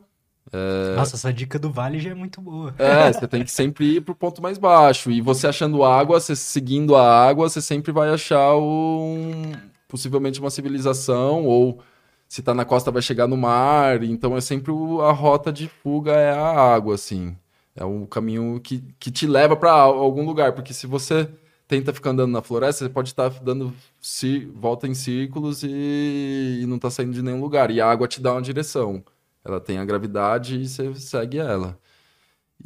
É... 0.52 0.96
Nossa, 0.96 1.16
essa 1.16 1.32
dica 1.32 1.60
do 1.60 1.72
vale 1.72 2.00
já 2.00 2.12
é 2.12 2.14
muito 2.14 2.42
boa. 2.42 2.74
É, 2.80 3.12
você 3.12 3.28
tem 3.28 3.44
que 3.44 3.52
sempre 3.52 3.98
ir 3.98 4.02
pro 4.02 4.16
ponto 4.16 4.42
mais 4.42 4.58
baixo. 4.58 5.12
E 5.12 5.22
você 5.22 5.46
achando 5.46 5.84
água, 5.84 6.20
você 6.20 6.36
seguindo 6.36 6.96
a 6.96 7.28
água, 7.28 7.50
você 7.50 7.62
sempre 7.62 7.92
vai 7.92 8.10
achar 8.10 8.56
um 8.56 9.52
possivelmente 9.88 10.40
uma 10.40 10.52
civilização 10.52 11.46
ou 11.46 11.82
se 12.28 12.44
tá 12.44 12.54
na 12.54 12.64
costa 12.64 12.92
vai 12.92 13.02
chegar 13.02 13.28
no 13.28 13.36
mar, 13.36 14.04
então 14.04 14.38
é 14.38 14.42
sempre 14.42 14.72
o, 14.72 15.02
a 15.02 15.12
rota 15.12 15.52
de 15.52 15.68
fuga 15.68 16.12
é 16.12 16.32
a 16.32 16.76
água, 16.76 16.94
assim. 16.94 17.36
É 17.76 17.84
um 17.84 18.06
caminho 18.06 18.60
que, 18.64 18.84
que 19.00 19.10
te 19.10 19.26
leva 19.26 19.56
para 19.56 19.72
algum 19.72 20.24
lugar, 20.24 20.54
porque 20.54 20.72
se 20.72 20.86
você 20.86 21.28
tenta 21.70 21.94
ficar 21.94 22.10
andando 22.10 22.32
na 22.32 22.42
floresta, 22.42 22.84
você 22.84 22.90
pode 22.90 23.10
estar 23.10 23.30
dando 23.44 23.72
volta 24.56 24.88
em 24.88 24.96
círculos 24.96 25.62
e, 25.64 26.62
e 26.64 26.66
não 26.66 26.80
tá 26.80 26.90
saindo 26.90 27.14
de 27.14 27.22
nenhum 27.22 27.40
lugar. 27.40 27.70
E 27.70 27.80
a 27.80 27.88
água 27.90 28.08
te 28.08 28.20
dá 28.20 28.34
uma 28.34 28.42
direção. 28.42 29.04
Ela 29.46 29.62
tem 29.62 29.78
a 29.78 29.86
gravidade 29.86 30.60
e 30.60 30.68
você 30.68 30.96
segue 30.96 31.38
ela. 31.38 31.80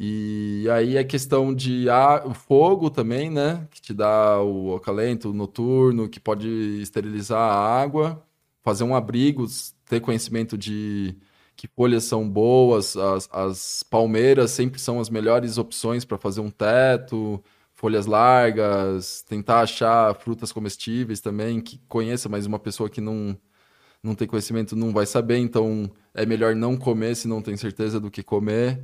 E 0.00 0.66
aí 0.72 0.96
é 0.96 1.04
questão 1.04 1.54
de 1.54 1.88
ar, 1.90 2.26
o 2.26 2.32
fogo 2.34 2.90
também, 2.90 3.30
né? 3.30 3.68
Que 3.70 3.80
te 3.80 3.92
dá 3.94 4.42
o 4.42 4.74
acalento 4.76 5.34
noturno, 5.34 6.08
que 6.08 6.18
pode 6.18 6.48
esterilizar 6.80 7.38
a 7.38 7.82
água, 7.82 8.22
fazer 8.62 8.84
um 8.84 8.94
abrigo, 8.96 9.46
ter 9.86 10.00
conhecimento 10.00 10.56
de 10.56 11.14
que 11.56 11.68
folhas 11.68 12.04
são 12.04 12.28
boas, 12.28 12.96
as, 12.96 13.28
as 13.32 13.82
palmeiras 13.84 14.50
sempre 14.50 14.80
são 14.80 14.98
as 14.98 15.10
melhores 15.10 15.58
opções 15.58 16.04
para 16.04 16.18
fazer 16.18 16.40
um 16.40 16.50
teto 16.50 17.42
folhas 17.84 18.06
largas, 18.06 19.20
tentar 19.28 19.60
achar 19.60 20.14
frutas 20.14 20.50
comestíveis 20.50 21.20
também, 21.20 21.60
que 21.60 21.76
conheça, 21.86 22.30
mas 22.30 22.46
uma 22.46 22.58
pessoa 22.58 22.88
que 22.88 22.98
não, 22.98 23.36
não 24.02 24.14
tem 24.14 24.26
conhecimento 24.26 24.74
não 24.74 24.90
vai 24.90 25.04
saber, 25.04 25.36
então 25.36 25.90
é 26.14 26.24
melhor 26.24 26.56
não 26.56 26.78
comer 26.78 27.14
se 27.14 27.28
não 27.28 27.42
tem 27.42 27.58
certeza 27.58 28.00
do 28.00 28.10
que 28.10 28.22
comer 28.22 28.82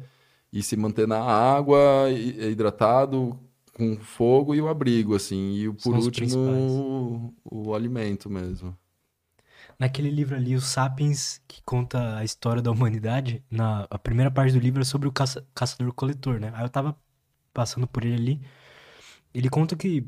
e 0.53 0.63
se 0.63 0.77
manter 0.77 1.09
na 1.09 1.19
água, 1.19 2.11
hidratado, 2.11 3.41
com 3.73 3.97
fogo 3.97 4.55
e 4.55 4.61
o 4.61 4.69
abrigo, 4.69 5.17
assim, 5.17 5.55
e 5.55 5.73
por 5.73 5.95
São 5.95 6.01
último 6.01 7.33
o, 7.43 7.69
o 7.71 7.75
alimento 7.75 8.29
mesmo. 8.29 8.77
Naquele 9.79 10.11
livro 10.11 10.37
ali, 10.37 10.55
o 10.55 10.61
Sapiens, 10.61 11.41
que 11.49 11.63
conta 11.63 12.19
a 12.19 12.23
história 12.23 12.61
da 12.61 12.71
humanidade, 12.71 13.43
na 13.51 13.87
a 13.89 13.99
primeira 13.99 14.31
parte 14.31 14.53
do 14.53 14.59
livro 14.59 14.83
é 14.83 14.85
sobre 14.85 15.09
o 15.09 15.13
caça, 15.13 15.43
caçador-coletor, 15.55 16.39
né? 16.39 16.53
Aí 16.55 16.67
eu 16.67 16.69
tava 16.69 16.95
passando 17.55 17.87
por 17.87 18.05
ele 18.05 18.15
ali, 18.15 18.41
ele 19.33 19.49
conta 19.49 19.77
que 19.77 20.07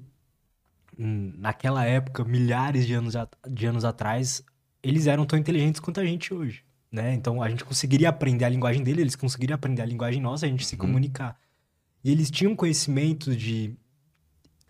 hum, 0.99 1.33
naquela 1.37 1.85
época, 1.85 2.25
milhares 2.25 2.87
de 2.87 2.95
anos, 2.95 3.15
de 3.49 3.67
anos 3.67 3.85
atrás, 3.85 4.45
eles 4.83 5.07
eram 5.07 5.25
tão 5.25 5.39
inteligentes 5.39 5.81
quanto 5.81 6.01
a 6.01 6.05
gente 6.05 6.35
hoje, 6.35 6.65
né? 6.91 7.15
Então 7.15 7.43
a 7.43 7.49
gente 7.49 7.65
conseguiria 7.65 8.09
aprender 8.09 8.45
a 8.45 8.49
linguagem 8.49 8.83
dele, 8.83 9.03
eles 9.03 9.17
conseguiriam 9.17 9.55
aprender 9.55 9.83
a 9.83 9.87
linguagem 9.87 10.21
nossa, 10.21 10.47
a 10.47 10.49
gente 10.49 10.63
uhum. 10.63 10.69
se 10.69 10.77
comunicar. 10.77 11.37
E 12.05 12.11
eles 12.11 12.31
tinham 12.31 12.57
conhecimento 12.57 13.35
de 13.35 13.77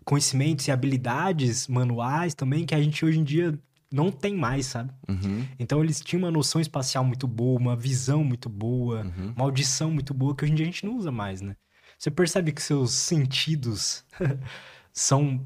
conhecimentos 0.05 0.67
e 0.67 0.71
habilidades 0.71 1.67
manuais 1.67 2.35
também 2.35 2.65
que 2.65 2.75
a 2.75 2.81
gente 2.81 3.03
hoje 3.03 3.19
em 3.19 3.23
dia 3.23 3.57
não 3.91 4.11
tem 4.11 4.35
mais, 4.35 4.67
sabe? 4.67 4.91
Uhum. 5.07 5.45
Então 5.57 5.83
eles 5.83 5.99
tinham 5.99 6.23
uma 6.23 6.31
noção 6.31 6.59
espacial 6.59 7.03
muito 7.03 7.27
boa, 7.27 7.59
uma 7.59 7.75
visão 7.75 8.23
muito 8.23 8.49
boa, 8.49 9.03
uhum. 9.03 9.33
uma 9.35 9.45
audição 9.45 9.91
muito 9.91 10.13
boa 10.13 10.35
que 10.35 10.43
hoje 10.43 10.51
em 10.51 10.55
dia 10.55 10.65
a 10.65 10.69
gente 10.69 10.85
não 10.85 10.97
usa 10.97 11.11
mais, 11.11 11.41
né? 11.41 11.55
Você 12.03 12.11
percebe 12.11 12.51
que 12.51 12.61
seus 12.61 12.91
sentidos 12.91 14.03
são 14.91 15.39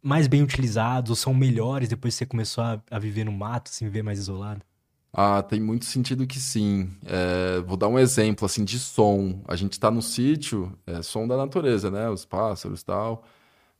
mais 0.00 0.28
bem 0.28 0.44
utilizados 0.44 1.18
são 1.18 1.34
melhores 1.34 1.88
depois 1.88 2.14
que 2.14 2.18
você 2.18 2.26
começou 2.26 2.62
a, 2.62 2.80
a 2.88 2.96
viver 2.96 3.24
no 3.24 3.32
mato, 3.32 3.68
assim, 3.68 3.86
viver 3.86 4.04
mais 4.04 4.20
isolado? 4.20 4.62
Ah, 5.12 5.42
tem 5.42 5.60
muito 5.60 5.86
sentido 5.86 6.24
que 6.24 6.38
sim. 6.38 6.88
É, 7.04 7.58
vou 7.62 7.76
dar 7.76 7.88
um 7.88 7.98
exemplo, 7.98 8.46
assim, 8.46 8.64
de 8.64 8.78
som. 8.78 9.42
A 9.48 9.56
gente 9.56 9.80
tá 9.80 9.90
no 9.90 10.00
sítio, 10.00 10.72
é 10.86 11.02
som 11.02 11.26
da 11.26 11.36
natureza, 11.36 11.90
né? 11.90 12.08
Os 12.08 12.24
pássaros 12.24 12.84
tal. 12.84 13.24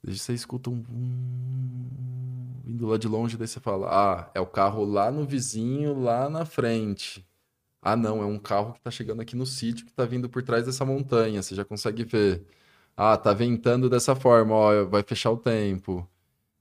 Daí 0.02 0.18
você 0.18 0.34
escuta 0.34 0.70
um... 0.70 0.82
Vindo 2.64 2.84
lá 2.84 2.98
de 2.98 3.06
longe, 3.06 3.36
daí 3.36 3.46
você 3.46 3.60
fala, 3.60 3.86
ah, 3.92 4.30
é 4.34 4.40
o 4.40 4.46
carro 4.46 4.84
lá 4.84 5.12
no 5.12 5.24
vizinho, 5.24 6.00
lá 6.00 6.28
na 6.28 6.44
frente. 6.44 7.24
Ah, 7.82 7.96
não, 7.96 8.22
é 8.22 8.26
um 8.26 8.38
carro 8.38 8.72
que 8.72 8.78
está 8.78 8.90
chegando 8.90 9.20
aqui 9.20 9.36
no 9.36 9.46
sítio 9.46 9.84
que 9.84 9.92
está 9.92 10.04
vindo 10.04 10.28
por 10.28 10.42
trás 10.42 10.66
dessa 10.66 10.84
montanha. 10.84 11.42
Você 11.42 11.54
já 11.54 11.64
consegue 11.64 12.04
ver. 12.04 12.42
Ah, 12.96 13.16
tá 13.16 13.32
ventando 13.32 13.90
dessa 13.90 14.14
forma, 14.14 14.54
ó, 14.54 14.84
vai 14.84 15.02
fechar 15.02 15.30
o 15.30 15.36
tempo. 15.36 16.08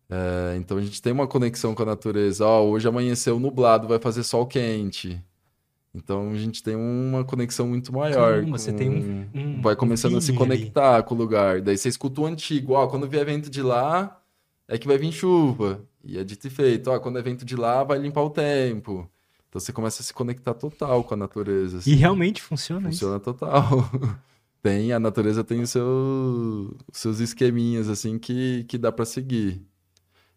É, 0.10 0.56
então 0.58 0.78
a 0.78 0.82
gente 0.82 1.02
tem 1.02 1.12
uma 1.14 1.28
conexão 1.28 1.74
com 1.74 1.84
a 1.84 1.86
natureza. 1.86 2.46
Ó, 2.46 2.64
hoje 2.66 2.88
amanheceu 2.88 3.40
nublado, 3.40 3.88
vai 3.88 4.00
fazer 4.00 4.24
sol 4.24 4.46
quente. 4.46 5.22
Então 5.94 6.30
a 6.32 6.36
gente 6.36 6.62
tem 6.62 6.76
uma 6.76 7.24
conexão 7.24 7.68
muito 7.68 7.94
maior. 7.94 8.34
Caramba, 8.34 8.52
com... 8.52 8.58
você 8.58 8.74
tem 8.74 8.90
um, 8.90 9.30
um 9.34 9.62
Vai 9.62 9.76
começando 9.76 10.16
um 10.16 10.18
a 10.18 10.22
se 10.22 10.34
conectar 10.34 10.96
ali. 10.96 11.04
com 11.04 11.16
o 11.16 11.18
lugar. 11.18 11.62
Daí 11.62 11.78
você 11.78 11.88
escuta 11.88 12.22
o 12.22 12.26
antigo. 12.26 12.74
Ó, 12.74 12.86
quando 12.88 13.08
vier 13.08 13.26
vento 13.26 13.50
de 13.50 13.62
lá, 13.62 14.22
é 14.68 14.78
que 14.78 14.88
vai 14.88 14.98
vir 14.98 15.12
chuva. 15.14 15.82
E 16.04 16.18
é 16.20 16.24
dito 16.24 16.46
e 16.48 16.50
feito. 16.50 16.92
Ó, 16.92 17.00
quando 17.00 17.18
é 17.18 17.22
vento 17.22 17.46
de 17.46 17.56
lá, 17.56 17.84
vai 17.84 17.98
limpar 17.98 18.24
o 18.24 18.30
tempo. 18.30 19.10
Então 19.56 19.62
você 19.62 19.72
começa 19.72 20.02
a 20.02 20.06
se 20.06 20.14
conectar 20.14 20.54
total 20.54 21.02
com 21.06 21.14
a 21.14 21.18
natureza. 21.18 21.78
Assim. 21.78 21.92
E 21.92 21.96
realmente 21.96 22.42
funciona 22.42 22.90
Funciona 22.90 23.16
isso. 23.16 23.24
total. 23.24 23.90
tem, 24.62 24.92
a 24.92 25.00
natureza 25.00 25.46
tem 25.46 25.62
os 25.62 25.70
seu, 25.70 26.76
seus 26.92 27.22
esqueminhas, 27.22 27.88
assim, 27.88 28.20
que, 28.20 28.66
que 28.66 28.78
dá 28.78 28.92
para 28.92 29.06
seguir. 29.06 29.62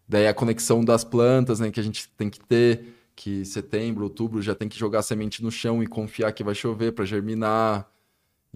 Daí 0.07 0.25
a 0.25 0.33
conexão 0.33 0.85
das 0.85 1.03
plantas, 1.03 1.59
né, 1.59 1.69
que 1.69 1.81
a 1.81 1.83
gente 1.83 2.07
tem 2.15 2.29
que 2.29 2.39
ter, 2.39 2.95
que 3.13 3.43
setembro, 3.43 4.05
outubro 4.05 4.41
já 4.41 4.55
tem 4.55 4.69
que 4.69 4.79
jogar 4.79 5.01
semente 5.01 5.43
no 5.43 5.51
chão 5.51 5.83
e 5.83 5.87
confiar 5.87 6.31
que 6.31 6.41
vai 6.41 6.55
chover 6.55 6.93
para 6.93 7.03
germinar. 7.03 7.91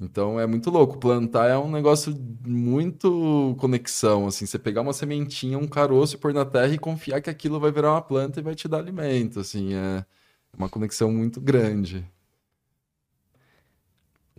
Então 0.02 0.40
é 0.40 0.48
muito 0.48 0.70
louco. 0.70 0.98
Plantar 0.98 1.50
é 1.50 1.58
um 1.58 1.70
negócio 1.70 2.16
muito 2.48 3.54
conexão, 3.60 4.28
assim. 4.28 4.46
Você 4.46 4.58
pegar 4.58 4.80
uma 4.80 4.94
sementinha, 4.94 5.58
um 5.60 5.68
caroço, 5.68 6.18
pôr 6.18 6.34
na 6.34 6.46
terra 6.46 6.74
e 6.74 6.80
confiar 6.80 7.20
que 7.22 7.30
aquilo 7.30 7.60
vai 7.60 7.70
virar 7.70 7.92
uma 7.92 8.02
planta 8.02 8.40
e 8.40 8.44
vai 8.44 8.56
te 8.56 8.66
dar 8.70 8.78
alimento, 8.78 9.42
assim. 9.42 9.74
É 9.74 10.06
uma 10.58 10.70
conexão 10.70 11.12
muito 11.12 11.42
grande. 11.42 12.06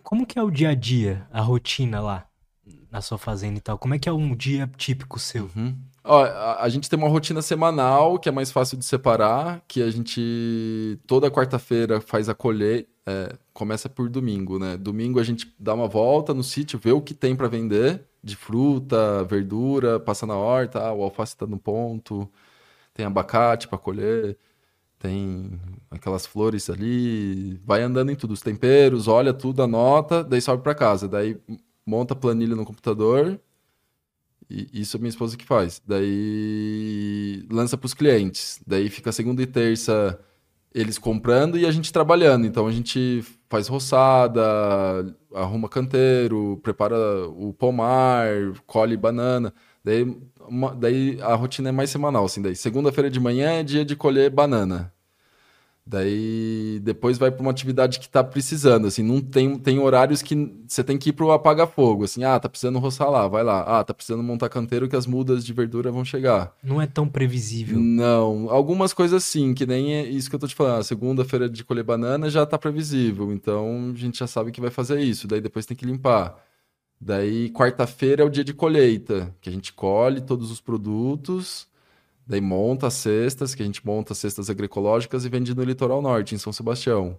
Como 0.03 0.27
que 0.27 0.39
é 0.39 0.43
o 0.43 0.51
dia 0.51 0.71
a 0.71 0.75
dia, 0.75 1.27
a 1.33 1.41
rotina 1.41 2.01
lá 2.01 2.27
na 2.91 3.01
sua 3.01 3.19
fazenda 3.19 3.59
e 3.59 3.61
tal? 3.61 3.79
Como 3.79 3.95
é 3.95 3.99
que 3.99 4.09
é 4.09 4.13
um 4.13 4.35
dia 4.37 4.71
típico 4.77 5.19
seu? 5.19 5.51
Uhum. 5.57 5.77
Ó, 6.05 6.23
a, 6.23 6.63
a, 6.63 6.69
gente 6.69 6.89
tem 6.89 6.99
uma 6.99 7.09
rotina 7.09 7.41
semanal 7.41 8.19
que 8.19 8.29
é 8.29 8.33
mais 8.33 8.53
fácil 8.53 8.77
de 8.77 8.85
separar, 8.85 9.65
que 9.67 9.83
a 9.83 9.91
gente 9.91 11.01
toda 11.07 11.31
quarta-feira 11.31 12.01
faz 12.01 12.29
a 12.29 12.35
colheita, 12.35 12.89
é, 13.07 13.37
começa 13.53 13.89
por 13.89 14.09
domingo, 14.11 14.59
né? 14.59 14.77
Domingo 14.77 15.19
a 15.19 15.23
gente 15.23 15.55
dá 15.59 15.75
uma 15.75 15.89
volta 15.89 16.35
no 16.35 16.43
sítio, 16.43 16.79
vê 16.79 16.93
o 16.93 17.01
que 17.01 17.15
tem 17.15 17.35
para 17.35 17.49
vender 17.49 18.05
de 18.23 18.37
fruta, 18.37 19.25
verdura, 19.25 19.99
passa 19.99 20.27
na 20.27 20.37
horta, 20.37 20.81
ah, 20.81 20.93
o 20.93 21.03
alface 21.03 21.37
tá 21.37 21.47
no 21.47 21.59
ponto, 21.59 22.31
tem 22.95 23.05
abacate 23.05 23.69
para 23.69 23.79
colher 23.79 24.39
tem 25.05 25.61
aquelas 25.91 26.25
flores 26.25 26.71
ali, 26.71 27.61
vai 27.63 27.83
andando 27.83 28.11
em 28.11 28.17
tudo, 28.17 28.33
os 28.33 28.41
temperos, 28.41 29.07
olha 29.07 29.35
tudo, 29.35 29.63
anota, 29.63 30.25
daí 30.25 30.41
sobe 30.41 30.63
para 30.63 30.75
casa, 30.75 31.07
daí 31.07 31.37
monta 31.85 32.15
a 32.15 32.17
planilha 32.17 32.57
no 32.57 32.65
computador, 32.65 33.39
e 34.49 34.67
isso 34.73 34.97
é 34.97 35.01
minha 35.01 35.11
esposa 35.11 35.37
que 35.37 35.45
faz. 35.45 35.83
Daí 35.87 37.47
lança 37.51 37.77
para 37.77 37.85
os 37.85 37.93
clientes, 37.93 38.63
daí 38.67 38.89
fica 38.89 39.13
segunda 39.13 39.43
e 39.43 39.47
terça 39.47 40.19
eles 40.75 40.97
comprando 40.97 41.59
e 41.59 41.67
a 41.67 41.71
gente 41.71 41.93
trabalhando. 41.93 42.47
Então 42.47 42.67
a 42.67 42.73
gente 42.73 43.23
faz 43.51 43.69
roçada, 43.69 44.43
arruma 45.35 45.69
canteiro, 45.69 46.59
prepara 46.63 47.29
o 47.29 47.53
pomar, 47.53 48.27
colhe 48.67 48.97
banana. 48.97 49.53
Daí, 49.85 50.17
uma, 50.49 50.75
daí 50.75 51.19
a 51.21 51.35
rotina 51.35 51.69
é 51.69 51.73
mais 51.73 51.91
semanal, 51.91 52.25
assim. 52.25 52.41
Daí 52.41 52.57
segunda-feira 52.57 53.11
de 53.11 53.21
manhã 53.21 53.51
é 53.51 53.63
dia 53.63 53.85
de 53.85 53.95
colher 53.95 54.31
banana. 54.31 54.93
Daí 55.87 56.81
depois 56.83 57.19
vai 57.19 57.31
para 57.31 57.43
uma 57.43 57.51
atividade 57.51 57.99
que 57.99 58.07
está 58.07 58.25
precisando, 58.25 58.87
assim, 58.87 59.03
não 59.03 59.21
tem, 59.21 59.59
tem 59.59 59.79
horários 59.79 60.23
que 60.23 60.51
você 60.67 60.83
tem 60.83 60.97
que 60.97 61.11
ir 61.11 61.13
pro 61.13 61.31
apaga-fogo, 61.31 62.05
assim, 62.05 62.25
ah, 62.25 62.41
tá 62.41 62.49
precisando 62.49 62.79
roçar 62.79 63.11
lá, 63.11 63.29
vai 63.29 63.45
lá. 63.45 63.61
Ah, 63.61 63.85
tá 63.85 63.93
precisando 63.93 64.23
montar 64.23 64.49
canteiro 64.49 64.89
que 64.89 64.97
as 64.97 65.07
mudas 65.07 65.45
de 65.45 65.53
verdura 65.53 65.93
vão 65.93 66.03
chegar. 66.03 66.57
Não 66.63 66.81
é 66.81 66.87
tão 66.87 67.07
previsível. 67.07 67.79
Não, 67.79 68.49
algumas 68.49 68.95
coisas 68.95 69.25
sim, 69.25 69.53
que 69.53 69.67
nem 69.67 69.95
é 69.95 70.09
isso 70.09 70.31
que 70.31 70.37
eu 70.37 70.41
tô 70.41 70.49
te 70.49 70.55
falando, 70.55 70.81
a 70.81 70.85
segunda-feira 70.85 71.51
de 71.51 71.63
colher 71.63 71.85
banana 71.85 72.31
já 72.31 72.47
tá 72.47 72.57
previsível, 72.57 73.31
então 73.31 73.93
a 73.95 73.99
gente 73.99 74.19
já 74.19 74.27
sabe 74.27 74.53
que 74.53 74.63
vai 74.63 74.71
fazer 74.71 75.01
isso, 75.01 75.29
daí 75.29 75.43
depois 75.43 75.67
tem 75.67 75.77
que 75.77 75.85
limpar. 75.85 76.43
Daí 77.01 77.51
quarta-feira 77.51 78.23
é 78.23 78.25
o 78.25 78.31
dia 78.31 78.45
de 78.45 78.55
colheita, 78.55 79.35
que 79.41 79.49
a 79.49 79.53
gente 79.53 79.73
colhe 79.73 80.21
todos 80.21 80.51
os 80.51 80.61
produtos 80.61 81.69
Daí 82.27 82.41
monta 82.41 82.87
as 82.87 82.95
cestas, 82.95 83.55
que 83.55 83.63
a 83.63 83.67
gente 83.67 83.85
monta 83.85 84.15
cestas 84.15 84.49
agroecológicas 84.49 85.25
e 85.25 85.29
vende 85.29 85.55
no 85.55 85.63
litoral 85.63 86.01
norte, 86.01 86.35
em 86.35 86.39
São 86.39 86.53
Sebastião. 86.53 87.19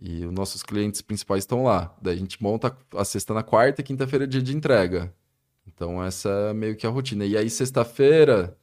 E 0.00 0.24
os 0.24 0.32
nossos 0.32 0.62
clientes 0.62 1.02
principais 1.02 1.42
estão 1.44 1.64
lá. 1.64 1.94
Daí 2.00 2.14
a 2.16 2.18
gente 2.18 2.42
monta 2.42 2.76
a 2.96 3.04
cesta 3.04 3.34
na 3.34 3.42
quarta 3.42 3.80
e 3.80 3.84
quinta-feira 3.84 4.24
é 4.24 4.28
dia 4.28 4.42
de 4.42 4.56
entrega. 4.56 5.14
Então 5.66 6.02
essa 6.02 6.28
é 6.50 6.54
meio 6.54 6.76
que 6.76 6.86
a 6.86 6.90
rotina. 6.90 7.24
E 7.26 7.36
aí 7.36 7.50
sexta-feira, 7.50 8.56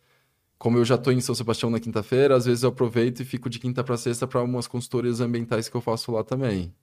como 0.58 0.78
eu 0.78 0.86
já 0.86 0.96
estou 0.96 1.14
em 1.14 1.22
São 1.22 1.36
Sebastião 1.36 1.70
na 1.70 1.80
quinta-feira, 1.80 2.36
às 2.36 2.46
vezes 2.46 2.64
eu 2.64 2.70
aproveito 2.70 3.22
e 3.22 3.26
fico 3.26 3.50
de 3.50 3.60
quinta 3.60 3.84
para 3.84 3.98
sexta 3.98 4.28
para 4.28 4.42
umas 4.42 4.68
consultorias 4.68 5.22
ambientais 5.22 5.70
que 5.70 5.76
eu 5.76 5.82
faço 5.82 6.12
lá 6.12 6.24
também. 6.24 6.74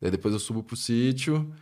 Daí 0.00 0.10
depois 0.10 0.34
eu 0.34 0.40
subo 0.40 0.62
pro 0.62 0.76
sítio 0.76 1.52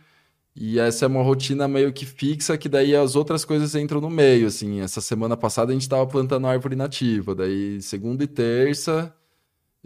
e 0.55 0.79
essa 0.79 1.05
é 1.05 1.07
uma 1.07 1.23
rotina 1.23 1.67
meio 1.67 1.91
que 1.93 2.05
fixa, 2.05 2.57
que 2.57 2.69
daí 2.69 2.95
as 2.95 3.15
outras 3.15 3.45
coisas 3.45 3.75
entram 3.75 3.99
no 4.01 4.09
meio, 4.09 4.47
assim. 4.47 4.81
Essa 4.81 5.01
semana 5.01 5.35
passada 5.37 5.71
a 5.71 5.73
gente 5.73 5.83
estava 5.83 6.05
plantando 6.07 6.47
árvore 6.47 6.75
nativa, 6.75 7.35
daí 7.35 7.81
segunda 7.81 8.23
e 8.23 8.27
terça 8.27 9.13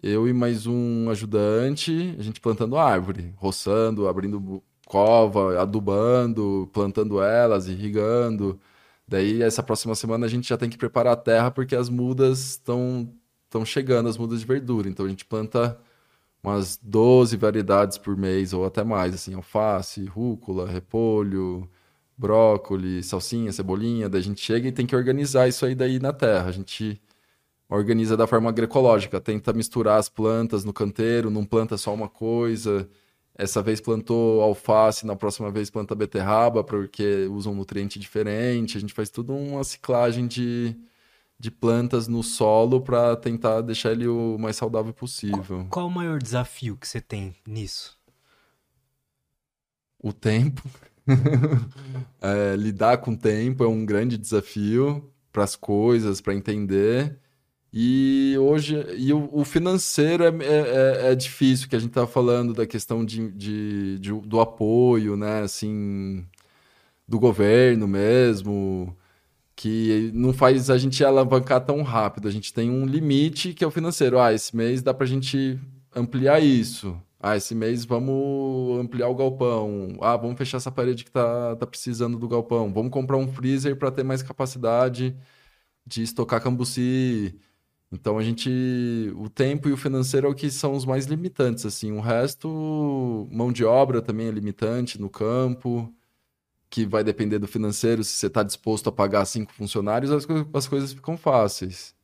eu 0.02 0.28
e 0.28 0.34
mais 0.34 0.68
um 0.68 1.10
ajudante, 1.10 2.16
a 2.20 2.22
gente 2.22 2.40
plantando 2.40 2.78
árvore, 2.78 3.34
roçando, 3.36 4.08
abrindo 4.08 4.64
cova, 4.86 5.60
adubando, 5.62 6.70
plantando 6.72 7.22
elas, 7.22 7.68
irrigando. 7.68 8.60
Daí, 9.08 9.42
essa 9.42 9.64
próxima 9.64 9.96
semana, 9.96 10.26
a 10.26 10.30
gente 10.30 10.48
já 10.50 10.58
tem 10.58 10.70
que 10.70 10.78
preparar 10.78 11.14
a 11.14 11.18
terra 11.18 11.52
porque 11.52 11.76
as 11.76 11.90
mudas 11.90 12.52
estão 12.52 13.12
estão 13.46 13.66
chegando, 13.66 14.10
as 14.10 14.18
mudas 14.18 14.42
de 14.42 14.46
verdura. 14.46 14.90
Então, 14.90 15.06
a 15.06 15.10
gente 15.10 15.26
planta 15.26 15.80
umas 16.48 16.80
12 16.82 17.36
variedades 17.38 17.98
por 17.98 18.16
mês 18.16 18.54
ou 18.54 18.66
até 18.66 18.84
mais, 18.84 19.14
assim, 19.14 19.34
alface, 19.34 20.06
rúcula, 20.06 20.68
repolho, 20.68 21.70
brócolis, 22.18 23.08
salsinha, 23.08 23.52
cebolinha. 23.52 24.10
Daí 24.10 24.22
a 24.22 24.24
gente 24.24 24.42
chega 24.42 24.68
e 24.68 24.72
tem 24.72 24.86
que 24.86 24.96
organizar 24.96 25.48
isso 25.48 25.66
aí 25.66 25.76
daí 25.76 26.00
na 26.00 26.14
terra. 26.14 26.48
A 26.50 26.52
gente 26.52 27.02
organiza 27.70 28.16
da 28.16 28.26
forma 28.26 28.50
agroecológica, 28.50 29.20
tenta 29.20 29.52
misturar 29.54 30.00
as 30.00 30.10
plantas 30.10 30.64
no 30.64 30.74
canteiro, 30.74 31.30
não 31.30 31.46
planta 31.46 31.78
só 31.78 31.94
uma 31.94 32.08
coisa. 32.10 32.90
Essa 33.36 33.62
vez 33.62 33.82
plantou 33.82 34.42
alface, 34.42 35.06
na 35.06 35.16
próxima 35.16 35.52
vez 35.52 35.70
planta 35.70 35.94
beterraba, 35.94 36.64
porque 36.64 37.28
usa 37.30 37.50
um 37.50 37.56
nutriente 37.56 38.00
diferente. 38.00 38.78
A 38.78 38.82
gente 38.82 38.94
faz 38.94 39.10
tudo 39.10 39.34
uma 39.34 39.64
ciclagem 39.64 40.28
de, 40.28 40.76
de 41.40 41.52
plantas 41.52 42.08
no 42.08 42.24
solo 42.24 42.82
para 42.82 43.16
tentar 43.16 43.62
deixar 43.62 43.92
ele 43.92 44.08
o 44.08 44.38
mais 44.38 44.56
saudável 44.56 44.94
possível. 44.94 45.58
Qual, 45.58 45.68
qual 45.70 45.88
o 45.88 45.92
maior 45.92 46.20
desafio 46.20 46.76
que 46.76 46.88
você 46.88 47.00
tem 47.00 47.36
nisso? 47.46 47.98
O 50.00 50.12
tempo. 50.12 50.64
é, 52.22 52.56
lidar 52.56 52.98
com 52.98 53.12
o 53.12 53.18
tempo 53.18 53.64
é 53.64 53.68
um 53.68 53.86
grande 53.86 54.18
desafio 54.18 55.12
para 55.32 55.44
as 55.44 55.56
coisas, 55.56 56.20
para 56.20 56.34
entender. 56.34 57.20
E 57.72 58.36
hoje, 58.40 58.76
e 58.98 59.14
o, 59.14 59.30
o 59.32 59.46
financeiro 59.46 60.24
é, 60.24 60.30
é, 60.42 61.12
é, 61.12 61.16
difícil, 61.16 61.70
que 61.70 61.76
a 61.76 61.80
gente 61.80 61.90
estava 61.90 62.08
falando 62.08 62.54
da 62.54 62.66
questão 62.66 63.06
de, 63.06 63.30
de, 63.32 64.00
de, 64.00 64.12
do 64.12 64.40
apoio, 64.40 65.16
né, 65.16 65.42
assim, 65.42 66.26
do 67.08 67.20
governo 67.20 67.88
mesmo, 67.88 68.96
que 69.58 70.12
não 70.14 70.32
faz 70.32 70.70
a 70.70 70.78
gente 70.78 71.04
alavancar 71.04 71.66
tão 71.66 71.82
rápido. 71.82 72.28
A 72.28 72.32
gente 72.32 72.54
tem 72.54 72.70
um 72.70 72.86
limite 72.86 73.54
que 73.56 73.64
é 73.64 73.68
o 73.68 73.72
financeiro. 73.72 74.20
Ah, 74.20 74.32
esse 74.32 74.56
mês 74.56 74.84
dá 74.84 74.94
para 74.94 75.06
a 75.06 75.08
gente 75.08 75.60
ampliar 75.96 76.40
isso. 76.40 76.96
Ah, 77.20 77.36
esse 77.36 77.56
mês 77.56 77.84
vamos 77.84 78.80
ampliar 78.80 79.10
o 79.10 79.16
galpão. 79.16 79.98
Ah, 80.00 80.16
vamos 80.16 80.38
fechar 80.38 80.58
essa 80.58 80.72
parede 80.72 81.04
que 81.04 81.12
tá, 81.12 81.56
tá 81.56 81.66
precisando 81.66 82.20
do 82.20 82.28
galpão. 82.28 82.72
Vamos 82.72 82.92
comprar 82.92 83.18
um 83.18 83.28
freezer 83.28 83.76
para 83.78 83.92
ter 83.92 84.04
mais 84.04 84.22
capacidade 84.22 85.18
de 85.86 86.04
estocar 86.04 86.42
cambuci. 86.42 87.36
Então 87.92 88.18
a 88.20 88.24
gente. 88.24 89.12
O 89.16 89.30
tempo 89.30 89.70
e 89.70 89.74
o 89.74 89.78
financeiro 89.78 90.28
é 90.28 90.30
o 90.30 90.36
que 90.36 90.52
são 90.52 90.74
os 90.76 90.86
mais 90.86 91.06
limitantes, 91.08 91.66
assim. 91.66 91.92
O 91.94 92.00
resto, 92.02 93.28
mão 93.32 93.52
de 93.52 93.66
obra 93.66 94.02
também 94.04 94.28
é 94.28 94.32
limitante 94.32 95.02
no 95.02 95.10
campo, 95.10 95.92
que 96.70 96.86
vai 96.86 97.04
depender 97.04 97.40
do 97.40 97.48
financeiro. 97.48 98.04
Se 98.04 98.12
você 98.14 98.28
está 98.28 98.44
disposto 98.44 98.90
a 98.90 98.92
pagar 98.92 99.26
cinco 99.26 99.54
funcionários, 99.54 100.12
as, 100.12 100.28
as 100.54 100.68
coisas 100.68 100.94
ficam 100.94 101.18
fáceis. 101.18 101.96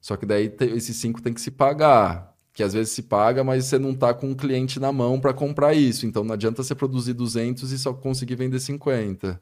Só 0.00 0.16
que 0.16 0.26
daí 0.26 0.54
esses 0.74 0.96
cinco 0.96 1.20
tem 1.20 1.32
que 1.32 1.40
se 1.40 1.50
pagar. 1.50 2.34
Que 2.52 2.62
às 2.62 2.72
vezes 2.72 2.92
se 2.92 3.02
paga, 3.02 3.44
mas 3.44 3.66
você 3.66 3.78
não 3.78 3.92
está 3.92 4.12
com 4.12 4.28
um 4.28 4.34
cliente 4.34 4.80
na 4.80 4.92
mão 4.92 5.20
para 5.20 5.32
comprar 5.32 5.74
isso. 5.74 6.06
Então 6.06 6.24
não 6.24 6.34
adianta 6.34 6.62
você 6.62 6.74
produzir 6.74 7.14
200 7.14 7.70
e 7.72 7.78
só 7.78 7.92
conseguir 7.92 8.34
vender 8.34 8.60
50 8.60 9.40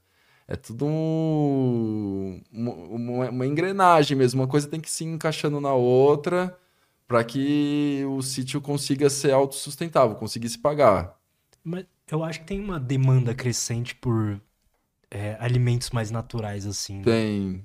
é 0.49 0.57
tudo 0.57 0.87
um, 0.87 2.41
uma, 2.51 3.29
uma, 3.29 3.47
engrenagem 3.47 4.17
mesmo. 4.17 4.41
Uma 4.41 4.49
coisa 4.49 4.67
tem 4.67 4.81
que 4.81 4.91
se 4.91 5.05
encaixando 5.05 5.61
na 5.61 5.75
outra 5.75 6.59
para 7.07 7.23
que 7.23 8.03
o 8.09 8.23
sítio 8.23 8.61
consiga 8.61 9.11
ser 9.11 9.33
autossustentável, 9.33 10.17
conseguir 10.17 10.49
se 10.49 10.59
pagar. 10.59 11.15
Mas 11.63 11.85
eu 12.11 12.25
acho 12.25 12.41
que 12.41 12.47
tem 12.47 12.61
uma 12.61 12.81
demanda 12.81 13.35
crescente 13.35 13.95
por 13.95 14.41
é, 15.11 15.37
alimentos 15.41 15.91
mais 15.91 16.11
naturais, 16.11 16.67
assim. 16.67 16.99
Né? 16.99 17.05
Tem. 17.05 17.65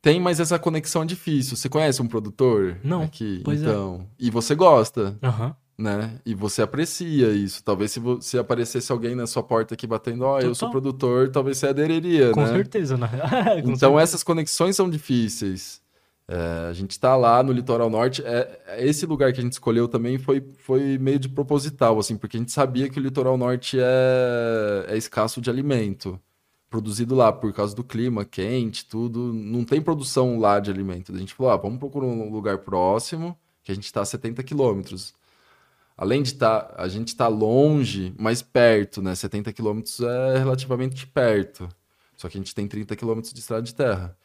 Tem, 0.00 0.20
mas 0.20 0.40
essa 0.40 0.58
conexão 0.58 1.02
é 1.02 1.06
difícil. 1.06 1.56
Você 1.56 1.68
conhece 1.68 2.02
um 2.02 2.08
produtor? 2.08 2.78
Não. 2.82 3.02
Aqui? 3.02 3.40
Pois 3.44 3.62
é. 3.62 3.64
então. 3.64 4.06
É. 4.18 4.24
E 4.26 4.30
você 4.30 4.54
gosta. 4.54 5.16
Uhum 5.22 5.54
né? 5.82 6.18
E 6.24 6.34
você 6.34 6.62
aprecia 6.62 7.30
isso. 7.30 7.62
Talvez 7.62 7.90
se, 7.90 8.00
se 8.20 8.38
aparecesse 8.38 8.90
alguém 8.92 9.14
na 9.14 9.26
sua 9.26 9.42
porta 9.42 9.74
aqui 9.74 9.86
batendo, 9.86 10.24
ó, 10.24 10.36
oh, 10.36 10.40
eu 10.40 10.54
sou 10.54 10.70
produtor, 10.70 11.30
talvez 11.30 11.58
você 11.58 11.66
aderiria, 11.68 12.30
Com 12.30 12.42
né? 12.42 12.52
certeza, 12.52 12.96
né? 12.96 13.08
Com 13.62 13.70
então 13.70 13.76
certeza. 13.76 14.02
essas 14.02 14.22
conexões 14.22 14.76
são 14.76 14.88
difíceis. 14.88 15.82
É, 16.28 16.68
a 16.70 16.72
gente 16.72 16.92
está 16.92 17.16
lá 17.16 17.42
no 17.42 17.52
litoral 17.52 17.90
norte. 17.90 18.22
É, 18.24 18.60
é, 18.68 18.86
esse 18.86 19.04
lugar 19.04 19.32
que 19.32 19.40
a 19.40 19.42
gente 19.42 19.54
escolheu 19.54 19.88
também 19.88 20.18
foi, 20.18 20.42
foi 20.58 20.96
meio 20.98 21.18
de 21.18 21.28
proposital, 21.28 21.98
assim, 21.98 22.16
porque 22.16 22.36
a 22.36 22.40
gente 22.40 22.52
sabia 22.52 22.88
que 22.88 22.98
o 22.98 23.02
litoral 23.02 23.36
norte 23.36 23.76
é, 23.80 24.86
é 24.88 24.96
escasso 24.96 25.40
de 25.40 25.50
alimento 25.50 26.18
produzido 26.72 27.14
lá 27.14 27.30
por 27.30 27.52
causa 27.52 27.76
do 27.76 27.84
clima 27.84 28.24
quente, 28.24 28.84
tudo. 28.86 29.32
Não 29.32 29.64
tem 29.64 29.80
produção 29.80 30.40
lá 30.40 30.58
de 30.58 30.70
alimento. 30.70 31.14
A 31.14 31.18
gente 31.18 31.34
falou, 31.34 31.52
ah, 31.52 31.56
vamos 31.56 31.78
procurar 31.78 32.06
um 32.06 32.30
lugar 32.32 32.58
próximo, 32.58 33.38
que 33.62 33.70
a 33.70 33.74
gente 33.74 33.84
está 33.84 34.00
a 34.00 34.04
70 34.04 34.42
quilômetros 34.42 35.14
além 35.96 36.22
de 36.22 36.30
estar, 36.30 36.62
tá, 36.62 36.82
a 36.82 36.88
gente 36.88 37.08
está 37.08 37.28
longe, 37.28 38.12
mas 38.18 38.42
perto, 38.42 39.00
né? 39.00 39.14
70 39.14 39.52
quilômetros 39.52 40.00
é 40.00 40.38
relativamente 40.38 41.06
perto. 41.06 41.68
Só 42.16 42.28
que 42.28 42.36
a 42.36 42.40
gente 42.40 42.54
tem 42.54 42.66
30 42.66 42.96
quilômetros 42.96 43.32
de 43.32 43.40
estrada 43.40 43.62
de 43.62 43.74
terra, 43.74 44.16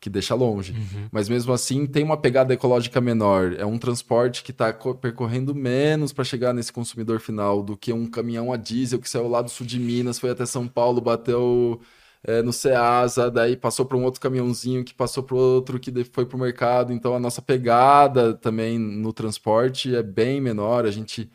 que 0.00 0.08
deixa 0.08 0.34
longe. 0.34 0.72
Uhum. 0.72 1.08
Mas 1.12 1.28
mesmo 1.28 1.52
assim 1.52 1.86
tem 1.86 2.02
uma 2.02 2.16
pegada 2.16 2.54
ecológica 2.54 3.00
menor. 3.00 3.52
É 3.58 3.66
um 3.66 3.78
transporte 3.78 4.42
que 4.42 4.50
está 4.50 4.72
percorrendo 4.72 5.54
menos 5.54 6.12
para 6.12 6.24
chegar 6.24 6.54
nesse 6.54 6.72
consumidor 6.72 7.20
final 7.20 7.62
do 7.62 7.76
que 7.76 7.92
um 7.92 8.06
caminhão 8.06 8.52
a 8.52 8.56
diesel 8.56 8.98
que 8.98 9.10
saiu 9.10 9.28
lá 9.28 9.42
do 9.42 9.50
sul 9.50 9.66
de 9.66 9.78
Minas, 9.78 10.18
foi 10.18 10.30
até 10.30 10.46
São 10.46 10.66
Paulo, 10.66 11.00
bateu 11.00 11.80
é, 12.24 12.42
no 12.42 12.52
Ceasa, 12.52 13.30
daí 13.30 13.56
passou 13.56 13.84
para 13.84 13.96
um 13.96 14.04
outro 14.04 14.20
caminhãozinho 14.20 14.84
que 14.84 14.94
passou 14.94 15.22
para 15.22 15.36
outro 15.36 15.78
que 15.78 15.92
foi 16.04 16.24
para 16.24 16.36
o 16.36 16.40
mercado. 16.40 16.92
Então 16.92 17.14
a 17.14 17.20
nossa 17.20 17.42
pegada 17.42 18.34
também 18.34 18.78
no 18.78 19.12
transporte 19.12 19.94
é 19.94 20.02
bem 20.02 20.40
menor. 20.40 20.86
A 20.86 20.90
gente 20.90 21.30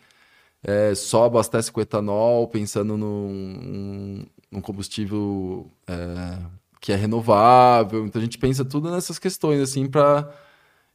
é, 0.64 0.96
só 0.96 1.26
abastece 1.26 1.72
com 1.72 1.82
etanol, 1.82 2.48
pensando 2.48 2.98
num, 2.98 4.26
num 4.52 4.62
combustível 4.62 5.72
é, 5.88 6.40
que 6.86 6.92
é 6.92 6.96
renovável. 6.96 8.06
Então 8.06 8.22
a 8.22 8.24
gente 8.24 8.38
pensa 8.38 8.64
tudo 8.64 8.92
nessas 8.92 9.18
questões 9.18 9.60
assim 9.60 9.88
para 9.88 10.32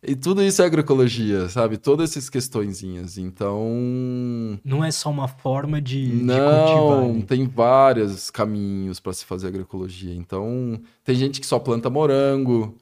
e 0.02 0.14
tudo 0.14 0.40
isso 0.42 0.62
é 0.62 0.64
agroecologia, 0.64 1.48
sabe? 1.48 1.76
Todas 1.76 2.10
essas 2.10 2.30
questõezinhas. 2.30 3.18
Então. 3.18 3.68
Não 4.64 4.84
é 4.84 4.90
só 4.92 5.10
uma 5.10 5.26
forma 5.26 5.80
de, 5.80 6.06
Não, 6.06 6.34
de 6.36 6.72
cultivar. 6.72 7.14
Né? 7.14 7.24
tem 7.26 7.46
vários 7.46 8.30
caminhos 8.30 9.00
para 9.00 9.12
se 9.12 9.24
fazer 9.24 9.48
agroecologia. 9.48 10.14
Então, 10.14 10.80
tem 11.04 11.16
gente 11.16 11.40
que 11.40 11.46
só 11.46 11.58
planta 11.58 11.90
morango 11.90 12.78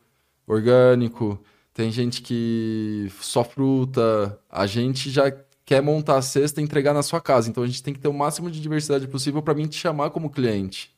orgânico, 0.47 1.43
tem 1.73 1.91
gente 1.91 2.21
que 2.23 3.11
só 3.21 3.43
fruta. 3.43 4.39
A 4.49 4.67
gente 4.67 5.11
já 5.11 5.33
quer 5.65 5.83
montar 5.83 6.19
a 6.19 6.23
cesta 6.23 6.61
e 6.61 6.65
entregar 6.65 6.93
na 6.95 7.03
sua 7.03 7.21
casa. 7.21 7.49
Então, 7.49 7.65
a 7.65 7.67
gente 7.67 7.83
tem 7.83 7.95
que 7.95 8.01
ter 8.01 8.09
o 8.09 8.15
máximo 8.15 8.51
de 8.51 8.61
diversidade 8.61 9.09
possível 9.09 9.43
para 9.43 9.55
mim 9.55 9.67
te 9.67 9.77
chamar 9.77 10.11
como 10.11 10.31
cliente. 10.31 10.98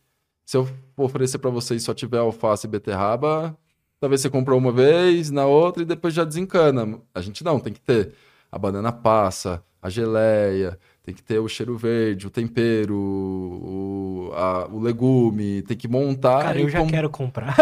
Se 0.50 0.56
eu 0.56 0.68
oferecer 0.96 1.38
para 1.38 1.48
vocês 1.48 1.80
só 1.84 1.94
tiver 1.94 2.18
alface 2.18 2.66
e 2.66 2.70
beterraba, 2.70 3.56
Talvez 4.00 4.20
você 4.20 4.28
comprou 4.28 4.58
uma 4.58 4.72
vez, 4.72 5.30
na 5.30 5.46
outra 5.46 5.84
e 5.84 5.86
depois 5.86 6.12
já 6.12 6.24
desencana. 6.24 6.98
A 7.14 7.20
gente 7.20 7.44
não, 7.44 7.60
tem 7.60 7.72
que 7.72 7.80
ter 7.80 8.14
a 8.50 8.58
banana 8.58 8.90
passa, 8.90 9.62
a 9.80 9.88
geleia, 9.88 10.76
tem 11.04 11.14
que 11.14 11.22
ter 11.22 11.38
o 11.38 11.46
cheiro 11.46 11.76
verde, 11.76 12.26
o 12.26 12.30
tempero, 12.30 12.96
o, 12.96 14.32
a, 14.34 14.66
o 14.72 14.80
legume, 14.80 15.62
tem 15.62 15.76
que 15.76 15.86
montar. 15.86 16.42
Cara, 16.42 16.60
eu 16.60 16.68
já 16.68 16.80
com... 16.80 16.88
quero 16.88 17.10
comprar. 17.10 17.54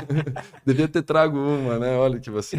Devia 0.64 0.88
ter 0.88 1.02
trago 1.02 1.36
uma, 1.36 1.78
né? 1.78 1.98
Olha 1.98 2.18
que 2.18 2.30
você. 2.30 2.56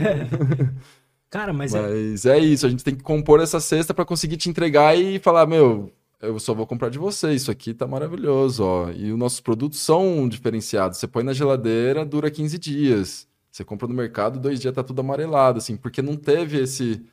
Cara, 1.32 1.51
mas. 1.51 1.74
É 1.74 1.82
mas 1.82 2.28
é... 2.28 2.38
é 2.38 2.39
isso, 2.39 2.67
a 2.67 2.69
gente 2.69 2.84
tem 2.84 2.93
que 2.93 3.01
compor 3.01 3.41
essa 3.41 3.59
cesta 3.59 3.91
para 3.91 4.05
conseguir 4.05 4.38
te 4.38 4.51
entregar 4.51 4.95
e 4.95 5.17
falar, 5.17 5.47
meu, 5.47 5.91
eu 6.24 6.39
só 6.39 6.53
vou 6.53 6.65
comprar 6.65 6.89
de 6.89 6.97
você, 6.97 7.34
isso 7.34 7.51
aqui 7.51 7.74
tá 7.74 7.86
maravilhoso, 7.86 8.63
ó. 8.63 8.89
E 8.91 9.11
os 9.11 9.19
nossos 9.19 9.41
produtos 9.41 9.80
são 9.80 10.28
diferenciados. 10.28 10.97
Você 10.97 11.07
põe 11.07 11.24
na 11.24 11.34
geladeira, 11.34 12.05
dura 12.05 12.32
15 12.32 12.57
dias. 12.57 13.28
Você 13.51 13.63
compra 13.63 13.88
no 13.88 13.93
mercado, 13.93 14.39
dois 14.39 14.59
dias 14.59 14.74
tá 14.74 14.84
tudo 14.84 15.01
amarelado, 15.01 15.59
assim, 15.59 15.76
porque 15.76 16.01
não 16.01 16.15
teve 16.15 16.59
esse 16.59 17.05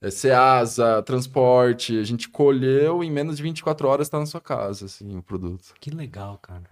é, 0.00 0.32
asa, 0.32 1.02
transporte. 1.02 1.98
A 1.98 2.02
gente 2.02 2.28
colheu 2.28 3.04
em 3.04 3.10
menos 3.10 3.36
de 3.36 3.42
24 3.42 3.86
horas 3.86 4.08
tá 4.08 4.18
na 4.18 4.26
sua 4.26 4.40
casa, 4.40 4.86
assim, 4.86 5.16
o 5.16 5.22
produto. 5.22 5.74
Que 5.78 5.90
legal, 5.90 6.38
cara. 6.38 6.64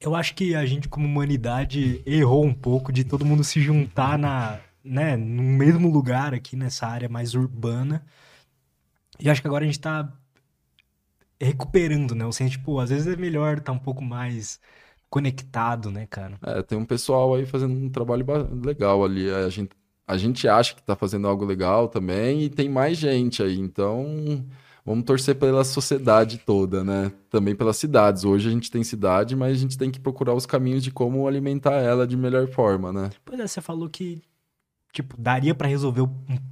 Eu 0.00 0.14
acho 0.14 0.34
que 0.34 0.54
a 0.54 0.64
gente, 0.64 0.88
como 0.88 1.06
humanidade, 1.06 2.02
errou 2.06 2.44
um 2.44 2.54
pouco 2.54 2.92
de 2.92 3.04
todo 3.04 3.24
mundo 3.24 3.42
se 3.42 3.60
juntar 3.60 4.18
na, 4.18 4.60
né, 4.82 5.16
no 5.16 5.42
mesmo 5.42 5.90
lugar 5.90 6.34
aqui 6.34 6.56
nessa 6.56 6.86
área 6.86 7.08
mais 7.08 7.34
urbana. 7.34 8.04
E 9.18 9.28
acho 9.28 9.40
que 9.40 9.46
agora 9.46 9.64
a 9.64 9.66
gente 9.66 9.80
tá 9.80 10.12
recuperando, 11.44 12.14
né? 12.14 12.24
O 12.24 12.32
senso, 12.32 12.52
tipo, 12.52 12.78
às 12.78 12.90
vezes 12.90 13.06
é 13.06 13.16
melhor 13.16 13.58
estar 13.58 13.64
tá 13.64 13.72
um 13.72 13.78
pouco 13.78 14.02
mais 14.02 14.60
conectado, 15.08 15.92
né, 15.92 16.06
cara? 16.08 16.38
É, 16.42 16.62
tem 16.62 16.76
um 16.76 16.84
pessoal 16.84 17.34
aí 17.34 17.46
fazendo 17.46 17.72
um 17.72 17.88
trabalho 17.88 18.26
legal 18.64 19.04
ali. 19.04 19.30
A 19.30 19.48
gente, 19.48 19.70
a 20.06 20.16
gente 20.16 20.48
acha 20.48 20.74
que 20.74 20.82
tá 20.82 20.96
fazendo 20.96 21.28
algo 21.28 21.44
legal 21.44 21.86
também 21.86 22.42
e 22.42 22.48
tem 22.48 22.68
mais 22.68 22.98
gente 22.98 23.42
aí. 23.42 23.56
Então, 23.56 24.44
vamos 24.84 25.04
torcer 25.04 25.36
pela 25.36 25.62
sociedade 25.64 26.38
toda, 26.38 26.82
né? 26.82 27.12
Também 27.30 27.54
pelas 27.54 27.76
cidades. 27.76 28.24
Hoje 28.24 28.48
a 28.48 28.50
gente 28.50 28.70
tem 28.70 28.82
cidade, 28.82 29.36
mas 29.36 29.52
a 29.56 29.60
gente 29.60 29.78
tem 29.78 29.90
que 29.90 30.00
procurar 30.00 30.34
os 30.34 30.46
caminhos 30.46 30.82
de 30.82 30.90
como 30.90 31.28
alimentar 31.28 31.74
ela 31.74 32.06
de 32.06 32.16
melhor 32.16 32.48
forma, 32.48 32.92
né? 32.92 33.10
Pois 33.24 33.38
é, 33.38 33.46
você 33.46 33.60
falou 33.60 33.88
que, 33.88 34.20
tipo, 34.92 35.16
daria 35.16 35.54
para 35.54 35.68
resolver 35.68 36.00
o, 36.00 36.10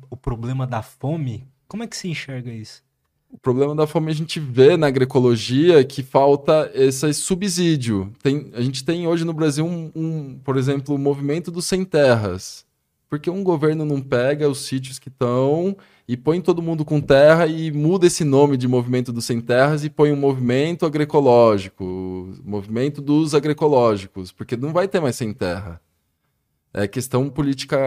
o 0.09 0.17
problema 0.17 0.69
da 0.69 0.83
fome. 0.83 1.49
Como 1.67 1.83
é 1.83 1.87
que 1.89 1.97
se 1.97 2.09
enxerga 2.09 2.53
isso? 2.53 2.85
O 3.33 3.39
problema 3.39 3.75
da 3.75 3.87
fome 3.87 4.11
a 4.11 4.15
gente 4.15 4.39
vê 4.39 4.77
na 4.77 4.89
agroecologia 4.89 5.83
que 5.83 6.03
falta 6.03 6.71
esse 6.75 7.15
subsídio. 7.15 8.13
Tem, 8.23 8.51
a 8.53 8.61
gente 8.61 8.85
tem 8.85 9.09
hoje 9.09 9.25
no 9.25 9.33
Brasil, 9.33 9.65
um, 9.65 9.91
um, 9.97 10.39
por 10.45 10.59
exemplo, 10.59 10.95
o 10.95 10.99
movimento 10.99 11.51
dos 11.51 11.65
sem 11.65 11.83
terras. 11.83 12.67
Porque 13.09 13.31
um 13.31 13.43
governo 13.43 13.87
não 13.87 14.03
pega 14.03 14.51
os 14.51 14.67
sítios 14.67 14.99
que 14.99 15.09
estão 15.09 15.75
e 16.07 16.15
põe 16.15 16.43
todo 16.43 16.61
mundo 16.61 16.85
com 16.85 17.01
terra 17.01 17.47
e 17.47 17.73
muda 17.73 18.07
esse 18.07 18.23
nome 18.23 18.59
de 18.59 18.69
movimento 18.69 19.11
dos 19.11 19.25
sem 19.25 19.41
terras 19.41 19.83
e 19.83 19.89
põe 19.89 20.13
um 20.13 20.17
movimento 20.17 20.85
agroecológico, 20.85 21.85
movimento 22.45 23.01
dos 23.01 23.35
agroecológicos, 23.35 24.31
porque 24.31 24.59
não 24.59 24.75
vai 24.75 24.87
ter 24.87 25.01
mais 25.01 25.17
sem 25.17 25.33
terra. 25.33 25.81
É 26.75 26.87
questão 26.87 27.31
política 27.31 27.79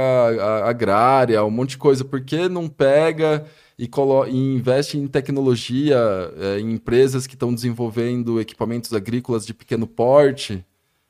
agrária, 0.63 1.43
um 1.43 1.51
monte 1.51 1.71
de 1.71 1.77
coisa. 1.77 2.03
Por 2.03 2.21
que 2.21 2.47
não 2.47 2.67
pega 2.67 3.45
e, 3.77 3.89
e 4.29 4.37
investe 4.55 4.97
em 4.97 5.07
tecnologia, 5.07 5.97
é, 6.37 6.59
em 6.59 6.71
empresas 6.73 7.27
que 7.27 7.35
estão 7.35 7.53
desenvolvendo 7.53 8.39
equipamentos 8.39 8.93
agrícolas 8.93 9.45
de 9.45 9.53
pequeno 9.53 9.85
porte, 9.85 10.65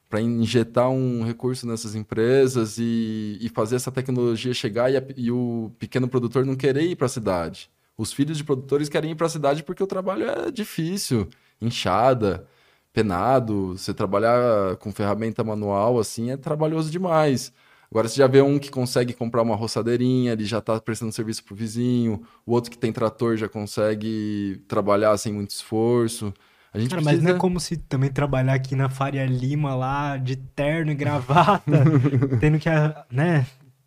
para 0.10 0.22
injetar 0.22 0.90
um 0.90 1.24
recurso 1.24 1.68
nessas 1.68 1.96
empresas 1.96 2.78
e, 2.78 3.38
e 3.42 3.50
fazer 3.50 3.76
essa 3.76 3.92
tecnologia 3.92 4.54
chegar 4.54 4.92
e, 4.92 4.98
a, 4.98 5.04
e 5.18 5.32
o 5.32 5.72
pequeno 5.80 6.08
produtor 6.08 6.46
não 6.46 6.56
querer 6.56 6.84
ir 6.84 6.96
para 6.96 7.08
a 7.08 7.10
cidade. 7.10 7.70
Os 7.98 8.14
filhos 8.14 8.38
de 8.38 8.44
produtores 8.44 8.90
querem 8.90 9.12
ir 9.12 9.16
para 9.16 9.28
a 9.28 9.30
cidade 9.30 9.64
porque 9.64 9.84
o 9.84 9.88
trabalho 9.88 10.30
é 10.30 10.52
difícil, 10.52 11.28
inchada, 11.62 12.48
penado. 12.94 13.78
Você 13.78 13.94
trabalhar 13.94 14.76
com 14.78 14.92
ferramenta 14.92 15.44
manual 15.44 16.00
assim 16.00 16.32
é 16.32 16.38
trabalhoso 16.38 16.92
demais. 16.92 17.52
Agora 17.90 18.08
você 18.08 18.18
já 18.18 18.28
vê 18.28 18.42
um 18.42 18.60
que 18.60 18.70
consegue 18.70 19.14
comprar 19.14 19.42
uma 19.42 19.56
roçadeirinha, 19.56 20.34
ele 20.34 20.46
já 20.46 20.60
está 20.60 20.80
prestando 20.80 21.12
serviço 21.12 21.44
para 21.44 21.54
o 21.54 21.58
vizinho, 21.58 22.22
o 22.46 22.54
outro 22.54 22.72
que 22.72 22.78
tem 22.78 22.92
trator 22.92 23.38
já 23.38 23.48
consegue 23.48 24.62
trabalhar 24.68 25.16
sem 25.18 25.34
muito 25.34 25.52
esforço. 25.52 26.34
A 26.74 26.80
gente 26.80 26.90
Cara, 26.90 27.02
precisa... 27.02 27.22
mas 27.22 27.30
não 27.30 27.38
é 27.38 27.40
como 27.40 27.60
se 27.60 27.78
também 27.78 28.12
trabalhar 28.12 28.54
aqui 28.54 28.76
na 28.76 28.90
Faria 28.90 29.26
Lima 29.26 29.74
lá 29.74 30.18
de 30.18 30.36
terno 30.36 30.92
e 30.92 30.96
gravata, 30.96 31.86
tendo 32.42 32.60
que, 32.60 32.70
né, 33.10 33.46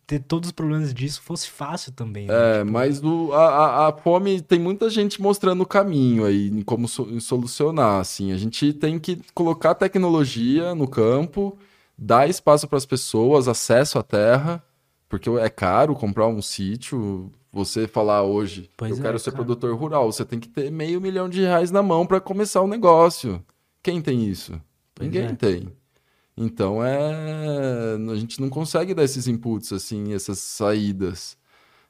ter 0.09 0.17
todos 0.17 0.49
os 0.49 0.51
problemas 0.51 0.91
disso 0.91 1.21
fosse 1.21 1.47
fácil 1.47 1.91
também. 1.91 2.25
Né? 2.25 2.33
É, 2.33 2.59
tipo... 2.59 2.71
mas 2.71 2.99
do, 2.99 3.31
a, 3.31 3.89
a, 3.89 3.93
fome 3.93 4.41
tem 4.41 4.57
muita 4.57 4.89
gente 4.89 5.21
mostrando 5.21 5.61
o 5.61 5.67
caminho 5.67 6.25
aí, 6.25 6.47
em 6.49 6.63
como 6.63 6.87
so, 6.87 7.07
em 7.11 7.19
solucionar, 7.19 7.99
assim. 7.99 8.31
A 8.31 8.37
gente 8.37 8.73
tem 8.73 8.97
que 8.97 9.21
colocar 9.35 9.75
tecnologia 9.75 10.73
no 10.73 10.87
campo 10.87 11.55
dar 11.99 12.29
espaço 12.29 12.67
para 12.67 12.77
as 12.77 12.85
pessoas, 12.85 13.47
acesso 13.47 13.99
à 13.99 14.03
terra, 14.03 14.63
porque 15.09 15.29
é 15.29 15.49
caro 15.49 15.93
comprar 15.95 16.27
um 16.27 16.41
sítio. 16.41 17.31
Você 17.51 17.87
falar 17.87 18.21
hoje, 18.21 18.69
pois 18.77 18.91
eu 18.91 18.97
é, 18.99 19.01
quero 19.01 19.17
ser 19.17 19.31
produtor 19.31 19.75
rural, 19.75 20.11
você 20.11 20.23
tem 20.23 20.39
que 20.39 20.47
ter 20.47 20.71
meio 20.71 21.01
milhão 21.01 21.27
de 21.27 21.41
reais 21.41 21.71
na 21.71 21.81
mão 21.81 22.05
para 22.05 22.21
começar 22.21 22.61
o 22.61 22.65
um 22.65 22.67
negócio. 22.67 23.43
Quem 23.81 24.03
tem 24.03 24.23
isso? 24.23 24.61
Pois 24.93 25.07
Ninguém 25.07 25.29
é. 25.29 25.33
tem. 25.33 25.67
Então 26.37 26.85
é, 26.85 27.95
a 27.95 28.15
gente 28.15 28.39
não 28.39 28.49
consegue 28.49 28.93
dar 28.93 29.03
esses 29.03 29.27
inputs 29.27 29.73
assim, 29.73 30.13
essas 30.13 30.37
saídas. 30.37 31.35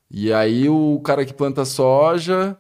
E 0.10 0.32
aí 0.32 0.70
o 0.70 1.00
cara 1.02 1.26
que 1.26 1.34
planta 1.34 1.66
soja, 1.66 2.58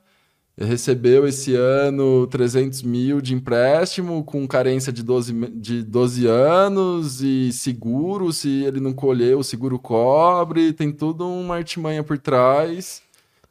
recebeu 0.65 1.25
esse 1.25 1.55
ano 1.55 2.27
300 2.27 2.81
mil 2.81 3.21
de 3.21 3.33
empréstimo 3.33 4.23
com 4.23 4.45
carência 4.47 4.91
de 4.91 5.01
12, 5.01 5.33
de 5.51 5.83
12 5.83 6.27
anos 6.27 7.21
e 7.21 7.51
seguro, 7.53 8.33
se 8.33 8.63
ele 8.65 8.79
não 8.79 8.93
colher, 8.93 9.37
o 9.37 9.43
seguro 9.43 9.79
cobre, 9.79 10.73
tem 10.73 10.91
tudo 10.91 11.27
uma 11.27 11.55
artimanha 11.55 12.03
por 12.03 12.17
trás. 12.17 13.01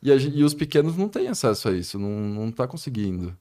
E, 0.02 0.12
a, 0.12 0.16
e 0.16 0.44
os 0.44 0.54
pequenos 0.54 0.96
não 0.96 1.08
têm 1.08 1.28
acesso 1.28 1.68
a 1.68 1.72
isso, 1.72 1.98
não 1.98 2.48
está 2.48 2.66
conseguindo. 2.68 3.36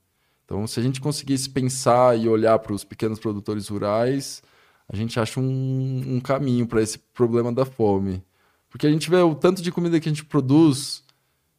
Então, 0.46 0.66
se 0.66 0.80
a 0.80 0.84
gente 0.84 1.02
conseguisse 1.02 1.50
pensar 1.50 2.18
e 2.18 2.30
olhar 2.30 2.58
para 2.60 2.74
os 2.74 2.86
pequenos 2.86 3.20
produtores 3.20 3.68
rurais, 3.68 4.42
a 4.88 4.96
gente 4.96 5.20
acha 5.20 5.40
um, 5.42 6.16
um 6.16 6.20
caminho 6.22 6.66
para 6.66 6.82
esse 6.82 6.98
problema 7.14 7.52
da 7.52 7.66
fome. 7.66 8.24
Porque 8.70 8.88
a 8.88 8.90
gente 8.90 9.10
vê 9.10 9.18
o 9.18 9.36
tanto 9.36 9.62
de 9.62 9.72
comida 9.72 10.00
que 10.00 10.08
a 10.08 10.12
gente 10.12 10.24
produz, 10.24 11.04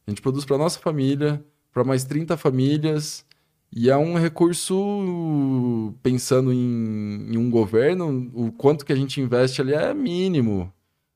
a 0.07 0.11
gente 0.11 0.21
produz 0.21 0.43
para 0.43 0.57
nossa 0.57 0.79
família, 0.79 1.43
para 1.71 1.83
mais 1.83 2.03
30 2.03 2.37
famílias. 2.37 3.25
E 3.71 3.89
é 3.89 3.95
um 3.95 4.15
recurso, 4.17 5.93
pensando 6.01 6.51
em, 6.51 7.27
em, 7.31 7.37
um 7.37 7.49
governo, 7.49 8.31
o 8.33 8.51
quanto 8.51 8.83
que 8.83 8.91
a 8.91 8.95
gente 8.95 9.21
investe 9.21 9.61
ali 9.61 9.73
é 9.73 9.93
mínimo. 9.93 10.73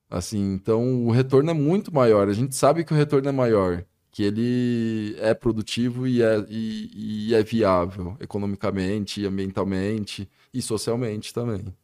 Assim, 0.08 0.52
então 0.54 1.04
o 1.04 1.10
retorno 1.10 1.50
é 1.50 1.54
muito 1.54 1.92
maior. 1.92 2.28
A 2.28 2.32
gente 2.32 2.54
sabe 2.54 2.84
que 2.84 2.92
o 2.92 2.96
retorno 2.96 3.28
é 3.28 3.32
maior, 3.32 3.84
que 4.12 4.22
ele 4.22 5.16
é 5.18 5.34
produtivo 5.34 6.06
e 6.06 6.22
é, 6.22 6.44
e, 6.48 7.28
e 7.28 7.34
é 7.34 7.42
viável 7.42 8.16
economicamente, 8.20 9.26
ambientalmente 9.26 10.28
e 10.52 10.62
socialmente 10.62 11.34
também. 11.34 11.74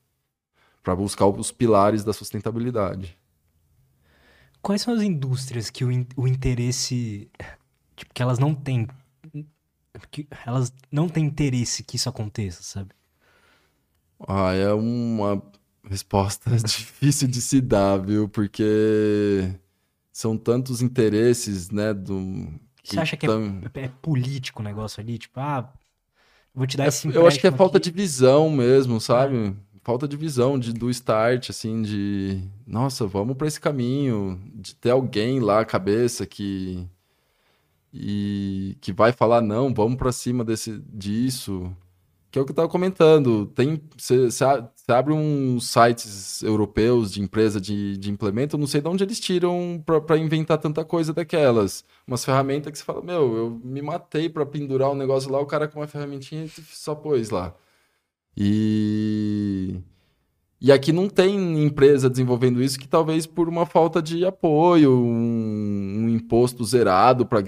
Para 0.82 0.94
buscar 0.94 1.26
os 1.26 1.50
pilares 1.50 2.04
da 2.04 2.12
sustentabilidade. 2.12 3.18
Quais 4.62 4.82
são 4.82 4.94
as 4.94 5.02
indústrias 5.02 5.70
que 5.70 5.84
o, 5.84 5.90
in 5.90 6.06
o 6.16 6.28
interesse 6.28 7.28
Tipo, 8.00 8.14
que 8.14 8.22
elas 8.22 8.38
não 8.38 8.54
têm. 8.54 8.88
Que 10.10 10.26
elas 10.46 10.72
não 10.90 11.06
têm 11.06 11.26
interesse 11.26 11.84
que 11.84 11.96
isso 11.96 12.08
aconteça, 12.08 12.62
sabe? 12.62 12.94
Ah, 14.26 14.54
é 14.54 14.72
uma 14.72 15.42
resposta 15.84 16.50
difícil 16.56 17.28
de 17.28 17.42
se 17.42 17.60
dar, 17.60 17.98
viu? 17.98 18.26
Porque 18.26 19.54
são 20.10 20.38
tantos 20.38 20.80
interesses, 20.80 21.70
né? 21.70 21.92
Do, 21.92 22.48
Você 22.82 22.98
acha 22.98 23.18
que 23.18 23.26
é, 23.26 23.30
é, 23.74 23.88
político 24.00 24.62
o 24.62 24.64
negócio 24.64 25.02
ali? 25.02 25.18
Tipo, 25.18 25.38
ah, 25.38 25.70
vou 26.54 26.66
te 26.66 26.78
dar 26.78 26.84
é, 26.84 26.88
esse 26.88 27.06
Eu 27.14 27.26
acho 27.26 27.38
que 27.38 27.46
é 27.46 27.52
falta 27.52 27.78
de 27.78 27.90
visão 27.90 28.48
mesmo, 28.48 28.98
sabe? 28.98 29.48
É. 29.48 29.54
Falta 29.82 30.08
de 30.08 30.16
visão 30.16 30.58
de, 30.58 30.72
do 30.72 30.88
start, 30.90 31.50
assim, 31.50 31.82
de... 31.82 32.42
Nossa, 32.66 33.06
vamos 33.06 33.36
para 33.36 33.46
esse 33.46 33.60
caminho. 33.60 34.40
De 34.54 34.74
ter 34.74 34.90
alguém 34.90 35.40
lá, 35.40 35.64
cabeça, 35.64 36.26
que 36.26 36.86
e 37.92 38.76
que 38.80 38.92
vai 38.92 39.12
falar 39.12 39.40
não, 39.40 39.72
vamos 39.74 39.96
para 39.96 40.12
cima 40.12 40.44
desse 40.44 40.78
disso, 40.92 41.74
que 42.30 42.38
é 42.38 42.42
o 42.42 42.44
que 42.44 42.50
eu 42.50 42.54
estava 42.54 42.68
comentando. 42.68 43.46
Tem 43.46 43.80
você 43.96 44.28
abre 44.88 45.12
uns 45.12 45.68
sites 45.68 46.42
europeus 46.42 47.12
de 47.12 47.20
empresa 47.20 47.60
de, 47.60 47.96
de 47.96 48.10
implemento, 48.10 48.58
não 48.58 48.66
sei 48.66 48.80
de 48.80 48.88
onde 48.88 49.04
eles 49.04 49.20
tiram 49.20 49.82
para 50.06 50.16
inventar 50.18 50.58
tanta 50.58 50.84
coisa 50.84 51.12
daquelas. 51.12 51.84
Umas 52.06 52.24
ferramentas 52.24 52.72
que 52.72 52.78
você 52.78 52.84
fala, 52.84 53.02
meu, 53.02 53.36
eu 53.36 53.60
me 53.64 53.82
matei 53.82 54.28
para 54.28 54.46
pendurar 54.46 54.90
um 54.90 54.94
negócio 54.94 55.30
lá, 55.30 55.40
o 55.40 55.46
cara 55.46 55.68
com 55.68 55.80
uma 55.80 55.86
ferramentinha 55.86 56.46
só 56.72 56.94
pôs 56.94 57.30
lá. 57.30 57.54
E 58.36 59.80
e 60.60 60.70
aqui 60.70 60.92
não 60.92 61.08
tem 61.08 61.64
empresa 61.64 62.10
desenvolvendo 62.10 62.62
isso 62.62 62.78
que 62.78 62.86
talvez 62.86 63.26
por 63.26 63.48
uma 63.48 63.64
falta 63.64 64.02
de 64.02 64.26
apoio, 64.26 64.92
um, 64.92 66.04
um 66.04 66.08
imposto 66.10 66.62
zerado 66.64 67.24
para 67.24 67.40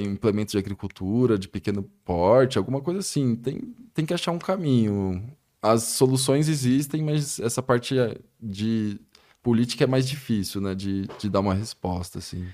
implementos 0.00 0.50
de 0.52 0.58
agricultura 0.58 1.38
de 1.38 1.48
pequeno 1.48 1.84
porte, 2.04 2.58
alguma 2.58 2.80
coisa 2.80 2.98
assim. 2.98 3.36
Tem, 3.36 3.60
tem 3.94 4.04
que 4.04 4.12
achar 4.12 4.32
um 4.32 4.40
caminho. 4.40 5.22
As 5.62 5.84
soluções 5.84 6.48
existem, 6.48 7.00
mas 7.00 7.38
essa 7.38 7.62
parte 7.62 7.94
de 8.42 9.00
política 9.40 9.84
é 9.84 9.86
mais 9.86 10.08
difícil, 10.08 10.60
né? 10.60 10.74
De, 10.74 11.06
de 11.20 11.30
dar 11.30 11.38
uma 11.38 11.54
resposta, 11.54 12.18
assim. 12.18 12.44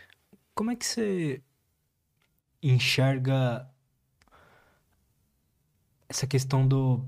Como 0.54 0.70
é 0.70 0.76
que 0.76 0.84
você 0.84 1.40
enxerga 2.62 3.66
essa 6.06 6.26
questão 6.26 6.68
do 6.68 7.02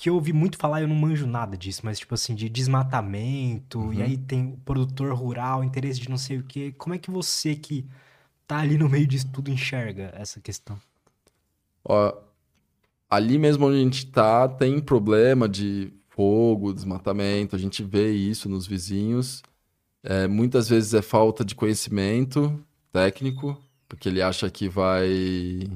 que 0.00 0.08
eu 0.08 0.14
ouvi 0.14 0.32
muito 0.32 0.56
falar, 0.56 0.80
eu 0.80 0.88
não 0.88 0.96
manjo 0.96 1.26
nada 1.26 1.58
disso, 1.58 1.82
mas 1.84 1.98
tipo 1.98 2.14
assim, 2.14 2.34
de 2.34 2.48
desmatamento, 2.48 3.78
uhum. 3.78 3.92
e 3.92 4.02
aí 4.02 4.16
tem 4.16 4.54
o 4.54 4.56
produtor 4.64 5.12
rural, 5.12 5.62
interesse 5.62 6.00
de 6.00 6.08
não 6.08 6.16
sei 6.16 6.38
o 6.38 6.42
quê. 6.42 6.74
Como 6.78 6.94
é 6.94 6.98
que 6.98 7.10
você 7.10 7.54
que 7.54 7.84
tá 8.46 8.60
ali 8.60 8.78
no 8.78 8.88
meio 8.88 9.06
disso 9.06 9.28
tudo 9.30 9.50
enxerga 9.50 10.10
essa 10.16 10.40
questão? 10.40 10.80
Ó, 11.84 12.14
ali 13.10 13.38
mesmo 13.38 13.66
onde 13.66 13.76
a 13.76 13.82
gente 13.82 14.06
está, 14.06 14.48
tem 14.48 14.80
problema 14.80 15.46
de 15.46 15.92
fogo, 16.08 16.72
desmatamento, 16.72 17.54
a 17.54 17.58
gente 17.58 17.84
vê 17.84 18.10
isso 18.10 18.48
nos 18.48 18.66
vizinhos. 18.66 19.42
É, 20.02 20.26
muitas 20.26 20.66
vezes 20.66 20.94
é 20.94 21.02
falta 21.02 21.44
de 21.44 21.54
conhecimento 21.54 22.58
técnico, 22.90 23.54
porque 23.86 24.08
ele 24.08 24.22
acha 24.22 24.48
que 24.48 24.66
vai 24.66 25.70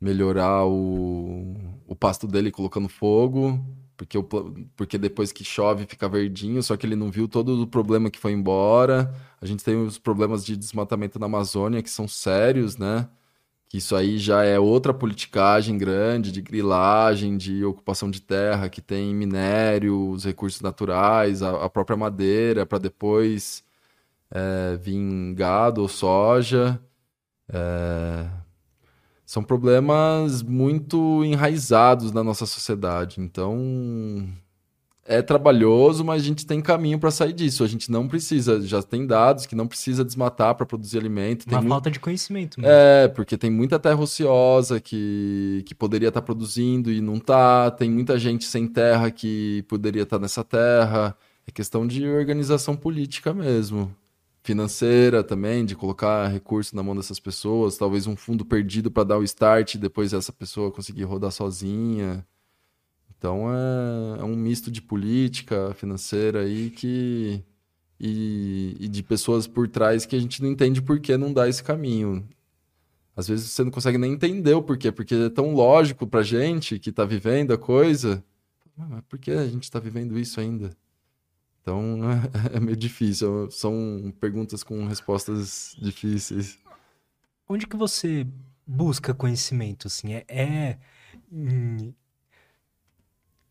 melhorar 0.00 0.64
o, 0.64 1.54
o 1.90 1.96
pasto 1.96 2.28
dele 2.28 2.52
colocando 2.52 2.88
fogo, 2.88 3.60
porque, 3.96 4.16
o, 4.16 4.22
porque 4.76 4.96
depois 4.96 5.32
que 5.32 5.42
chove 5.44 5.86
fica 5.86 6.08
verdinho, 6.08 6.62
só 6.62 6.76
que 6.76 6.86
ele 6.86 6.94
não 6.94 7.10
viu 7.10 7.26
todo 7.28 7.60
o 7.62 7.66
problema 7.66 8.08
que 8.10 8.18
foi 8.18 8.32
embora. 8.32 9.12
A 9.40 9.46
gente 9.46 9.64
tem 9.64 9.76
os 9.76 9.98
problemas 9.98 10.44
de 10.44 10.56
desmatamento 10.56 11.18
na 11.18 11.26
Amazônia, 11.26 11.82
que 11.82 11.90
são 11.90 12.06
sérios, 12.06 12.76
né? 12.76 13.08
Que 13.68 13.78
isso 13.78 13.96
aí 13.96 14.18
já 14.18 14.44
é 14.44 14.58
outra 14.58 14.94
politicagem 14.94 15.76
grande 15.78 16.30
de 16.32 16.40
grilagem, 16.40 17.36
de 17.36 17.64
ocupação 17.64 18.08
de 18.10 18.20
terra, 18.22 18.68
que 18.68 18.80
tem 18.80 19.12
minério, 19.14 20.10
os 20.10 20.24
recursos 20.24 20.60
naturais, 20.60 21.42
a, 21.42 21.64
a 21.64 21.70
própria 21.70 21.96
madeira, 21.96 22.64
para 22.66 22.78
depois 22.78 23.64
é, 24.30 24.76
vir 24.76 25.34
gado 25.34 25.82
ou 25.82 25.88
soja. 25.88 26.80
É, 27.48 28.39
são 29.30 29.44
problemas 29.44 30.42
muito 30.42 31.24
enraizados 31.24 32.10
na 32.10 32.24
nossa 32.24 32.44
sociedade. 32.44 33.20
Então, 33.20 34.28
é 35.06 35.22
trabalhoso, 35.22 36.04
mas 36.04 36.20
a 36.20 36.24
gente 36.24 36.44
tem 36.44 36.60
caminho 36.60 36.98
para 36.98 37.12
sair 37.12 37.32
disso. 37.32 37.62
A 37.62 37.68
gente 37.68 37.92
não 37.92 38.08
precisa, 38.08 38.60
já 38.60 38.82
tem 38.82 39.06
dados 39.06 39.46
que 39.46 39.54
não 39.54 39.68
precisa 39.68 40.04
desmatar 40.04 40.56
para 40.56 40.66
produzir 40.66 40.98
alimento. 40.98 41.46
Tem 41.46 41.56
Uma 41.56 41.68
falta 41.68 41.92
de 41.92 42.00
conhecimento. 42.00 42.60
Mesmo. 42.60 42.72
É, 42.74 43.06
porque 43.06 43.38
tem 43.38 43.52
muita 43.52 43.78
terra 43.78 44.00
ociosa 44.00 44.80
que, 44.80 45.62
que 45.64 45.76
poderia 45.76 46.08
estar 46.08 46.20
tá 46.20 46.26
produzindo 46.26 46.90
e 46.90 47.00
não 47.00 47.14
está. 47.14 47.70
Tem 47.70 47.88
muita 47.88 48.18
gente 48.18 48.44
sem 48.44 48.66
terra 48.66 49.12
que 49.12 49.62
poderia 49.68 50.02
estar 50.02 50.16
tá 50.18 50.22
nessa 50.22 50.42
terra. 50.42 51.16
É 51.46 51.52
questão 51.52 51.86
de 51.86 52.04
organização 52.04 52.74
política 52.74 53.32
mesmo 53.32 53.94
financeira 54.42 55.22
também, 55.22 55.64
de 55.64 55.76
colocar 55.76 56.26
recurso 56.28 56.74
na 56.74 56.82
mão 56.82 56.96
dessas 56.96 57.20
pessoas, 57.20 57.76
talvez 57.76 58.06
um 58.06 58.16
fundo 58.16 58.44
perdido 58.44 58.90
para 58.90 59.04
dar 59.04 59.18
o 59.18 59.24
start 59.24 59.74
e 59.74 59.78
depois 59.78 60.12
essa 60.12 60.32
pessoa 60.32 60.72
conseguir 60.72 61.04
rodar 61.04 61.30
sozinha. 61.30 62.26
Então 63.16 63.48
é, 63.52 64.20
é 64.20 64.24
um 64.24 64.36
misto 64.36 64.70
de 64.70 64.80
política 64.80 65.74
financeira 65.74 66.40
aí 66.40 66.70
que. 66.70 67.44
E, 68.02 68.76
e, 68.80 68.88
de 68.88 69.02
pessoas 69.02 69.46
por 69.46 69.68
trás 69.68 70.06
que 70.06 70.16
a 70.16 70.18
gente 70.18 70.40
não 70.42 70.48
entende 70.48 70.80
por 70.80 70.98
que 71.00 71.18
não 71.18 71.34
dá 71.34 71.46
esse 71.46 71.62
caminho. 71.62 72.26
Às 73.14 73.28
vezes 73.28 73.50
você 73.50 73.62
não 73.62 73.70
consegue 73.70 73.98
nem 73.98 74.14
entender 74.14 74.54
o 74.54 74.62
porquê, 74.62 74.90
porque 74.90 75.14
é 75.14 75.28
tão 75.28 75.52
lógico 75.52 76.06
pra 76.06 76.22
gente 76.22 76.78
que 76.78 76.90
tá 76.90 77.04
vivendo 77.04 77.52
a 77.52 77.58
coisa. 77.58 78.24
Mas 78.74 79.02
por 79.02 79.18
que 79.18 79.30
a 79.32 79.46
gente 79.46 79.70
tá 79.70 79.78
vivendo 79.78 80.18
isso 80.18 80.40
ainda? 80.40 80.70
Então 81.62 82.00
é 82.52 82.60
meio 82.60 82.76
difícil. 82.76 83.50
São 83.50 84.12
perguntas 84.20 84.62
com 84.62 84.86
respostas 84.86 85.76
difíceis. 85.80 86.58
Onde 87.48 87.66
que 87.66 87.76
você 87.76 88.26
busca 88.66 89.12
conhecimento? 89.12 89.86
Assim, 89.86 90.14
é, 90.14 90.24
é 90.28 90.78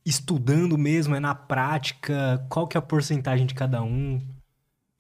estudando 0.06 0.78
mesmo? 0.78 1.16
É 1.16 1.20
na 1.20 1.36
prática? 1.36 2.46
Qual 2.50 2.68
que 2.68 2.78
é 2.78 2.80
a 2.80 2.82
porcentagem 2.82 3.46
de 3.46 3.54
cada 3.54 3.82
um? 3.82 4.22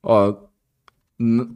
Ó, 0.03 0.49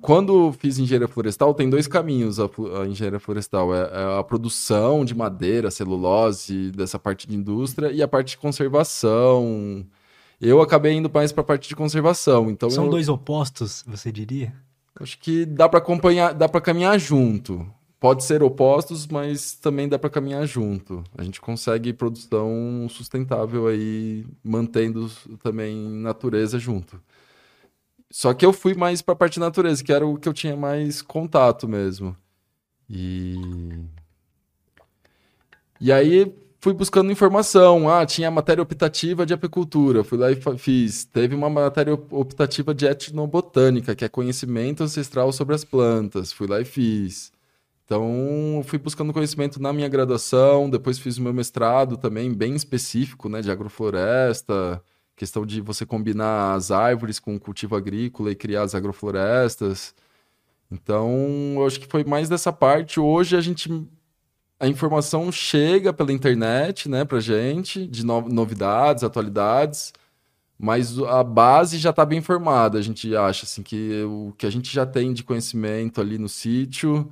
quando 0.02 0.52
fiz 0.54 0.78
engenharia 0.78 1.08
florestal, 1.08 1.54
tem 1.54 1.70
dois 1.70 1.88
caminhos 1.88 2.38
a, 2.40 2.50
a 2.82 2.88
engenharia 2.88 3.20
florestal. 3.20 3.74
É, 3.74 3.82
é, 3.82 4.20
a 4.20 4.24
produção 4.24 5.06
de 5.06 5.16
madeira, 5.16 5.72
celulose, 5.72 6.72
dessa 6.72 7.00
parte 7.00 7.28
de 7.28 7.36
indústria, 7.36 7.92
e 7.92 8.02
a 8.02 8.08
parte 8.08 8.32
de 8.32 8.38
conservação, 8.38 9.86
eu 10.48 10.62
acabei 10.62 10.94
indo 10.94 11.10
mais 11.12 11.32
para 11.32 11.42
a 11.42 11.46
parte 11.46 11.70
de 11.70 11.76
conservação. 11.76 12.50
Então 12.50 12.70
São 12.70 12.86
eu... 12.86 12.92
dois 12.92 13.10
opostos, 13.10 13.84
você 13.88 14.12
diria? 14.12 14.54
Acho 15.00 15.18
que 15.20 15.46
dá 15.46 15.68
para 15.68 15.80
acompanhar, 15.80 16.34
dá 16.34 16.48
para 16.48 16.62
caminhar 16.62 17.00
junto. 17.00 17.66
Pode 18.00 18.24
ser 18.26 18.44
opostos, 18.44 19.08
mas 19.08 19.54
também 19.56 19.88
dá 19.88 19.98
para 19.98 20.10
caminhar 20.10 20.46
junto. 20.46 21.04
A 21.18 21.24
gente 21.24 21.40
consegue 21.40 21.94
produção 21.94 22.86
sustentável 22.90 23.68
aí, 23.68 24.26
mantendo 24.44 25.10
também 25.42 25.76
natureza 25.78 26.60
junto. 26.60 27.02
Só 28.12 28.34
que 28.34 28.46
eu 28.46 28.52
fui 28.52 28.74
mais 28.74 29.02
para 29.02 29.14
a 29.14 29.16
parte 29.16 29.36
de 29.36 29.40
natureza, 29.40 29.84
que 29.84 29.92
era 29.92 30.06
o 30.06 30.18
que 30.18 30.28
eu 30.28 30.34
tinha 30.34 30.56
mais 30.56 31.02
contato 31.02 31.68
mesmo. 31.68 32.16
E 32.90 33.36
e 35.80 35.92
aí 35.92 36.34
fui 36.64 36.74
buscando 36.74 37.12
informação. 37.12 37.90
Ah, 37.90 38.06
tinha 38.06 38.32
matéria 38.32 38.64
optativa 38.64 39.26
de 39.26 39.34
apicultura, 39.34 40.02
fui 40.02 40.18
lá 40.18 40.32
e 40.32 40.38
fiz. 40.58 41.04
Teve 41.04 41.36
uma 41.36 41.50
matéria 41.50 41.94
optativa 41.94 42.74
de 42.74 42.86
etnobotânica, 42.86 43.94
que 43.94 44.06
é 44.06 44.10
conhecimento 44.10 44.82
ancestral 44.82 45.34
sobre 45.34 45.56
as 45.56 45.66
plantas, 45.66 46.32
fui 46.32 46.48
lá 46.48 46.62
e 46.62 46.66
fiz. 46.66 47.34
Então, 47.84 48.64
fui 48.66 48.80
buscando 48.80 49.12
conhecimento 49.12 49.62
na 49.62 49.74
minha 49.74 49.90
graduação, 49.90 50.70
depois 50.70 50.98
fiz 50.98 51.18
o 51.18 51.22
meu 51.22 51.34
mestrado 51.34 51.98
também, 51.98 52.34
bem 52.34 52.56
específico, 52.56 53.28
né, 53.28 53.42
de 53.42 53.52
agrofloresta, 53.52 54.82
questão 55.18 55.46
de 55.46 55.60
você 55.60 55.86
combinar 55.86 56.54
as 56.54 56.72
árvores 56.72 57.20
com 57.20 57.36
o 57.36 57.40
cultivo 57.40 57.76
agrícola 57.76 58.32
e 58.32 58.36
criar 58.36 58.62
as 58.64 58.74
agroflorestas. 58.74 59.94
Então, 60.72 61.56
eu 61.58 61.68
acho 61.68 61.80
que 61.80 61.88
foi 61.88 62.06
mais 62.06 62.30
dessa 62.30 62.54
parte. 62.54 63.02
Hoje 63.02 63.36
a 63.36 63.42
gente 63.42 63.70
a 64.64 64.68
informação 64.68 65.30
chega 65.30 65.92
pela 65.92 66.14
internet, 66.14 66.88
né, 66.88 67.04
pra 67.04 67.20
gente, 67.20 67.86
de 67.86 68.06
no 68.06 68.22
novidades, 68.22 69.04
atualidades, 69.04 69.92
mas 70.58 70.98
a 71.00 71.22
base 71.22 71.78
já 71.78 71.90
está 71.90 72.06
bem 72.06 72.22
formada. 72.22 72.78
A 72.78 72.82
gente 72.82 73.14
acha 73.14 73.44
assim 73.46 73.62
que 73.62 74.04
o 74.04 74.34
que 74.38 74.46
a 74.46 74.50
gente 74.50 74.74
já 74.74 74.86
tem 74.86 75.12
de 75.12 75.22
conhecimento 75.22 76.00
ali 76.00 76.18
no 76.18 76.30
sítio 76.30 77.12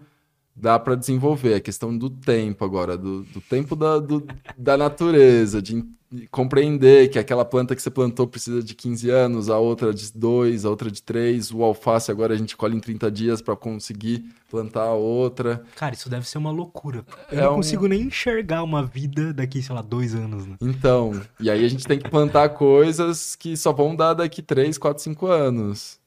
dá 0.62 0.78
para 0.78 0.96
desenvolver. 0.96 1.54
É 1.54 1.60
questão 1.60 1.98
do 1.98 2.10
tempo 2.10 2.64
agora, 2.64 2.96
do, 2.96 3.24
do 3.24 3.42
tempo 3.42 3.76
da, 3.76 3.98
do, 3.98 4.26
da 4.56 4.78
natureza, 4.78 5.62
de 5.62 5.84
compreender 6.30 7.10
que 7.10 7.18
aquela 7.18 7.46
planta 7.46 7.74
que 7.74 7.82
você 7.82 7.90
plantou 7.90 8.28
precisa 8.28 8.62
de 8.62 8.76
15 8.76 9.10
anos, 9.10 9.50
a 9.50 9.58
outra 9.58 9.94
de 9.94 10.12
2, 10.14 10.66
a 10.66 10.70
outra 10.70 10.92
de 10.92 11.02
3, 11.02 11.52
o 11.52 11.64
alface 11.64 12.12
agora 12.12 12.34
a 12.34 12.38
gente 12.38 12.56
colhe 12.58 12.76
em 12.76 12.82
30 12.82 13.10
dias 13.10 13.42
para 13.42 13.56
conseguir 13.56 14.26
plantar 14.50 14.84
a 14.84 14.94
outra. 14.94 15.64
Cara, 15.76 15.96
isso 15.96 16.10
deve 16.10 16.28
ser 16.28 16.38
uma 16.38 16.52
loucura. 16.52 17.06
Eu 17.32 17.40
é 17.40 17.42
não 17.44 17.54
um... 17.54 17.56
consigo 17.56 17.88
nem 17.88 18.02
enxergar 18.04 18.62
uma 18.62 18.86
vida 18.86 19.34
daqui, 19.34 19.62
sei 19.64 19.74
lá, 19.74 19.82
dois 19.82 20.14
anos. 20.14 20.46
Né? 20.46 20.58
Então, 20.62 21.20
e 21.40 21.50
aí 21.50 21.64
a 21.64 21.70
gente 21.70 21.88
tem 21.88 21.98
que 21.98 22.10
plantar 22.10 22.50
coisas 22.50 23.36
que 23.36 23.56
só 23.56 23.72
vão 23.72 23.96
dar 23.96 24.14
daqui 24.14 24.42
3, 24.42 24.78
4, 24.78 25.02
5 25.02 25.28
anos. 25.28 26.00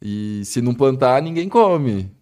E 0.00 0.42
se 0.44 0.62
não 0.62 0.74
plantar, 0.74 1.20
ninguém 1.20 1.48
come. 1.48 2.13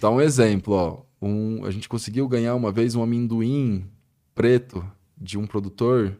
Dá 0.00 0.10
um 0.10 0.20
exemplo, 0.20 0.74
ó. 0.74 1.02
Um, 1.20 1.64
a 1.64 1.70
gente 1.70 1.88
conseguiu 1.88 2.28
ganhar 2.28 2.54
uma 2.54 2.70
vez 2.70 2.94
um 2.94 3.02
amendoim 3.02 3.90
preto 4.34 4.84
de 5.16 5.38
um 5.38 5.46
produtor. 5.46 6.18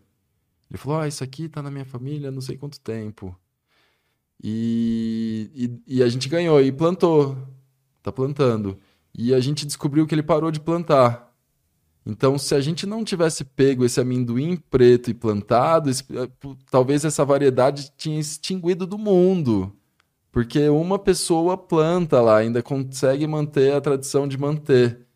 Ele 0.70 0.78
falou: 0.78 1.00
Ah, 1.00 1.08
isso 1.08 1.22
aqui 1.22 1.48
tá 1.48 1.62
na 1.62 1.70
minha 1.70 1.84
família 1.84 2.30
não 2.30 2.40
sei 2.40 2.56
quanto 2.56 2.80
tempo. 2.80 3.36
E, 4.42 5.50
e, 5.86 5.96
e, 5.96 6.02
a 6.02 6.08
gente 6.08 6.28
ganhou 6.28 6.60
e 6.60 6.72
plantou. 6.72 7.36
Tá 8.02 8.12
plantando. 8.12 8.78
E 9.14 9.32
a 9.32 9.40
gente 9.40 9.64
descobriu 9.64 10.06
que 10.06 10.14
ele 10.14 10.22
parou 10.22 10.50
de 10.50 10.60
plantar. 10.60 11.32
Então, 12.04 12.36
se 12.38 12.54
a 12.54 12.60
gente 12.60 12.84
não 12.84 13.02
tivesse 13.02 13.44
pego 13.44 13.84
esse 13.84 13.98
amendoim 13.98 14.56
preto 14.56 15.10
e 15.10 15.14
plantado, 15.14 15.88
esse, 15.88 16.04
eh, 16.14 16.28
talvez 16.70 17.04
essa 17.04 17.24
variedade 17.24 17.90
tinha 17.96 18.20
extinguido 18.20 18.86
do 18.86 18.98
mundo. 18.98 19.74
Porque 20.34 20.68
uma 20.68 20.98
pessoa 20.98 21.56
planta 21.56 22.20
lá, 22.20 22.38
ainda 22.38 22.60
consegue 22.60 23.24
manter 23.24 23.72
a 23.72 23.80
tradição 23.80 24.26
de 24.26 24.36
manter 24.36 25.06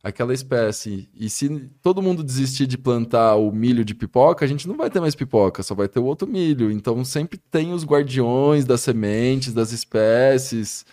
aquela 0.00 0.32
espécie. 0.32 1.10
E 1.12 1.28
se 1.28 1.68
todo 1.82 2.00
mundo 2.00 2.22
desistir 2.22 2.68
de 2.68 2.78
plantar 2.78 3.34
o 3.34 3.50
milho 3.50 3.84
de 3.84 3.96
pipoca, 3.96 4.44
a 4.44 4.48
gente 4.48 4.68
não 4.68 4.76
vai 4.76 4.88
ter 4.88 5.00
mais 5.00 5.16
pipoca, 5.16 5.64
só 5.64 5.74
vai 5.74 5.88
ter 5.88 5.98
o 5.98 6.04
outro 6.04 6.28
milho. 6.28 6.70
Então 6.70 7.04
sempre 7.04 7.36
tem 7.36 7.72
os 7.72 7.84
guardiões 7.84 8.64
das 8.64 8.80
sementes, 8.80 9.52
das 9.52 9.72
espécies 9.72 10.86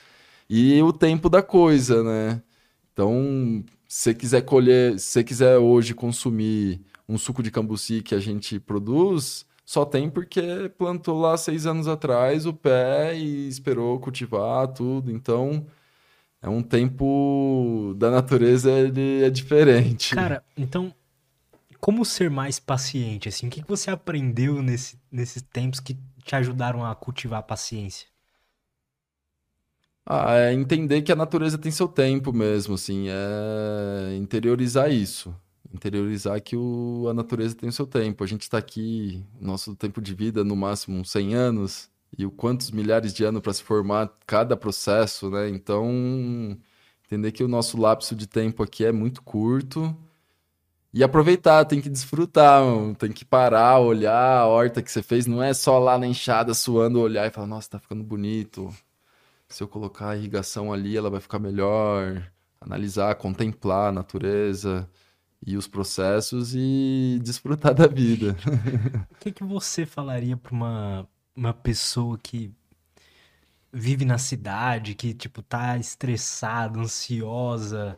e 0.49 0.82
o 0.82 0.91
tempo 0.91 1.30
da 1.30 1.43
coisa, 1.43 2.03
né? 2.03 2.41
Então, 2.91 3.63
se 3.88 4.05
você 4.05 4.13
quiser 4.15 4.41
colher, 4.41 4.99
se 4.99 5.05
você 5.05 5.23
quiser 5.23 5.59
hoje 5.59 5.93
consumir 5.93 6.82
um 7.07 7.15
suco 7.15 7.43
de 7.43 7.51
cambuci 7.51 8.01
que 8.01 8.15
a 8.15 8.19
gente 8.19 8.59
produz, 8.59 9.45
só 9.68 9.84
tem 9.84 10.09
porque 10.09 10.72
plantou 10.78 11.20
lá 11.20 11.36
seis 11.36 11.65
anos 11.65 11.89
atrás 11.89 12.45
o 12.45 12.53
pé 12.53 13.13
e 13.18 13.49
esperou 13.49 13.99
cultivar 13.99 14.65
tudo. 14.70 15.11
Então, 15.11 15.68
é 16.41 16.47
um 16.47 16.63
tempo 16.63 17.93
da 17.97 18.09
natureza 18.09 18.72
ele 18.72 19.26
é 19.26 19.30
diferente. 19.30 20.15
Cara, 20.15 20.41
então, 20.55 20.95
como 21.82 22.05
ser 22.05 22.30
mais 22.30 22.61
paciente? 22.61 23.28
Assim, 23.28 23.47
o 23.47 23.49
que 23.49 23.61
você 23.68 23.91
aprendeu 23.91 24.61
nesse, 24.61 24.97
nesses 25.11 25.41
tempos 25.41 25.82
que 25.82 25.97
te 26.24 26.34
ajudaram 26.34 26.86
a 26.86 26.95
cultivar 26.95 27.39
a 27.39 27.43
paciência? 27.43 28.07
Ah, 30.05 30.34
é 30.34 30.53
entender 30.53 31.01
que 31.01 31.11
a 31.11 31.15
natureza 31.15 31.57
tem 31.57 31.74
seu 31.74 31.89
tempo 31.89 32.32
mesmo, 32.32 32.76
assim, 32.76 33.07
é 33.09 34.15
interiorizar 34.15 34.89
isso 34.89 35.36
interiorizar 35.78 36.41
que 36.41 36.55
o, 36.55 37.07
a 37.09 37.13
natureza 37.13 37.55
tem 37.55 37.69
o 37.69 37.71
seu 37.71 37.88
tempo. 37.88 38.23
A 38.23 38.28
gente 38.28 38.41
está 38.41 38.57
aqui, 38.57 39.23
nosso 39.39 39.75
tempo 39.75 40.01
de 40.01 40.13
vida, 40.13 40.43
no 40.43 40.55
máximo 40.55 41.05
100 41.05 41.36
anos, 41.36 41.89
e 42.17 42.25
o 42.25 42.32
quantos 42.32 42.71
milhares 42.71 43.13
de 43.13 43.23
anos 43.23 43.41
para 43.41 43.53
se 43.53 43.63
formar 43.63 44.11
cada 44.25 44.57
processo, 44.57 45.30
né? 45.30 45.49
Então, 45.49 46.57
entender 47.05 47.32
que 47.32 47.43
o 47.43 47.47
nosso 47.47 47.80
lapso 47.80 48.15
de 48.15 48.28
tempo 48.28 48.63
aqui 48.63 48.86
é 48.86 48.91
muito 48.91 49.21
curto 49.23 49.95
e 50.93 51.03
aproveitar, 51.03 51.65
tem 51.65 51.82
que 51.82 51.89
desfrutar, 51.89 52.63
tem 52.97 53.11
que 53.11 53.23
parar, 53.25 53.80
olhar 53.80 54.39
a 54.39 54.47
horta 54.47 54.82
que 54.82 54.91
você 54.91 55.03
fez, 55.03 55.28
não 55.28 55.43
é 55.43 55.53
só 55.53 55.78
lá 55.80 55.97
na 55.97 56.07
enxada 56.07 56.53
suando, 56.53 56.99
olhar 56.99 57.28
e 57.28 57.30
falar, 57.30 57.47
nossa, 57.47 57.69
tá 57.71 57.80
ficando 57.80 58.03
bonito. 58.03 58.73
Se 59.47 59.63
eu 59.63 59.67
colocar 59.67 60.09
a 60.09 60.17
irrigação 60.17 60.73
ali, 60.73 60.97
ela 60.97 61.09
vai 61.09 61.19
ficar 61.19 61.39
melhor. 61.39 62.32
Analisar, 62.59 63.15
contemplar 63.15 63.89
a 63.89 63.91
natureza 63.91 64.89
e 65.47 65.55
os 65.55 65.65
processos 65.65 66.53
e 66.53 67.19
desfrutar 67.23 67.73
da 67.73 67.87
vida. 67.87 68.35
o 69.09 69.15
que, 69.15 69.31
que 69.31 69.45
você 69.45 69.85
falaria 69.85 70.35
para 70.35 70.53
uma, 70.53 71.09
uma 71.33 71.53
pessoa 71.53 72.19
que 72.21 72.51
vive 73.71 74.03
na 74.03 74.17
cidade, 74.17 74.93
que 74.93 75.13
tipo 75.13 75.41
tá 75.41 75.77
estressada, 75.77 76.77
ansiosa, 76.77 77.97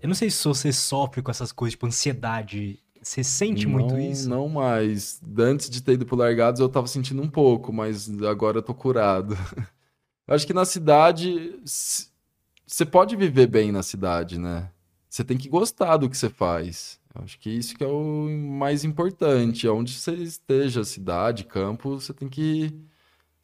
eu 0.00 0.08
não 0.08 0.14
sei 0.14 0.30
se 0.30 0.42
você 0.42 0.72
sofre 0.72 1.22
com 1.22 1.30
essas 1.30 1.52
coisas, 1.52 1.72
tipo 1.72 1.86
ansiedade. 1.86 2.78
Você 3.02 3.22
sente 3.22 3.66
não, 3.66 3.72
muito 3.72 3.98
isso? 3.98 4.28
Não 4.28 4.48
mais. 4.48 5.20
Antes 5.38 5.68
de 5.68 5.82
ter 5.82 5.94
ido 5.94 6.06
pro 6.06 6.16
Largados, 6.16 6.60
eu 6.60 6.68
tava 6.68 6.86
sentindo 6.86 7.22
um 7.22 7.28
pouco, 7.28 7.72
mas 7.72 8.08
agora 8.22 8.58
eu 8.58 8.62
tô 8.62 8.74
curado. 8.74 9.36
acho 10.28 10.46
que 10.46 10.54
na 10.54 10.64
cidade. 10.64 11.58
Você 11.64 12.84
pode 12.84 13.16
viver 13.16 13.46
bem 13.46 13.70
na 13.70 13.82
cidade, 13.82 14.38
né? 14.38 14.70
Você 15.14 15.22
tem 15.22 15.38
que 15.38 15.48
gostar 15.48 15.96
do 15.96 16.10
que 16.10 16.16
você 16.16 16.28
faz. 16.28 17.00
Eu 17.14 17.22
acho 17.22 17.38
que 17.38 17.48
isso 17.48 17.76
que 17.76 17.84
é 17.84 17.86
o 17.86 18.28
mais 18.28 18.82
importante. 18.82 19.68
Onde 19.68 19.92
você 19.92 20.12
esteja, 20.14 20.82
cidade, 20.82 21.44
campo, 21.44 22.00
você 22.00 22.12
tem 22.12 22.28
que 22.28 22.74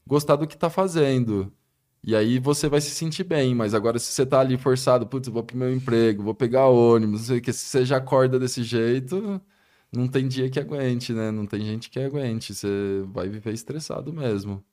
gostar 0.05 0.35
do 0.35 0.49
que 0.49 0.59
tá 0.59 0.69
fazendo. 0.69 1.53
E 2.03 2.17
aí 2.17 2.41
você 2.41 2.69
vai 2.69 2.81
se 2.81 2.91
sentir 2.91 3.23
bem, 3.23 3.55
mas 3.55 3.73
agora 3.73 4.01
se 4.01 4.07
você 4.07 4.27
tá 4.27 4.41
ali 4.41 4.59
forçado, 4.59 5.07
putz, 5.07 5.29
vou 5.29 5.45
pro 5.45 5.57
meu 5.57 5.73
emprego, 5.73 6.25
vou 6.25 6.35
pegar 6.35 6.67
ônibus, 6.67 7.21
não 7.21 7.27
sei 7.29 7.39
o 7.39 7.43
que, 7.43 7.53
se 7.53 7.67
você 7.67 7.85
já 7.85 7.99
acorda 7.99 8.37
desse 8.37 8.65
jeito, 8.65 9.41
não 9.93 10.09
tem 10.09 10.27
dia 10.27 10.51
que 10.51 10.59
aguente, 10.59 11.13
né? 11.13 11.31
Não 11.31 11.47
tem 11.47 11.61
gente 11.65 11.89
que 11.89 12.01
aguente, 12.01 12.53
você 12.53 13.05
vai 13.13 13.29
viver 13.29 13.53
estressado 13.55 14.13
mesmo. 14.13 14.65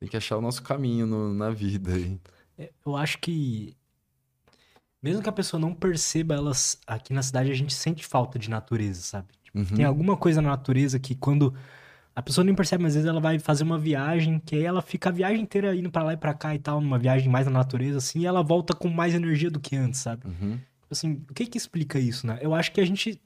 Tem 0.00 0.08
que 0.08 0.18
achar 0.18 0.36
o 0.36 0.42
nosso 0.42 0.62
caminho 0.62 1.06
no, 1.06 1.32
na 1.34 1.50
vida 1.50 1.94
aí. 1.94 2.20
É, 2.58 2.72
eu 2.84 2.94
acho 2.96 3.18
que 3.20 3.74
mesmo 5.06 5.22
que 5.22 5.28
a 5.28 5.32
pessoa 5.32 5.60
não 5.60 5.72
perceba, 5.72 6.34
elas 6.34 6.78
aqui 6.86 7.12
na 7.12 7.22
cidade 7.22 7.50
a 7.50 7.54
gente 7.54 7.72
sente 7.72 8.04
falta 8.04 8.38
de 8.38 8.50
natureza, 8.50 9.00
sabe? 9.00 9.28
Tipo, 9.44 9.58
uhum. 9.58 9.64
Tem 9.64 9.84
alguma 9.84 10.16
coisa 10.16 10.42
na 10.42 10.50
natureza 10.50 10.98
que 10.98 11.14
quando 11.14 11.54
a 12.14 12.20
pessoa 12.20 12.44
nem 12.44 12.54
percebe, 12.54 12.82
mas 12.82 12.90
às 12.90 12.96
vezes 12.96 13.08
ela 13.08 13.20
vai 13.20 13.38
fazer 13.38 13.62
uma 13.62 13.78
viagem, 13.78 14.40
que 14.44 14.56
aí 14.56 14.64
ela 14.64 14.82
fica 14.82 15.08
a 15.08 15.12
viagem 15.12 15.42
inteira 15.42 15.76
indo 15.76 15.90
para 15.90 16.02
lá 16.02 16.12
e 16.14 16.16
pra 16.16 16.34
cá 16.34 16.54
e 16.54 16.58
tal, 16.58 16.80
numa 16.80 16.98
viagem 16.98 17.28
mais 17.28 17.46
na 17.46 17.52
natureza, 17.52 17.98
assim, 17.98 18.20
e 18.20 18.26
ela 18.26 18.42
volta 18.42 18.74
com 18.74 18.88
mais 18.88 19.14
energia 19.14 19.50
do 19.50 19.60
que 19.60 19.76
antes, 19.76 20.00
sabe? 20.00 20.26
Uhum. 20.26 20.52
Tipo 20.56 20.92
assim, 20.92 21.22
o 21.30 21.34
que 21.34 21.46
que 21.46 21.58
explica 21.58 22.00
isso, 22.00 22.26
né? 22.26 22.38
Eu 22.40 22.52
acho 22.52 22.72
que 22.72 22.80
a 22.80 22.86
gente 22.86 23.20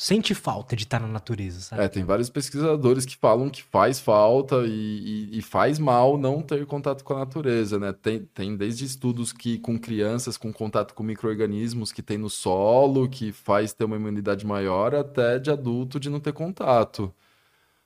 sente 0.00 0.34
falta 0.34 0.74
de 0.74 0.84
estar 0.84 0.98
na 0.98 1.06
natureza, 1.06 1.60
sabe? 1.60 1.82
É, 1.82 1.88
tem 1.88 2.02
vários 2.04 2.30
pesquisadores 2.30 3.04
que 3.04 3.18
falam 3.18 3.50
que 3.50 3.62
faz 3.62 4.00
falta 4.00 4.64
e, 4.66 5.28
e, 5.30 5.38
e, 5.38 5.42
faz 5.42 5.78
mal 5.78 6.16
não 6.16 6.40
ter 6.40 6.64
contato 6.64 7.04
com 7.04 7.12
a 7.12 7.18
natureza, 7.18 7.78
né? 7.78 7.92
Tem, 7.92 8.20
tem 8.32 8.56
desde 8.56 8.86
estudos 8.86 9.30
que 9.30 9.58
com 9.58 9.78
crianças 9.78 10.38
com 10.38 10.50
contato 10.54 10.94
com 10.94 11.02
micro-organismos 11.02 11.92
que 11.92 12.00
tem 12.00 12.16
no 12.16 12.30
solo, 12.30 13.10
que 13.10 13.30
faz 13.30 13.74
ter 13.74 13.84
uma 13.84 13.96
imunidade 13.96 14.46
maior, 14.46 14.94
até 14.94 15.38
de 15.38 15.50
adulto 15.50 16.00
de 16.00 16.08
não 16.08 16.18
ter 16.18 16.32
contato. 16.32 17.12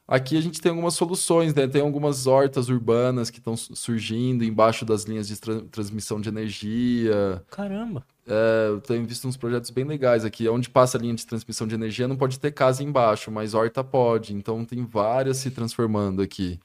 Aqui 0.06 0.36
a 0.38 0.40
gente 0.40 0.60
tem 0.60 0.70
algumas 0.70 0.94
soluções, 0.94 1.52
né? 1.52 1.66
Tem 1.66 1.82
algumas 1.82 2.28
hortas 2.28 2.68
urbanas 2.68 3.28
que 3.28 3.38
estão 3.38 3.56
surgindo 3.56 4.44
embaixo 4.44 4.84
das 4.84 5.02
linhas 5.02 5.26
de 5.26 5.40
tra 5.40 5.62
transmissão 5.62 6.20
de 6.20 6.28
energia. 6.28 7.44
Caramba! 7.50 8.06
É, 8.26 8.68
eu 8.68 8.80
tenho 8.80 9.06
visto 9.06 9.28
uns 9.28 9.36
projetos 9.36 9.70
bem 9.70 9.84
legais 9.84 10.24
aqui. 10.24 10.48
Onde 10.48 10.70
passa 10.70 10.96
a 10.98 11.00
linha 11.00 11.14
de 11.14 11.26
transmissão 11.26 11.66
de 11.66 11.74
energia 11.74 12.08
não 12.08 12.16
pode 12.16 12.38
ter 12.38 12.52
casa 12.52 12.82
embaixo, 12.82 13.30
mas 13.30 13.54
horta 13.54 13.84
pode. 13.84 14.34
Então 14.34 14.64
tem 14.64 14.84
várias 14.84 15.38
se 15.38 15.50
transformando 15.50 16.22
aqui. 16.22 16.58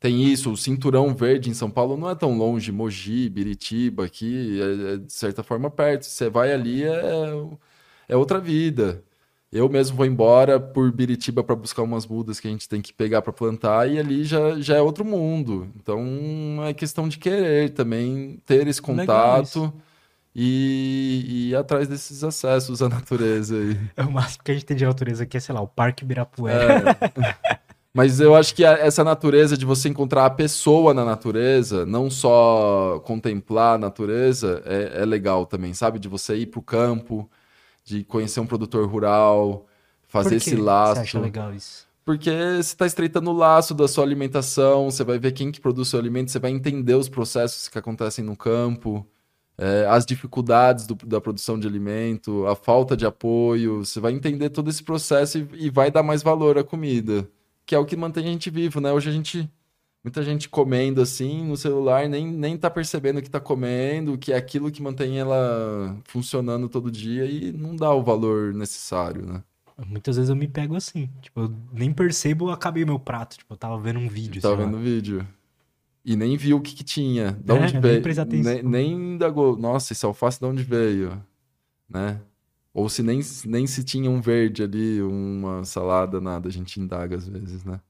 Tem 0.00 0.24
isso, 0.24 0.50
o 0.52 0.56
cinturão 0.56 1.14
verde 1.14 1.50
em 1.50 1.54
São 1.54 1.70
Paulo 1.70 1.96
não 1.96 2.08
é 2.08 2.14
tão 2.14 2.36
longe, 2.36 2.72
Mogi, 2.72 3.28
Biritiba, 3.28 4.06
aqui 4.06 4.58
é, 4.60 4.94
é 4.94 4.96
de 4.96 5.12
certa 5.12 5.42
forma 5.42 5.70
perto. 5.70 6.04
Você 6.06 6.30
vai 6.30 6.52
ali 6.52 6.84
é, 6.84 7.02
é 8.08 8.16
outra 8.16 8.40
vida. 8.40 9.04
Eu 9.52 9.68
mesmo 9.68 9.96
vou 9.96 10.06
embora 10.06 10.60
por 10.60 10.92
Biritiba 10.92 11.42
para 11.42 11.56
buscar 11.56 11.82
umas 11.82 12.06
mudas 12.06 12.38
que 12.40 12.46
a 12.48 12.50
gente 12.50 12.68
tem 12.68 12.80
que 12.80 12.92
pegar 12.92 13.20
para 13.20 13.32
plantar 13.32 13.90
e 13.90 13.98
ali 13.98 14.24
já, 14.24 14.60
já 14.60 14.76
é 14.76 14.80
outro 14.80 15.04
mundo. 15.04 15.68
Então 15.76 16.00
é 16.64 16.72
questão 16.72 17.08
de 17.08 17.18
querer 17.18 17.70
também 17.70 18.40
ter 18.46 18.66
esse 18.68 18.80
contato 18.80 19.72
e, 20.34 21.24
e 21.26 21.50
ir 21.50 21.56
atrás 21.56 21.88
desses 21.88 22.22
acessos 22.22 22.82
à 22.82 22.88
natureza. 22.88 23.56
Aí. 23.56 23.78
É 23.96 24.02
o 24.02 24.10
máximo 24.10 24.44
que 24.44 24.50
a 24.50 24.54
gente 24.54 24.66
tem 24.66 24.76
de 24.76 24.84
natureza 24.84 25.24
aqui 25.24 25.36
é, 25.36 25.40
sei 25.40 25.54
lá, 25.54 25.60
o 25.60 25.68
Parque 25.68 26.04
Ibirapuera. 26.04 26.96
É. 27.00 27.60
Mas 27.92 28.20
eu 28.20 28.36
acho 28.36 28.54
que 28.54 28.64
essa 28.64 29.02
natureza 29.02 29.56
de 29.56 29.64
você 29.64 29.88
encontrar 29.88 30.24
a 30.24 30.30
pessoa 30.30 30.94
na 30.94 31.04
natureza, 31.04 31.84
não 31.84 32.08
só 32.08 33.02
contemplar 33.04 33.74
a 33.74 33.78
natureza, 33.78 34.62
é, 34.64 35.02
é 35.02 35.04
legal 35.04 35.44
também, 35.44 35.74
sabe? 35.74 35.98
De 35.98 36.06
você 36.06 36.36
ir 36.36 36.46
para 36.46 36.60
o 36.60 36.62
campo 36.62 37.28
de 37.84 38.04
conhecer 38.04 38.38
um 38.38 38.46
produtor 38.46 38.88
rural, 38.88 39.66
fazer 40.06 40.36
esse 40.36 40.54
laço. 40.54 40.96
Você 40.96 41.00
acha 41.00 41.20
legal 41.20 41.52
isso? 41.52 41.88
Porque 42.04 42.30
você 42.30 42.60
está 42.60 42.86
estreitando 42.86 43.30
o 43.30 43.36
laço 43.36 43.74
da 43.74 43.88
sua 43.88 44.04
alimentação, 44.04 44.90
você 44.90 45.02
vai 45.02 45.18
ver 45.18 45.32
quem 45.32 45.50
que 45.50 45.60
produz 45.60 45.88
seu 45.88 45.98
alimento, 45.98 46.30
você 46.30 46.38
vai 46.38 46.50
entender 46.50 46.94
os 46.94 47.08
processos 47.08 47.68
que 47.68 47.78
acontecem 47.78 48.24
no 48.24 48.36
campo, 48.36 49.04
é, 49.60 49.86
as 49.86 50.06
dificuldades 50.06 50.86
do, 50.86 50.94
da 50.94 51.20
produção 51.20 51.60
de 51.60 51.68
alimento, 51.68 52.46
a 52.46 52.56
falta 52.56 52.96
de 52.96 53.04
apoio, 53.04 53.84
você 53.84 54.00
vai 54.00 54.12
entender 54.12 54.48
todo 54.48 54.70
esse 54.70 54.82
processo 54.82 55.36
e, 55.38 55.66
e 55.66 55.70
vai 55.70 55.90
dar 55.90 56.02
mais 56.02 56.22
valor 56.22 56.56
à 56.56 56.64
comida, 56.64 57.28
que 57.66 57.74
é 57.74 57.78
o 57.78 57.84
que 57.84 57.94
mantém 57.94 58.24
a 58.24 58.30
gente 58.30 58.48
vivo, 58.48 58.80
né? 58.80 58.90
Hoje 58.90 59.10
a 59.10 59.12
gente 59.12 59.48
Muita 60.02 60.22
gente 60.22 60.48
comendo 60.48 61.02
assim 61.02 61.44
no 61.44 61.58
celular, 61.58 62.08
nem, 62.08 62.26
nem 62.26 62.56
tá 62.56 62.70
percebendo 62.70 63.20
que 63.20 63.28
tá 63.28 63.38
comendo, 63.38 64.16
que 64.16 64.32
é 64.32 64.36
aquilo 64.36 64.70
que 64.70 64.82
mantém 64.82 65.18
ela 65.18 65.94
funcionando 66.04 66.70
todo 66.70 66.90
dia 66.90 67.26
e 67.26 67.52
não 67.52 67.76
dá 67.76 67.92
o 67.92 68.02
valor 68.02 68.54
necessário, 68.54 69.26
né? 69.26 69.42
Muitas 69.86 70.16
vezes 70.16 70.30
eu 70.30 70.36
me 70.36 70.48
pego 70.48 70.74
assim, 70.74 71.10
tipo, 71.20 71.40
eu 71.40 71.54
nem 71.70 71.92
percebo, 71.92 72.48
eu 72.48 72.52
acabei 72.52 72.84
meu 72.84 72.98
prato, 72.98 73.36
tipo, 73.36 73.52
eu 73.52 73.58
tava 73.58 73.78
vendo 73.78 73.98
um 73.98 74.08
vídeo. 74.08 74.40
Tava 74.40 74.56
vendo 74.56 74.78
um 74.78 74.82
vídeo. 74.82 75.26
E 76.04 76.16
nem 76.16 76.36
viu 76.36 76.56
o 76.56 76.60
que, 76.60 76.74
que 76.74 76.84
tinha, 76.84 77.32
de 77.32 77.52
onde 77.52 77.76
é, 77.76 77.80
veio. 77.80 78.02
Nem, 78.26 78.42
nem, 78.42 78.62
nem 78.62 78.92
indagou, 78.92 79.56
nossa, 79.56 79.92
esse 79.92 80.04
alface 80.06 80.40
de 80.40 80.46
onde 80.46 80.62
veio, 80.62 81.22
né? 81.88 82.20
Ou 82.72 82.88
se 82.88 83.02
nem, 83.02 83.20
nem 83.44 83.66
se 83.66 83.84
tinha 83.84 84.10
um 84.10 84.20
verde 84.20 84.62
ali, 84.62 85.02
uma 85.02 85.64
salada, 85.64 86.20
nada, 86.20 86.48
a 86.48 86.52
gente 86.52 86.80
indaga 86.80 87.16
às 87.16 87.28
vezes, 87.28 87.64
né? 87.64 87.80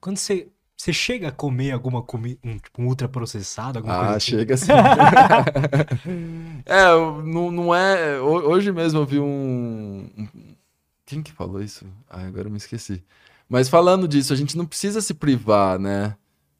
Quando 0.00 0.16
você 0.16 0.48
você 0.76 0.92
chega 0.92 1.28
a 1.28 1.32
comer 1.32 1.70
alguma 1.70 2.02
comida, 2.02 2.38
um, 2.44 2.58
tipo, 2.58 2.82
um 2.82 2.86
ultraprocessado, 2.86 3.78
alguma 3.78 3.94
ah, 3.94 4.00
coisa 4.00 4.16
assim? 4.16 4.30
chega 4.32 4.56
sim. 4.56 4.72
é, 6.66 6.84
não, 7.24 7.50
não 7.50 7.74
é... 7.74 8.20
Hoje 8.20 8.72
mesmo 8.72 9.00
eu 9.00 9.06
vi 9.06 9.20
um... 9.20 10.10
Quem 11.06 11.22
que 11.22 11.32
falou 11.32 11.62
isso? 11.62 11.86
Ah, 12.10 12.26
agora 12.26 12.48
eu 12.48 12.50
me 12.50 12.56
esqueci. 12.56 13.02
Mas 13.48 13.68
falando 13.68 14.08
disso, 14.08 14.32
a 14.32 14.36
gente 14.36 14.56
não 14.56 14.66
precisa 14.66 15.00
se 15.00 15.14
privar, 15.14 15.78
né? 15.78 16.16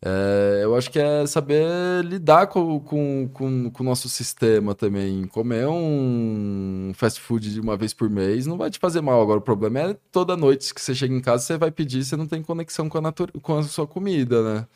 É, 0.07 0.61
eu 0.63 0.77
acho 0.77 0.91
que 0.91 0.99
é 0.99 1.27
saber 1.27 2.05
lidar 2.05 2.49
com, 2.49 2.79
com, 2.79 3.27
com, 3.33 3.71
com, 3.71 3.83
o 3.83 3.87
nosso 3.87 4.07
sistema 4.07 4.75
também. 4.75 5.27
Comer 5.29 5.67
um 5.67 6.93
fast 6.95 7.19
food 7.21 7.51
de 7.51 7.59
uma 7.59 7.75
vez 7.75 7.95
por 7.95 8.11
mês 8.11 8.47
não 8.47 8.59
vai 8.59 8.71
te 8.71 8.79
fazer 8.79 9.01
mal. 9.01 9.23
Agora, 9.23 9.39
o 9.39 9.43
problema 9.43 9.81
é 9.81 9.95
toda 10.13 10.37
noite 10.37 10.75
que 10.75 10.81
você 10.81 10.95
chega 10.95 11.15
em 11.15 11.21
casa, 11.23 11.45
você 11.45 11.57
vai 11.57 11.71
pedir, 11.71 12.05
você 12.05 12.17
não 12.17 12.27
tem 12.27 12.43
conexão 12.43 12.87
com 12.87 12.99
a, 12.99 13.13
com 13.41 13.57
a 13.57 13.63
sua 13.63 13.87
comida, 13.87 14.43
né? 14.43 14.69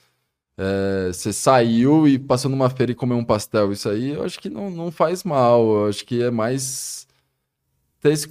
É, 0.57 1.13
você 1.13 1.33
saiu 1.33 2.09
e 2.09 2.19
passou 2.19 2.51
numa 2.51 2.71
feira 2.71 2.93
e 2.93 2.95
comeu 2.95 3.17
um 3.19 3.25
pastel, 3.25 3.73
isso 3.73 3.89
aí 3.89 4.11
eu 4.11 4.25
acho 4.25 4.41
que 4.41 4.51
não, 4.51 4.71
não 4.71 4.91
faz 4.91 5.25
mal. 5.25 5.63
Eu 5.85 5.89
acho 5.89 6.05
que 6.07 6.23
é 6.23 6.31
mais 6.31 7.07
ter 8.01 8.13
esse, 8.13 8.27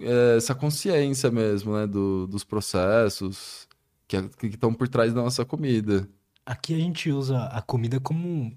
é, 0.00 0.36
essa 0.36 0.54
consciência 0.54 1.30
mesmo, 1.30 1.74
né? 1.74 1.86
Do, 1.86 2.26
dos 2.26 2.44
processos 2.44 3.68
que 4.08 4.46
estão 4.46 4.74
por 4.74 4.88
trás 4.88 5.14
da 5.14 5.22
nossa 5.22 5.44
comida. 5.44 6.08
Aqui 6.44 6.74
a 6.74 6.78
gente 6.78 7.10
usa 7.10 7.44
a 7.44 7.62
comida 7.62 8.00
como 8.00 8.52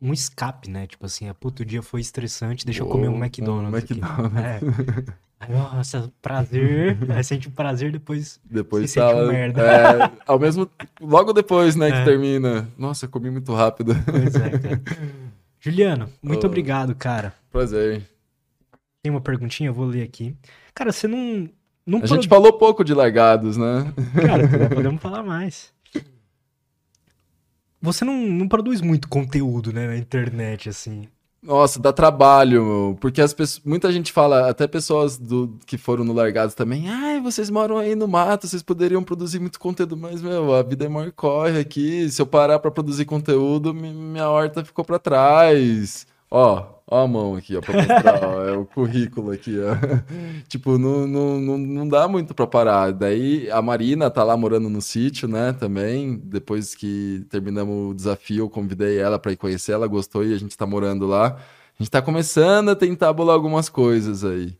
um 0.00 0.12
escape, 0.12 0.68
né? 0.68 0.86
Tipo 0.86 1.06
assim, 1.06 1.28
a 1.28 1.34
puto, 1.34 1.62
o 1.62 1.66
dia 1.66 1.82
foi 1.82 2.00
estressante, 2.00 2.64
deixa 2.64 2.82
eu 2.82 2.88
comer 2.88 3.08
um 3.08 3.16
McDonald's. 3.16 3.72
Um 3.72 3.76
McDonald's. 3.76 4.38
É. 4.38 5.22
Aí, 5.42 5.52
nossa, 5.52 6.12
prazer. 6.22 6.98
Aí 7.10 7.24
sente 7.24 7.50
prazer, 7.50 7.90
depois. 7.90 8.40
Depois 8.44 8.92
tá. 8.94 9.12
merda. 9.26 9.62
É, 9.62 10.10
ao 10.26 10.38
mesmo. 10.38 10.70
Logo 11.00 11.32
depois, 11.32 11.74
né, 11.74 11.88
é. 11.90 11.92
que 11.92 12.04
termina. 12.04 12.68
Nossa, 12.78 13.08
comi 13.08 13.30
muito 13.30 13.52
rápido. 13.52 13.94
Pois 14.04 14.34
é, 14.36 14.50
cara. 14.50 14.82
Juliano, 15.60 16.08
muito 16.20 16.44
oh. 16.44 16.46
obrigado, 16.46 16.94
cara. 16.94 17.32
Prazer. 17.50 18.02
Tem 19.02 19.10
uma 19.10 19.20
perguntinha, 19.20 19.68
eu 19.68 19.74
vou 19.74 19.86
ler 19.86 20.02
aqui. 20.02 20.36
Cara, 20.74 20.92
você 20.92 21.08
não. 21.08 21.48
não 21.84 22.02
A 22.02 22.06
gente 22.06 22.28
falou 22.28 22.52
pouco 22.52 22.84
de 22.84 22.94
largados, 22.94 23.56
né? 23.56 23.92
Cara, 24.14 24.68
podemos 24.68 25.02
falar 25.02 25.22
mais. 25.22 25.71
Você 27.82 28.04
não, 28.04 28.14
não 28.14 28.48
produz 28.48 28.80
muito 28.80 29.08
conteúdo, 29.08 29.72
né, 29.72 29.88
na 29.88 29.96
internet, 29.96 30.68
assim. 30.68 31.08
Nossa, 31.42 31.80
dá 31.80 31.92
trabalho, 31.92 32.96
porque 33.00 33.20
as 33.20 33.34
pessoas, 33.34 33.64
muita 33.64 33.90
gente 33.90 34.12
fala, 34.12 34.48
até 34.48 34.68
pessoas 34.68 35.18
do, 35.18 35.58
que 35.66 35.76
foram 35.76 36.04
no 36.04 36.12
Largados 36.12 36.54
também, 36.54 36.88
ai, 36.88 37.20
vocês 37.20 37.50
moram 37.50 37.78
aí 37.78 37.96
no 37.96 38.06
mato, 38.06 38.46
vocês 38.46 38.62
poderiam 38.62 39.02
produzir 39.02 39.40
muito 39.40 39.58
conteúdo, 39.58 39.96
mas, 39.96 40.22
meu, 40.22 40.54
a 40.54 40.62
vida 40.62 40.84
é 40.84 40.88
maior 40.88 41.10
corre 41.10 41.58
aqui, 41.58 42.08
se 42.08 42.22
eu 42.22 42.26
parar 42.26 42.60
pra 42.60 42.70
produzir 42.70 43.06
conteúdo, 43.06 43.74
minha 43.74 44.30
horta 44.30 44.64
ficou 44.64 44.84
pra 44.84 45.00
trás. 45.00 46.06
Ó, 46.34 46.64
ó 46.90 47.04
a 47.04 47.06
mão 47.06 47.36
aqui, 47.36 47.54
ó, 47.54 47.60
pra 47.60 47.74
mostrar, 47.76 48.24
ó, 48.26 48.48
é 48.48 48.52
o 48.56 48.64
currículo 48.64 49.32
aqui, 49.32 49.54
ó. 49.60 49.76
tipo, 50.48 50.78
não, 50.78 51.06
não, 51.06 51.38
não, 51.38 51.58
não 51.58 51.86
dá 51.86 52.08
muito 52.08 52.34
pra 52.34 52.46
parar. 52.46 52.90
Daí 52.90 53.50
a 53.50 53.60
Marina 53.60 54.10
tá 54.10 54.24
lá 54.24 54.34
morando 54.34 54.70
no 54.70 54.80
sítio, 54.80 55.28
né, 55.28 55.52
também. 55.52 56.16
Depois 56.24 56.74
que 56.74 57.26
terminamos 57.28 57.90
o 57.90 57.94
desafio, 57.94 58.44
eu 58.44 58.48
convidei 58.48 58.98
ela 58.98 59.18
pra 59.18 59.32
ir 59.32 59.36
conhecer, 59.36 59.72
ela 59.72 59.86
gostou 59.86 60.24
e 60.24 60.32
a 60.32 60.38
gente 60.38 60.56
tá 60.56 60.64
morando 60.64 61.06
lá. 61.06 61.36
A 61.78 61.82
gente 61.82 61.90
tá 61.90 62.00
começando 62.00 62.70
a 62.70 62.76
tentar 62.76 63.12
bolar 63.12 63.34
algumas 63.34 63.68
coisas 63.68 64.24
aí. 64.24 64.56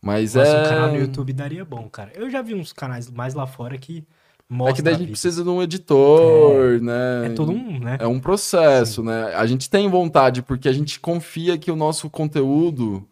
Mas 0.00 0.34
Nossa, 0.34 0.50
é. 0.50 0.60
um 0.60 0.68
canal 0.68 0.88
no 0.88 0.98
YouTube 0.98 1.32
daria 1.32 1.64
bom, 1.64 1.88
cara. 1.88 2.10
Eu 2.16 2.28
já 2.28 2.42
vi 2.42 2.54
uns 2.54 2.72
canais 2.72 3.08
mais 3.08 3.34
lá 3.34 3.46
fora 3.46 3.78
que 3.78 4.04
mostram. 4.52 4.72
É 4.72 4.76
que 4.76 4.82
daí 4.82 4.92
a 4.92 4.96
a 4.96 4.98
gente 4.98 5.06
vida. 5.06 5.12
precisa 5.12 5.42
de 5.42 5.48
um 5.48 5.62
editor, 5.62 6.80
né? 6.80 7.26
É 7.26 7.28
todo 7.30 7.52
um, 7.52 7.80
né? 7.80 7.96
É 8.00 8.06
um 8.06 8.20
processo, 8.20 9.02
né? 9.02 9.34
A 9.34 9.46
gente 9.46 9.68
tem 9.68 9.88
vontade 9.88 10.42
porque 10.42 10.68
a 10.68 10.72
gente 10.72 11.00
confia 11.00 11.56
que 11.58 11.70
o 11.70 11.76
nosso 11.76 12.08
conteúdo 12.10 13.06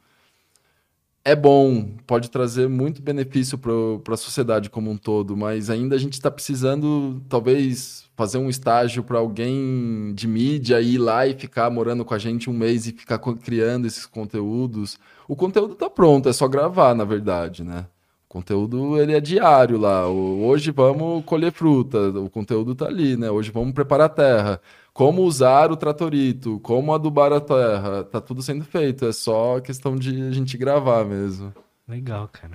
é 1.24 1.36
bom, 1.36 1.90
pode 2.06 2.30
trazer 2.30 2.68
muito 2.68 3.02
benefício 3.02 3.58
para 3.58 4.14
a 4.14 4.16
sociedade 4.16 4.70
como 4.70 4.90
um 4.90 4.96
todo, 4.96 5.36
mas 5.36 5.68
ainda 5.68 5.94
a 5.94 5.98
gente 5.98 6.14
está 6.14 6.30
precisando, 6.30 7.22
talvez, 7.28 8.04
fazer 8.16 8.38
um 8.38 8.48
estágio 8.48 9.02
para 9.02 9.18
alguém 9.18 10.14
de 10.14 10.26
mídia 10.26 10.80
ir 10.80 10.98
lá 10.98 11.26
e 11.26 11.34
ficar 11.34 11.70
morando 11.70 12.04
com 12.04 12.14
a 12.14 12.18
gente 12.18 12.48
um 12.48 12.54
mês 12.54 12.86
e 12.86 12.92
ficar 12.92 13.18
criando 13.18 13.86
esses 13.86 14.06
conteúdos. 14.06 14.98
O 15.28 15.36
conteúdo 15.36 15.74
está 15.74 15.90
pronto, 15.90 16.28
é 16.28 16.32
só 16.32 16.48
gravar, 16.48 16.94
na 16.94 17.04
verdade, 17.04 17.62
né? 17.62 17.86
Conteúdo 18.30 18.96
ele 18.96 19.12
é 19.12 19.20
diário 19.20 19.76
lá. 19.76 20.06
Hoje 20.06 20.70
vamos 20.70 21.24
colher 21.24 21.50
fruta, 21.50 21.98
o 22.10 22.30
conteúdo 22.30 22.76
tá 22.76 22.86
ali, 22.86 23.16
né? 23.16 23.28
Hoje 23.28 23.50
vamos 23.50 23.72
preparar 23.72 24.06
a 24.06 24.08
terra. 24.08 24.60
Como 24.92 25.22
usar 25.22 25.72
o 25.72 25.76
tratorito, 25.76 26.60
como 26.60 26.94
adubar 26.94 27.32
a 27.32 27.40
terra, 27.40 28.04
tá 28.04 28.20
tudo 28.20 28.40
sendo 28.40 28.64
feito. 28.64 29.04
É 29.04 29.10
só 29.10 29.58
questão 29.58 29.96
de 29.96 30.28
a 30.28 30.30
gente 30.30 30.56
gravar 30.56 31.04
mesmo. 31.04 31.52
Legal, 31.88 32.28
cara. 32.28 32.54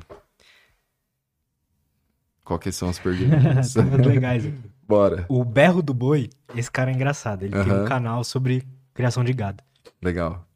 Qual 2.45 2.57
que 2.57 2.71
são 2.71 2.87
as 2.87 2.97
perguntas? 2.97 3.75
Umas 3.75 4.07
legais 4.07 4.45
aqui. 4.45 4.57
Bora. 4.87 5.25
O 5.27 5.43
Berro 5.43 5.81
do 5.81 5.93
Boi, 5.93 6.29
esse 6.55 6.71
cara 6.71 6.89
é 6.89 6.93
engraçado. 6.93 7.43
Ele 7.43 7.51
tem 7.51 7.73
um 7.73 7.83
canal 7.83 8.23
sobre 8.23 8.63
criação 8.93 9.25
de 9.25 9.33
gado. 9.33 9.61
Legal. 10.01 10.47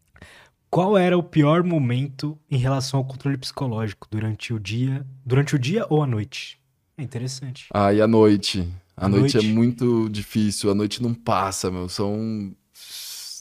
Qual 0.70 0.97
era 0.97 1.17
o 1.17 1.24
pior 1.24 1.63
momento 1.63 2.38
em 2.49 2.57
relação 2.57 2.99
ao 2.99 3.05
controle 3.05 3.38
psicológico 3.38 4.07
durante 4.09 4.53
o 4.53 4.59
dia, 4.59 5.05
durante 5.26 5.55
o 5.55 5.59
dia 5.59 5.86
ou 5.89 6.03
a 6.03 6.07
noite? 6.07 6.59
É 6.97 7.01
interessante. 7.01 7.67
Ah, 7.74 7.91
e 7.91 8.01
a 8.01 8.07
noite? 8.07 8.67
A 8.95 9.07
noite, 9.07 9.36
noite? 9.36 9.49
é 9.49 9.53
muito 9.53 10.07
difícil. 10.09 10.70
A 10.70 10.76
noite 10.76 11.01
não 11.01 11.13
passa, 11.13 11.72
meu. 11.72 11.89
São. 11.89 12.53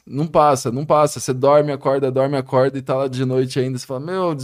Não 0.07 0.27
passa, 0.27 0.73
não 0.73 0.87
passa. 0.87 1.21
Você 1.21 1.35
dorme, 1.35 1.71
acorda, 1.71 2.11
dorme, 2.11 2.37
acorda 2.37 2.79
e 2.79 2.83
tá 2.83 2.95
lá 2.95 3.09
de 3.09 3.25
noite 3.27 3.61
ainda. 3.61 3.77
Você 3.77 3.85
fala, 3.85 4.01
meu, 4.01 4.35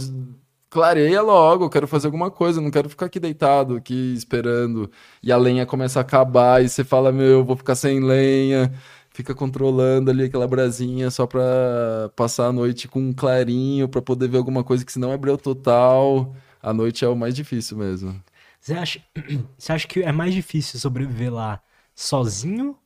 clareia 0.69 1.21
logo, 1.21 1.63
eu 1.63 1.69
quero 1.69 1.87
fazer 1.87 2.07
alguma 2.07 2.29
coisa, 2.29 2.59
não 2.59 2.69
quero 2.69 2.89
ficar 2.89 3.05
aqui 3.05 3.19
deitado, 3.19 3.77
aqui 3.77 4.13
esperando. 4.13 4.91
E 5.23 5.31
a 5.31 5.37
lenha 5.37 5.65
começa 5.65 5.99
a 5.99 6.01
acabar 6.01 6.61
e 6.63 6.67
você 6.67 6.83
fala, 6.83 7.11
meu, 7.13 7.25
eu 7.25 7.45
vou 7.45 7.55
ficar 7.55 7.75
sem 7.75 8.01
lenha. 8.01 8.71
Fica 9.15 9.33
controlando 9.33 10.11
ali 10.11 10.25
aquela 10.25 10.45
brasinha 10.45 11.09
só 11.09 11.25
pra 11.25 12.11
passar 12.17 12.47
a 12.47 12.51
noite 12.51 12.85
com 12.85 12.99
um 12.99 13.13
clarinho, 13.13 13.87
pra 13.87 14.01
poder 14.01 14.27
ver 14.27 14.35
alguma 14.35 14.61
coisa 14.61 14.83
que 14.83 14.91
senão 14.91 15.09
é 15.13 15.17
breu 15.17 15.37
total. 15.37 16.35
A 16.61 16.73
noite 16.73 17.05
é 17.05 17.07
o 17.07 17.15
mais 17.15 17.33
difícil 17.33 17.77
mesmo. 17.77 18.21
Você 18.59 18.73
acha, 18.73 18.99
você 19.57 19.71
acha 19.71 19.87
que 19.87 20.03
é 20.03 20.11
mais 20.11 20.33
difícil 20.33 20.77
sobreviver 20.81 21.33
lá 21.33 21.61
sozinho 21.95 22.77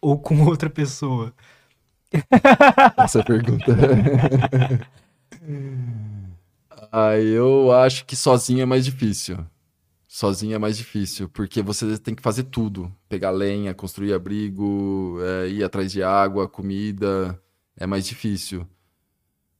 ou 0.00 0.18
com 0.18 0.42
outra 0.50 0.68
pessoa? 0.68 1.32
Essa 2.98 3.22
pergunta. 3.22 3.70
ah, 6.90 7.16
eu 7.18 7.70
acho 7.70 8.04
que 8.04 8.16
sozinho 8.16 8.62
é 8.62 8.66
mais 8.66 8.84
difícil. 8.84 9.38
Sozinho 10.18 10.56
é 10.56 10.58
mais 10.58 10.76
difícil, 10.76 11.28
porque 11.28 11.62
você 11.62 11.96
tem 11.96 12.12
que 12.12 12.20
fazer 12.20 12.42
tudo. 12.42 12.92
Pegar 13.08 13.30
lenha, 13.30 13.72
construir 13.72 14.12
abrigo, 14.12 15.16
é, 15.22 15.48
ir 15.48 15.62
atrás 15.62 15.92
de 15.92 16.02
água, 16.02 16.48
comida. 16.48 17.40
É 17.76 17.86
mais 17.86 18.04
difícil. 18.04 18.66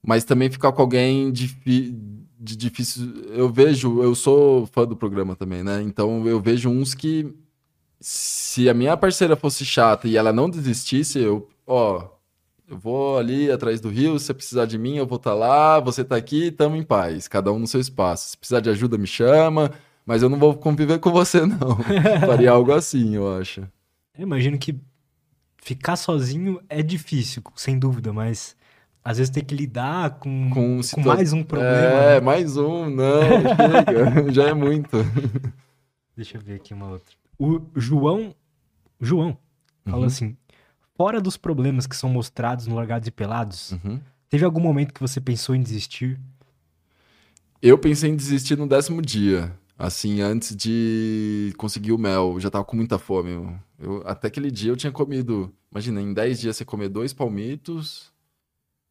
Mas 0.05 0.25
também 0.25 0.51
ficar 0.51 0.73
com 0.73 0.81
alguém 0.81 1.31
difi- 1.31 1.95
de 2.37 2.57
difícil. 2.57 3.09
Eu 3.29 3.47
vejo, 3.49 4.03
eu 4.03 4.13
sou 4.13 4.65
fã 4.65 4.85
do 4.85 4.97
programa 4.97 5.33
também, 5.33 5.63
né? 5.63 5.81
Então 5.81 6.27
eu 6.27 6.41
vejo 6.41 6.69
uns 6.69 6.93
que. 6.93 7.33
Se 8.01 8.67
a 8.67 8.73
minha 8.73 8.97
parceira 8.97 9.37
fosse 9.37 9.63
chata 9.63 10.09
e 10.09 10.17
ela 10.17 10.33
não 10.33 10.49
desistisse, 10.49 11.19
eu, 11.19 11.47
ó, 11.65 12.05
eu 12.67 12.77
vou 12.77 13.17
ali 13.17 13.49
atrás 13.49 13.79
do 13.79 13.87
rio, 13.87 14.19
se 14.19 14.25
você 14.25 14.33
precisar 14.33 14.65
de 14.65 14.77
mim, 14.77 14.97
eu 14.97 15.07
vou 15.07 15.15
estar 15.15 15.33
lá, 15.33 15.79
você 15.79 16.03
tá 16.03 16.17
aqui, 16.17 16.51
tamo 16.51 16.75
em 16.75 16.83
paz, 16.83 17.29
cada 17.29 17.49
um 17.53 17.59
no 17.59 17.67
seu 17.67 17.79
espaço. 17.79 18.31
Se 18.31 18.37
precisar 18.37 18.59
de 18.59 18.69
ajuda, 18.69 18.97
me 18.97 19.07
chama, 19.07 19.71
mas 20.09 20.23
eu 20.23 20.29
não 20.29 20.39
vou 20.39 20.55
conviver 20.55 20.97
com 20.97 21.11
você, 21.11 21.45
não. 21.45 21.77
Faria 22.25 22.49
algo 22.49 22.71
assim, 22.73 23.13
eu 23.15 23.31
acho. 23.37 23.61
Eu 24.17 24.23
imagino 24.23 24.57
que 24.57 24.75
ficar 25.61 25.95
sozinho 25.95 26.59
é 26.67 26.81
difícil, 26.81 27.43
sem 27.55 27.77
dúvida, 27.77 28.11
mas 28.11 28.55
às 29.03 29.19
vezes 29.19 29.29
tem 29.31 29.43
que 29.45 29.53
lidar 29.53 30.15
com, 30.17 30.49
Com, 30.49 30.77
com 30.77 30.81
situa- 30.83 31.13
mais 31.13 31.31
um 31.31 31.43
problema. 31.43 32.03
É, 32.03 32.15
né? 32.15 32.19
mais 32.21 32.57
um, 32.57 32.89
não, 32.89 33.29
chega, 33.55 34.31
já 34.33 34.47
é 34.49 34.53
muito. 34.55 34.97
Deixa 36.17 36.37
eu 36.37 36.41
ver 36.41 36.55
aqui 36.55 36.73
uma 36.73 36.87
outra. 36.87 37.13
O 37.37 37.61
João, 37.75 38.33
João, 38.99 39.37
falou 39.85 40.01
Uhum. 40.01 40.07
assim: 40.07 40.35
fora 40.97 41.21
dos 41.21 41.37
problemas 41.37 41.85
que 41.85 41.95
são 41.95 42.09
mostrados 42.09 42.65
no 42.65 42.75
Largados 42.75 43.07
e 43.07 43.11
Pelados, 43.11 43.73
Uhum. 43.73 43.99
teve 44.27 44.43
algum 44.43 44.59
momento 44.59 44.91
que 44.91 44.99
você 45.01 45.21
pensou 45.21 45.53
em 45.53 45.61
desistir? 45.61 46.19
Eu 47.61 47.77
pensei 47.77 48.09
em 48.09 48.15
desistir 48.15 48.57
no 48.57 48.67
décimo 48.67 49.01
dia, 49.03 49.53
assim, 49.79 50.21
antes 50.21 50.55
de 50.57 51.53
conseguir 51.57 51.93
o 51.93 51.99
mel. 51.99 52.33
Eu 52.35 52.41
já 52.41 52.51
tava 52.51 52.65
com 52.65 52.77
muita 52.77 52.99
fome. 52.99 53.31
Eu, 53.31 53.59
eu- 53.79 54.03
até 54.07 54.29
aquele 54.29 54.51
dia 54.51 54.71
eu 54.73 54.77
tinha 54.77 54.93
comido. 54.93 55.53
Imagina, 55.71 56.01
em 56.01 56.13
10 56.13 56.39
dias 56.41 56.57
você 56.57 56.65
comer 56.65 56.89
dois 56.89 57.13
palmitos. 57.13 58.13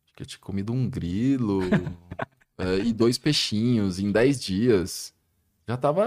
Acho 0.06 0.14
que 0.16 0.22
eu 0.24 0.26
tinha 0.26 0.40
comido 0.40 0.72
um 0.72 0.88
grilo 0.90 1.60
é, 2.58 2.78
e 2.80 2.92
dois 2.92 3.18
peixinhos 3.18 3.98
em 3.98 4.12
10 4.12 4.40
dias. 4.40 5.14
Já 5.68 5.76
tava 5.76 6.04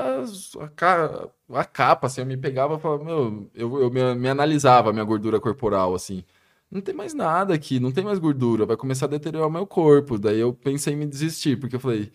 a, 0.61 0.69
ca- 0.69 1.29
a 1.51 1.65
capa, 1.65 2.07
assim, 2.07 2.21
eu 2.21 2.27
me 2.27 2.37
pegava 2.37 2.75
e 2.75 2.79
falava, 2.79 3.03
meu, 3.05 3.49
eu, 3.55 3.81
eu 3.81 3.91
me, 3.91 4.15
me 4.15 4.29
analisava 4.29 4.89
a 4.89 4.93
minha 4.93 5.05
gordura 5.05 5.39
corporal, 5.39 5.95
assim. 5.95 6.23
Não 6.71 6.81
tem 6.81 6.95
mais 6.95 7.13
nada 7.13 7.53
aqui, 7.53 7.79
não 7.79 7.91
tem 7.91 8.03
mais 8.03 8.19
gordura, 8.19 8.65
vai 8.65 8.77
começar 8.77 9.05
a 9.07 9.09
deteriorar 9.09 9.47
o 9.49 9.51
meu 9.51 9.67
corpo. 9.67 10.17
Daí 10.19 10.39
eu 10.39 10.53
pensei 10.53 10.93
em 10.93 10.97
me 10.97 11.07
desistir, 11.07 11.59
porque 11.59 11.75
eu 11.77 11.79
falei, 11.79 12.11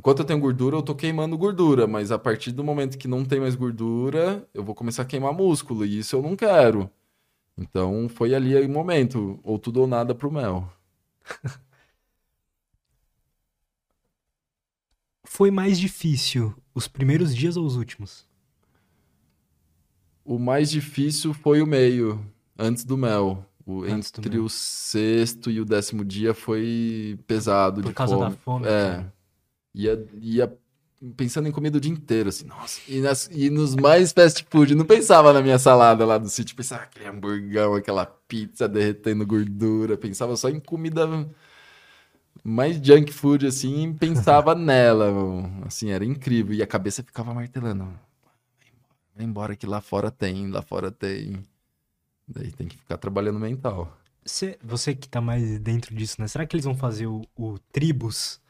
enquanto 0.00 0.20
eu 0.20 0.24
tenho 0.24 0.40
gordura, 0.40 0.76
eu 0.78 0.82
tô 0.82 0.94
queimando 0.94 1.36
gordura, 1.36 1.86
mas 1.86 2.10
a 2.10 2.18
partir 2.18 2.52
do 2.52 2.64
momento 2.64 2.96
que 2.96 3.06
não 3.06 3.22
tem 3.22 3.38
mais 3.38 3.54
gordura, 3.54 4.48
eu 4.54 4.64
vou 4.64 4.74
começar 4.74 5.02
a 5.02 5.04
queimar 5.04 5.32
músculo, 5.34 5.84
e 5.84 5.98
isso 5.98 6.16
eu 6.16 6.22
não 6.22 6.34
quero. 6.34 6.90
Então 7.58 8.08
foi 8.08 8.34
ali 8.34 8.56
o 8.64 8.68
momento, 8.70 9.40
ou 9.44 9.58
tudo 9.58 9.80
ou 9.82 9.86
nada 9.86 10.14
pro 10.14 10.32
mel. 10.32 10.70
Foi 15.24 15.50
mais 15.50 15.78
difícil 15.78 16.54
os 16.74 16.88
primeiros 16.88 17.34
dias 17.34 17.56
ou 17.56 17.64
os 17.64 17.76
últimos? 17.76 18.26
O 20.24 20.38
mais 20.38 20.70
difícil 20.70 21.32
foi 21.34 21.62
o 21.62 21.66
meio, 21.66 22.20
antes 22.58 22.84
do 22.84 22.96
mel. 22.96 23.44
O- 23.66 23.82
Antes 23.84 24.10
do 24.10 24.20
entre 24.20 24.38
o 24.38 24.48
sexto 24.48 25.50
e 25.50 25.60
o 25.60 25.64
décimo 25.64 26.04
dia 26.04 26.34
foi 26.34 27.18
pesado 27.26 27.80
Por 27.82 27.88
de 27.90 27.94
causa 27.94 28.16
da 28.16 28.30
fome. 28.30 28.36
fome, 28.36 28.66
É. 28.66 28.96
cara. 28.96 29.14
Ia, 29.74 30.06
ia 30.20 30.52
pensando 31.16 31.48
em 31.48 31.52
comida 31.52 31.78
o 31.78 31.80
dia 31.80 31.92
inteiro, 31.92 32.28
assim, 32.28 32.44
nossa. 32.46 32.80
E, 32.88 33.00
nas- 33.00 33.28
e 33.32 33.48
nos 33.50 33.74
mais 33.74 34.12
fast 34.12 34.44
food, 34.50 34.74
não 34.74 34.84
pensava 34.84 35.32
na 35.32 35.40
minha 35.42 35.58
salada 35.58 36.04
lá 36.04 36.18
do 36.18 36.28
sítio, 36.28 36.56
pensava 36.56 36.82
aquele 36.84 37.06
hamburgão, 37.06 37.74
aquela 37.74 38.04
pizza 38.06 38.68
derretendo 38.68 39.26
gordura, 39.26 39.96
pensava 39.96 40.36
só 40.36 40.48
em 40.48 40.60
comida 40.60 41.06
mais 42.44 42.76
junk 42.82 43.12
food, 43.12 43.46
assim, 43.46 43.88
e 43.90 43.94
pensava 43.94 44.54
nela, 44.54 45.06
assim, 45.66 45.90
era 45.90 46.04
incrível. 46.04 46.54
E 46.54 46.62
a 46.62 46.66
cabeça 46.66 47.02
ficava 47.02 47.34
martelando. 47.34 47.88
Vai 49.14 49.24
embora 49.24 49.56
que 49.56 49.66
lá 49.66 49.80
fora 49.80 50.10
tem, 50.10 50.50
lá 50.50 50.62
fora 50.62 50.90
tem. 50.90 51.42
Daí 52.28 52.52
tem 52.52 52.68
que 52.68 52.76
ficar 52.78 52.98
trabalhando 52.98 53.40
mental. 53.40 53.96
Você, 54.24 54.58
você 54.62 54.94
que 54.94 55.08
tá 55.08 55.20
mais 55.20 55.58
dentro 55.60 55.94
disso, 55.94 56.20
né? 56.20 56.28
Será 56.28 56.46
que 56.46 56.54
eles 56.54 56.64
vão 56.64 56.74
fazer 56.76 57.06
o, 57.06 57.22
o 57.36 57.58
Tribus 57.72 58.40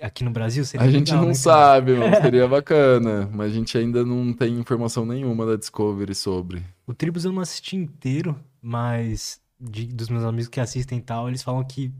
aqui 0.00 0.24
no 0.24 0.30
Brasil? 0.30 0.64
Seria 0.64 0.86
a 0.86 0.90
gente 0.90 1.08
legal, 1.08 1.22
não 1.22 1.28
né, 1.28 1.34
sabe, 1.34 1.94
mas 1.94 2.18
seria 2.22 2.48
bacana. 2.48 3.28
Mas 3.32 3.52
a 3.52 3.54
gente 3.54 3.76
ainda 3.76 4.04
não 4.04 4.32
tem 4.32 4.58
informação 4.58 5.04
nenhuma 5.04 5.44
da 5.44 5.56
Discovery 5.56 6.14
sobre. 6.14 6.62
O 6.86 6.94
Tribus 6.94 7.24
eu 7.24 7.32
não 7.32 7.42
assisti 7.42 7.76
inteiro, 7.76 8.38
mas 8.62 9.40
de, 9.60 9.86
dos 9.86 10.08
meus 10.08 10.24
amigos 10.24 10.48
que 10.48 10.60
assistem 10.60 10.98
e 10.98 11.02
tal, 11.02 11.28
eles 11.28 11.42
falam 11.42 11.62
que 11.64 11.92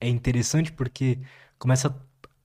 é 0.00 0.08
interessante 0.08 0.72
porque 0.72 1.18
começa 1.58 1.88
a 1.88 1.94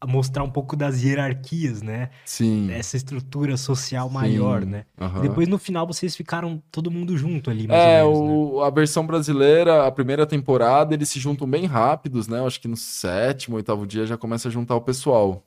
mostrar 0.06 0.44
um 0.44 0.50
pouco 0.52 0.76
das 0.76 1.02
hierarquias, 1.02 1.82
né? 1.82 2.10
Sim. 2.26 2.70
Essa 2.72 2.98
estrutura 2.98 3.58
social 3.58 4.10
maior, 4.10 4.62
Sim. 4.64 4.70
né? 4.70 4.86
Aham. 5.00 5.26
E 5.26 5.28
depois 5.30 5.48
no 5.48 5.58
final 5.58 5.88
vocês 5.88 6.16
ficaram 6.16 6.62
todo 6.72 6.92
mundo 6.92 7.18
junto 7.18 7.50
ali, 7.50 7.68
mais 7.68 7.84
É, 7.84 8.04
ou 8.04 8.10
menos, 8.12 8.22
né? 8.22 8.40
o, 8.58 8.62
a 8.62 8.70
versão 8.70 9.06
brasileira, 9.08 9.88
a 9.88 9.92
primeira 9.92 10.26
temporada, 10.26 10.94
eles 10.94 11.10
se 11.10 11.20
juntam 11.20 11.50
bem 11.50 11.66
rápidos, 11.66 12.28
né? 12.28 12.40
Eu 12.40 12.48
acho 12.48 12.60
que 12.62 12.68
no 12.68 12.78
sétimo, 12.78 13.56
oitavo 13.56 13.88
dia 13.88 14.06
já 14.06 14.18
começa 14.18 14.48
a 14.48 14.52
juntar 14.52 14.76
o 14.76 14.82
pessoal. 14.82 15.44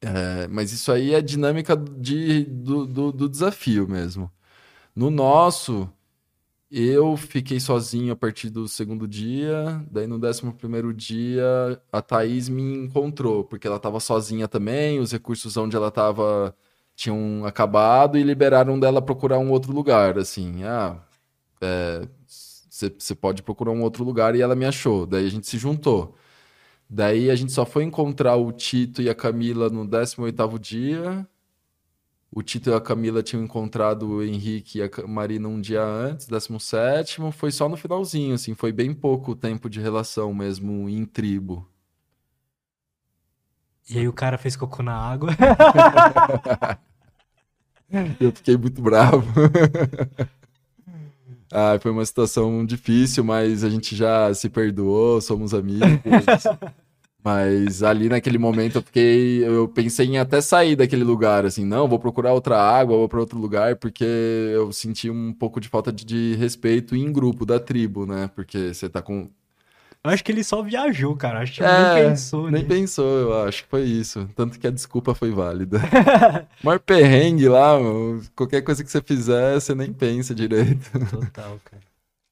É, 0.00 0.46
mas 0.48 0.72
isso 0.72 0.92
aí 0.92 1.12
é 1.14 1.20
dinâmica 1.20 1.76
de, 1.76 2.44
do, 2.44 2.86
do, 2.86 3.12
do 3.12 3.28
desafio 3.28 3.88
mesmo. 3.88 4.30
No 4.94 5.10
nosso, 5.10 5.90
eu 6.70 7.16
fiquei 7.16 7.58
sozinho 7.60 8.12
a 8.12 8.16
partir 8.16 8.50
do 8.50 8.68
segundo 8.68 9.08
dia, 9.08 9.84
daí 9.90 10.06
no 10.06 10.18
décimo 10.18 10.52
primeiro 10.52 10.92
dia 10.92 11.80
a 11.92 12.02
Thaís 12.02 12.48
me 12.48 12.62
encontrou, 12.62 13.44
porque 13.44 13.66
ela 13.66 13.76
estava 13.76 14.00
sozinha 14.00 14.46
também, 14.48 14.98
os 14.98 15.12
recursos 15.12 15.56
onde 15.56 15.76
ela 15.76 15.88
estava 15.88 16.54
tinham 16.94 17.44
acabado 17.46 18.18
e 18.18 18.22
liberaram 18.22 18.78
dela 18.78 19.00
procurar 19.00 19.38
um 19.38 19.50
outro 19.50 19.72
lugar, 19.72 20.18
assim, 20.18 20.64
ah, 20.64 20.96
você 22.68 23.14
pode 23.14 23.42
procurar 23.42 23.72
um 23.72 23.82
outro 23.82 24.04
lugar 24.04 24.34
e 24.34 24.42
ela 24.42 24.54
me 24.54 24.64
achou, 24.64 25.06
daí 25.06 25.26
a 25.26 25.30
gente 25.30 25.46
se 25.46 25.58
juntou. 25.58 26.14
Daí 26.90 27.30
a 27.30 27.34
gente 27.34 27.52
só 27.52 27.66
foi 27.66 27.84
encontrar 27.84 28.36
o 28.36 28.50
Tito 28.52 29.02
e 29.02 29.10
a 29.10 29.14
Camila 29.14 29.68
no 29.68 29.84
18º 29.86 30.58
dia. 30.58 31.26
O 32.30 32.42
Tito 32.42 32.68
e 32.70 32.74
a 32.74 32.80
Camila 32.80 33.22
tinham 33.22 33.42
encontrado 33.42 34.06
o 34.06 34.22
Henrique 34.22 34.78
e 34.78 34.82
a 34.82 34.90
Marina 35.06 35.48
um 35.48 35.60
dia 35.60 35.82
antes, 35.82 36.28
17º. 36.28 37.32
Foi 37.32 37.50
só 37.50 37.68
no 37.68 37.76
finalzinho, 37.76 38.34
assim, 38.34 38.54
foi 38.54 38.70
bem 38.70 38.92
pouco 38.92 39.34
tempo 39.34 39.68
de 39.70 39.80
relação 39.80 40.34
mesmo 40.34 40.88
em 40.88 41.04
tribo. 41.06 41.66
E 43.88 43.98
aí 43.98 44.06
o 44.06 44.12
cara 44.12 44.36
fez 44.36 44.54
cocô 44.56 44.82
na 44.82 44.94
água. 44.94 45.30
Eu 48.20 48.30
fiquei 48.32 48.56
muito 48.56 48.82
bravo. 48.82 49.24
Ah, 51.50 51.78
foi 51.80 51.90
uma 51.90 52.04
situação 52.04 52.64
difícil, 52.64 53.24
mas 53.24 53.64
a 53.64 53.70
gente 53.70 53.96
já 53.96 54.32
se 54.34 54.50
perdoou, 54.50 55.18
somos 55.18 55.54
amigos. 55.54 55.88
Mas 57.22 57.82
ali 57.82 58.08
naquele 58.08 58.38
momento 58.38 58.76
eu 58.78 58.82
fiquei, 58.82 59.44
eu 59.46 59.68
pensei 59.68 60.06
em 60.06 60.18
até 60.18 60.40
sair 60.40 60.76
daquele 60.76 61.04
lugar, 61.04 61.44
assim, 61.44 61.64
não, 61.64 61.88
vou 61.88 61.98
procurar 61.98 62.32
outra 62.32 62.56
água, 62.58 62.96
vou 62.96 63.08
para 63.08 63.20
outro 63.20 63.38
lugar, 63.38 63.76
porque 63.76 64.04
eu 64.04 64.72
senti 64.72 65.10
um 65.10 65.32
pouco 65.32 65.60
de 65.60 65.68
falta 65.68 65.92
de, 65.92 66.04
de 66.04 66.36
respeito 66.36 66.94
em 66.96 67.12
grupo 67.12 67.44
da 67.44 67.58
tribo, 67.60 68.06
né? 68.06 68.30
Porque 68.34 68.72
você 68.72 68.88
tá 68.88 69.02
com. 69.02 69.28
Eu 70.04 70.10
acho 70.12 70.24
que 70.24 70.30
ele 70.32 70.44
só 70.44 70.62
viajou, 70.62 71.16
cara. 71.16 71.40
Acho 71.40 71.54
que 71.54 71.62
É, 71.62 71.66
nem 71.66 72.10
pensou 72.10 72.50
Nem 72.50 72.62
nisso. 72.62 72.66
pensou, 72.66 73.04
eu 73.18 73.42
acho 73.46 73.64
que 73.64 73.68
foi 73.70 73.82
isso. 73.84 74.28
Tanto 74.36 74.58
que 74.58 74.66
a 74.66 74.70
desculpa 74.70 75.14
foi 75.14 75.30
válida. 75.32 75.80
Maior 76.62 76.78
perrengue 76.80 77.48
lá, 77.48 77.78
meu, 77.78 78.22
qualquer 78.34 78.62
coisa 78.62 78.82
que 78.84 78.90
você 78.90 79.02
fizer, 79.02 79.54
você 79.60 79.74
nem 79.74 79.92
pensa 79.92 80.34
direito. 80.34 80.90
Total, 81.10 81.60
cara. 81.64 81.87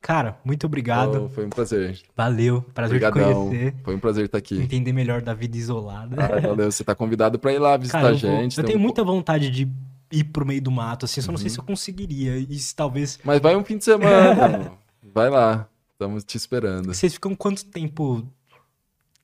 Cara, 0.07 0.39
muito 0.45 0.65
obrigado. 0.67 1.25
Oh, 1.25 1.29
foi 1.29 1.47
um 1.47 1.51
prazer. 1.51 1.99
Valeu. 2.17 2.63
Prazer 2.73 3.01
te 3.01 3.05
Obrigadão. 3.05 3.49
conhecer. 3.49 3.75
Foi 3.83 3.97
um 3.97 3.99
prazer 3.99 4.27
estar 4.27 4.39
aqui. 4.39 4.57
Entender 4.63 4.93
melhor 4.93 5.21
da 5.21 5.35
vida 5.35 5.57
isolada. 5.57 6.15
Ah, 6.25 6.41
valeu. 6.41 6.71
Você 6.71 6.85
tá 6.85 6.95
convidado 6.95 7.41
para 7.41 7.53
ir 7.53 7.59
lá 7.59 7.77
visitar 7.77 7.99
Cara, 8.03 8.11
a 8.11 8.13
eu, 8.13 8.17
gente. 8.19 8.57
eu 8.57 8.63
tem 8.63 8.73
tenho 8.73 8.79
um- 8.79 8.83
muita 8.83 9.03
vontade 9.03 9.51
de 9.51 9.69
ir 10.13 10.23
pro 10.25 10.47
meio 10.47 10.63
do 10.63 10.71
mato, 10.71 11.07
assim, 11.07 11.21
só 11.21 11.33
não 11.33 11.39
sei 11.39 11.49
Uhum. 11.49 11.55
se 11.55 11.59
eu 11.59 11.65
conseguiria. 11.65 12.37
E 12.39 12.57
se 12.57 12.73
talvez. 12.73 13.19
Mas 13.25 13.41
vai 13.41 13.57
um 13.57 13.65
fim 13.65 13.79
de 13.79 13.85
semana. 13.85 14.71
vai 15.13 15.29
lá. 15.29 15.67
Estamos 15.95 16.23
te 16.23 16.37
esperando. 16.37 16.87
Vocês 16.95 17.15
ficam 17.15 17.35
quanto 17.35 17.65
tempo 17.65 18.25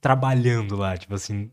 trabalhando 0.01 0.75
lá? 0.77 0.97
Tipo 0.97 1.15
assim, 1.15 1.51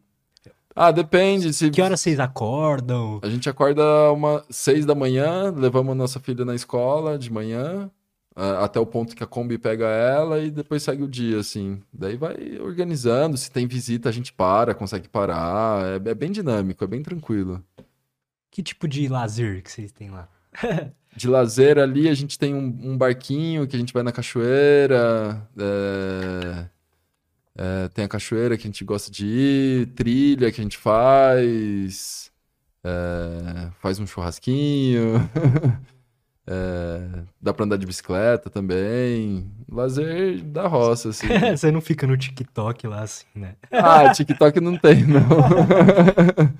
Ah, 0.75 0.91
depende. 0.91 1.53
Se... 1.53 1.69
que 1.69 1.81
horas 1.81 1.99
vocês 1.99 2.19
acordam? 2.19 3.19
A 3.21 3.29
gente 3.29 3.49
acorda 3.49 3.83
umas 4.11 4.43
seis 4.49 4.85
da 4.85 4.95
manhã, 4.95 5.53
levamos 5.55 5.91
a 5.91 5.95
nossa 5.95 6.19
filha 6.19 6.45
na 6.45 6.55
escola 6.55 7.17
de 7.19 7.31
manhã, 7.31 7.91
até 8.61 8.79
o 8.79 8.85
ponto 8.85 9.15
que 9.15 9.23
a 9.23 9.27
Kombi 9.27 9.57
pega 9.57 9.85
ela 9.85 10.39
e 10.39 10.49
depois 10.49 10.83
segue 10.83 11.03
o 11.03 11.07
dia, 11.07 11.39
assim. 11.39 11.81
Daí 11.91 12.15
vai 12.15 12.57
organizando. 12.59 13.37
Se 13.37 13.51
tem 13.51 13.67
visita, 13.67 14.09
a 14.09 14.11
gente 14.11 14.31
para, 14.31 14.73
consegue 14.73 15.07
parar. 15.07 15.83
É, 15.85 16.09
é 16.09 16.13
bem 16.13 16.31
dinâmico, 16.31 16.83
é 16.83 16.87
bem 16.87 17.03
tranquilo. 17.03 17.63
Que 18.49 18.63
tipo 18.63 18.87
de 18.87 19.07
lazer 19.07 19.61
que 19.61 19.71
vocês 19.71 19.91
têm 19.91 20.09
lá? 20.09 20.27
De 21.15 21.27
lazer 21.27 21.79
ali, 21.79 22.07
a 22.07 22.13
gente 22.13 22.37
tem 22.37 22.53
um, 22.53 22.67
um 22.83 22.97
barquinho 22.97 23.67
que 23.67 23.75
a 23.75 23.79
gente 23.79 23.91
vai 23.91 24.03
na 24.03 24.11
cachoeira. 24.11 25.49
é, 25.57 26.69
é, 27.57 27.87
tem 27.89 28.05
a 28.05 28.07
cachoeira 28.07 28.55
que 28.55 28.63
a 28.67 28.69
gente 28.69 28.85
gosta 28.85 29.11
de 29.11 29.25
ir, 29.25 29.87
trilha 29.87 30.51
que 30.51 30.61
a 30.61 30.63
gente 30.63 30.77
faz, 30.77 32.31
é, 32.83 33.69
faz 33.81 33.99
um 33.99 34.07
churrasquinho. 34.07 35.15
é, 36.51 37.21
dá 37.39 37.53
pra 37.53 37.63
andar 37.63 37.77
de 37.77 37.85
bicicleta 37.85 38.49
também. 38.49 39.45
Lazer 39.71 40.41
da 40.43 40.65
roça, 40.67 41.09
assim. 41.09 41.27
Você 41.55 41.71
não 41.71 41.79
fica 41.79 42.07
no 42.07 42.17
TikTok 42.17 42.87
lá, 42.87 43.03
assim, 43.03 43.27
né? 43.35 43.53
Ah, 43.71 44.11
TikTok 44.11 44.59
não 44.59 44.75
tem, 44.75 45.05
não. 45.05 45.21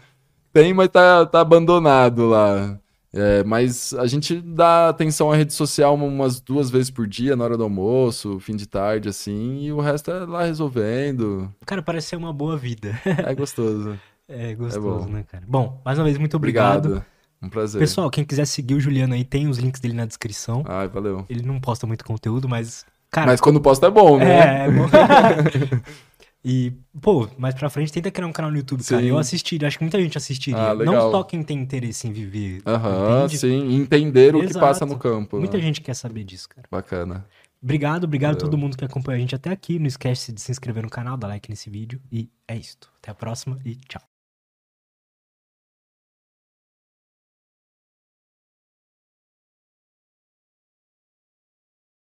Tem, 0.51 0.73
mas 0.73 0.89
tá, 0.89 1.27
tá 1.27 1.41
abandonado 1.41 2.27
lá. 2.27 2.79
É, 3.13 3.43
mas 3.43 3.93
a 3.93 4.07
gente 4.07 4.41
dá 4.41 4.89
atenção 4.89 5.31
à 5.31 5.35
rede 5.35 5.53
social 5.53 5.93
umas 5.93 6.39
duas 6.41 6.71
vezes 6.71 6.89
por 6.89 7.07
dia, 7.07 7.35
na 7.35 7.43
hora 7.43 7.55
do 7.55 7.63
almoço, 7.63 8.39
fim 8.39 8.55
de 8.55 8.67
tarde, 8.67 9.09
assim, 9.09 9.61
e 9.61 9.71
o 9.71 9.79
resto 9.79 10.09
é 10.09 10.25
lá 10.25 10.45
resolvendo. 10.45 11.53
Cara, 11.67 11.83
parece 11.83 12.07
ser 12.07 12.15
uma 12.15 12.33
boa 12.33 12.57
vida. 12.57 12.99
É 13.05 13.33
gostoso. 13.33 13.97
É 14.31 14.53
gostoso, 14.53 15.07
bom. 15.07 15.11
né, 15.11 15.25
cara? 15.27 15.43
Bom, 15.47 15.81
mais 15.83 15.97
uma 15.97 16.03
vez, 16.05 16.19
muito 16.19 16.37
obrigado. 16.37 16.85
Obrigado. 16.85 17.05
Um 17.41 17.49
prazer. 17.49 17.79
Pessoal, 17.79 18.09
quem 18.09 18.23
quiser 18.23 18.45
seguir 18.45 18.75
o 18.75 18.79
Juliano 18.79 19.13
aí, 19.13 19.23
tem 19.23 19.47
os 19.47 19.57
links 19.57 19.79
dele 19.79 19.93
na 19.93 20.05
descrição. 20.05 20.63
Ai, 20.67 20.87
valeu. 20.87 21.25
Ele 21.29 21.41
não 21.41 21.59
posta 21.59 21.87
muito 21.87 22.03
conteúdo, 22.03 22.49
mas. 22.49 22.85
Cara, 23.09 23.27
Mas 23.27 23.41
quando 23.41 23.59
posta 23.59 23.87
é 23.87 23.89
bom, 23.89 24.19
né? 24.19 24.65
É, 24.65 24.67
é 24.67 24.71
bom. 24.71 24.87
E, 26.43 26.71
pô, 27.01 27.27
mais 27.37 27.53
pra 27.53 27.69
frente 27.69 27.91
tenta 27.91 28.09
criar 28.09 28.25
um 28.25 28.31
canal 28.31 28.49
no 28.49 28.57
YouTube, 28.57 28.81
cara. 28.83 29.01
Sim. 29.01 29.09
Eu 29.09 29.17
assistiria, 29.17 29.67
acho 29.67 29.77
que 29.77 29.83
muita 29.83 30.01
gente 30.01 30.17
assistiria. 30.17 30.57
Ah, 30.57 30.71
legal. 30.71 30.95
Não 30.95 31.11
só 31.11 31.23
quem 31.23 31.43
tem 31.43 31.59
interesse 31.59 32.07
em 32.07 32.13
viver. 32.13 32.61
Aham, 32.65 33.25
entende? 33.25 33.37
sim. 33.37 33.75
Entender 33.75 34.35
o 34.35 34.39
que 34.39 34.45
Exato. 34.45 34.65
passa 34.65 34.85
no 34.85 34.97
campo. 34.97 35.37
Muita 35.37 35.57
né? 35.57 35.63
gente 35.63 35.81
quer 35.81 35.93
saber 35.93 36.23
disso, 36.23 36.47
cara. 36.47 36.65
Bacana. 36.71 37.25
Obrigado, 37.61 38.05
obrigado 38.05 38.31
a 38.31 38.33
Valeu. 38.35 38.49
todo 38.49 38.57
mundo 38.57 38.77
que 38.77 38.85
acompanha 38.85 39.17
a 39.17 39.19
gente 39.19 39.35
até 39.35 39.49
aqui. 39.51 39.77
Não 39.77 39.87
esquece 39.87 40.31
de 40.31 40.39
se 40.39 40.49
inscrever 40.49 40.81
no 40.81 40.89
canal, 40.89 41.17
dar 41.17 41.27
like 41.27 41.49
nesse 41.49 41.69
vídeo. 41.69 41.99
E 42.09 42.29
é 42.47 42.55
isso. 42.55 42.77
Até 43.01 43.11
a 43.11 43.15
próxima 43.15 43.59
e 43.65 43.75
tchau. 43.75 44.08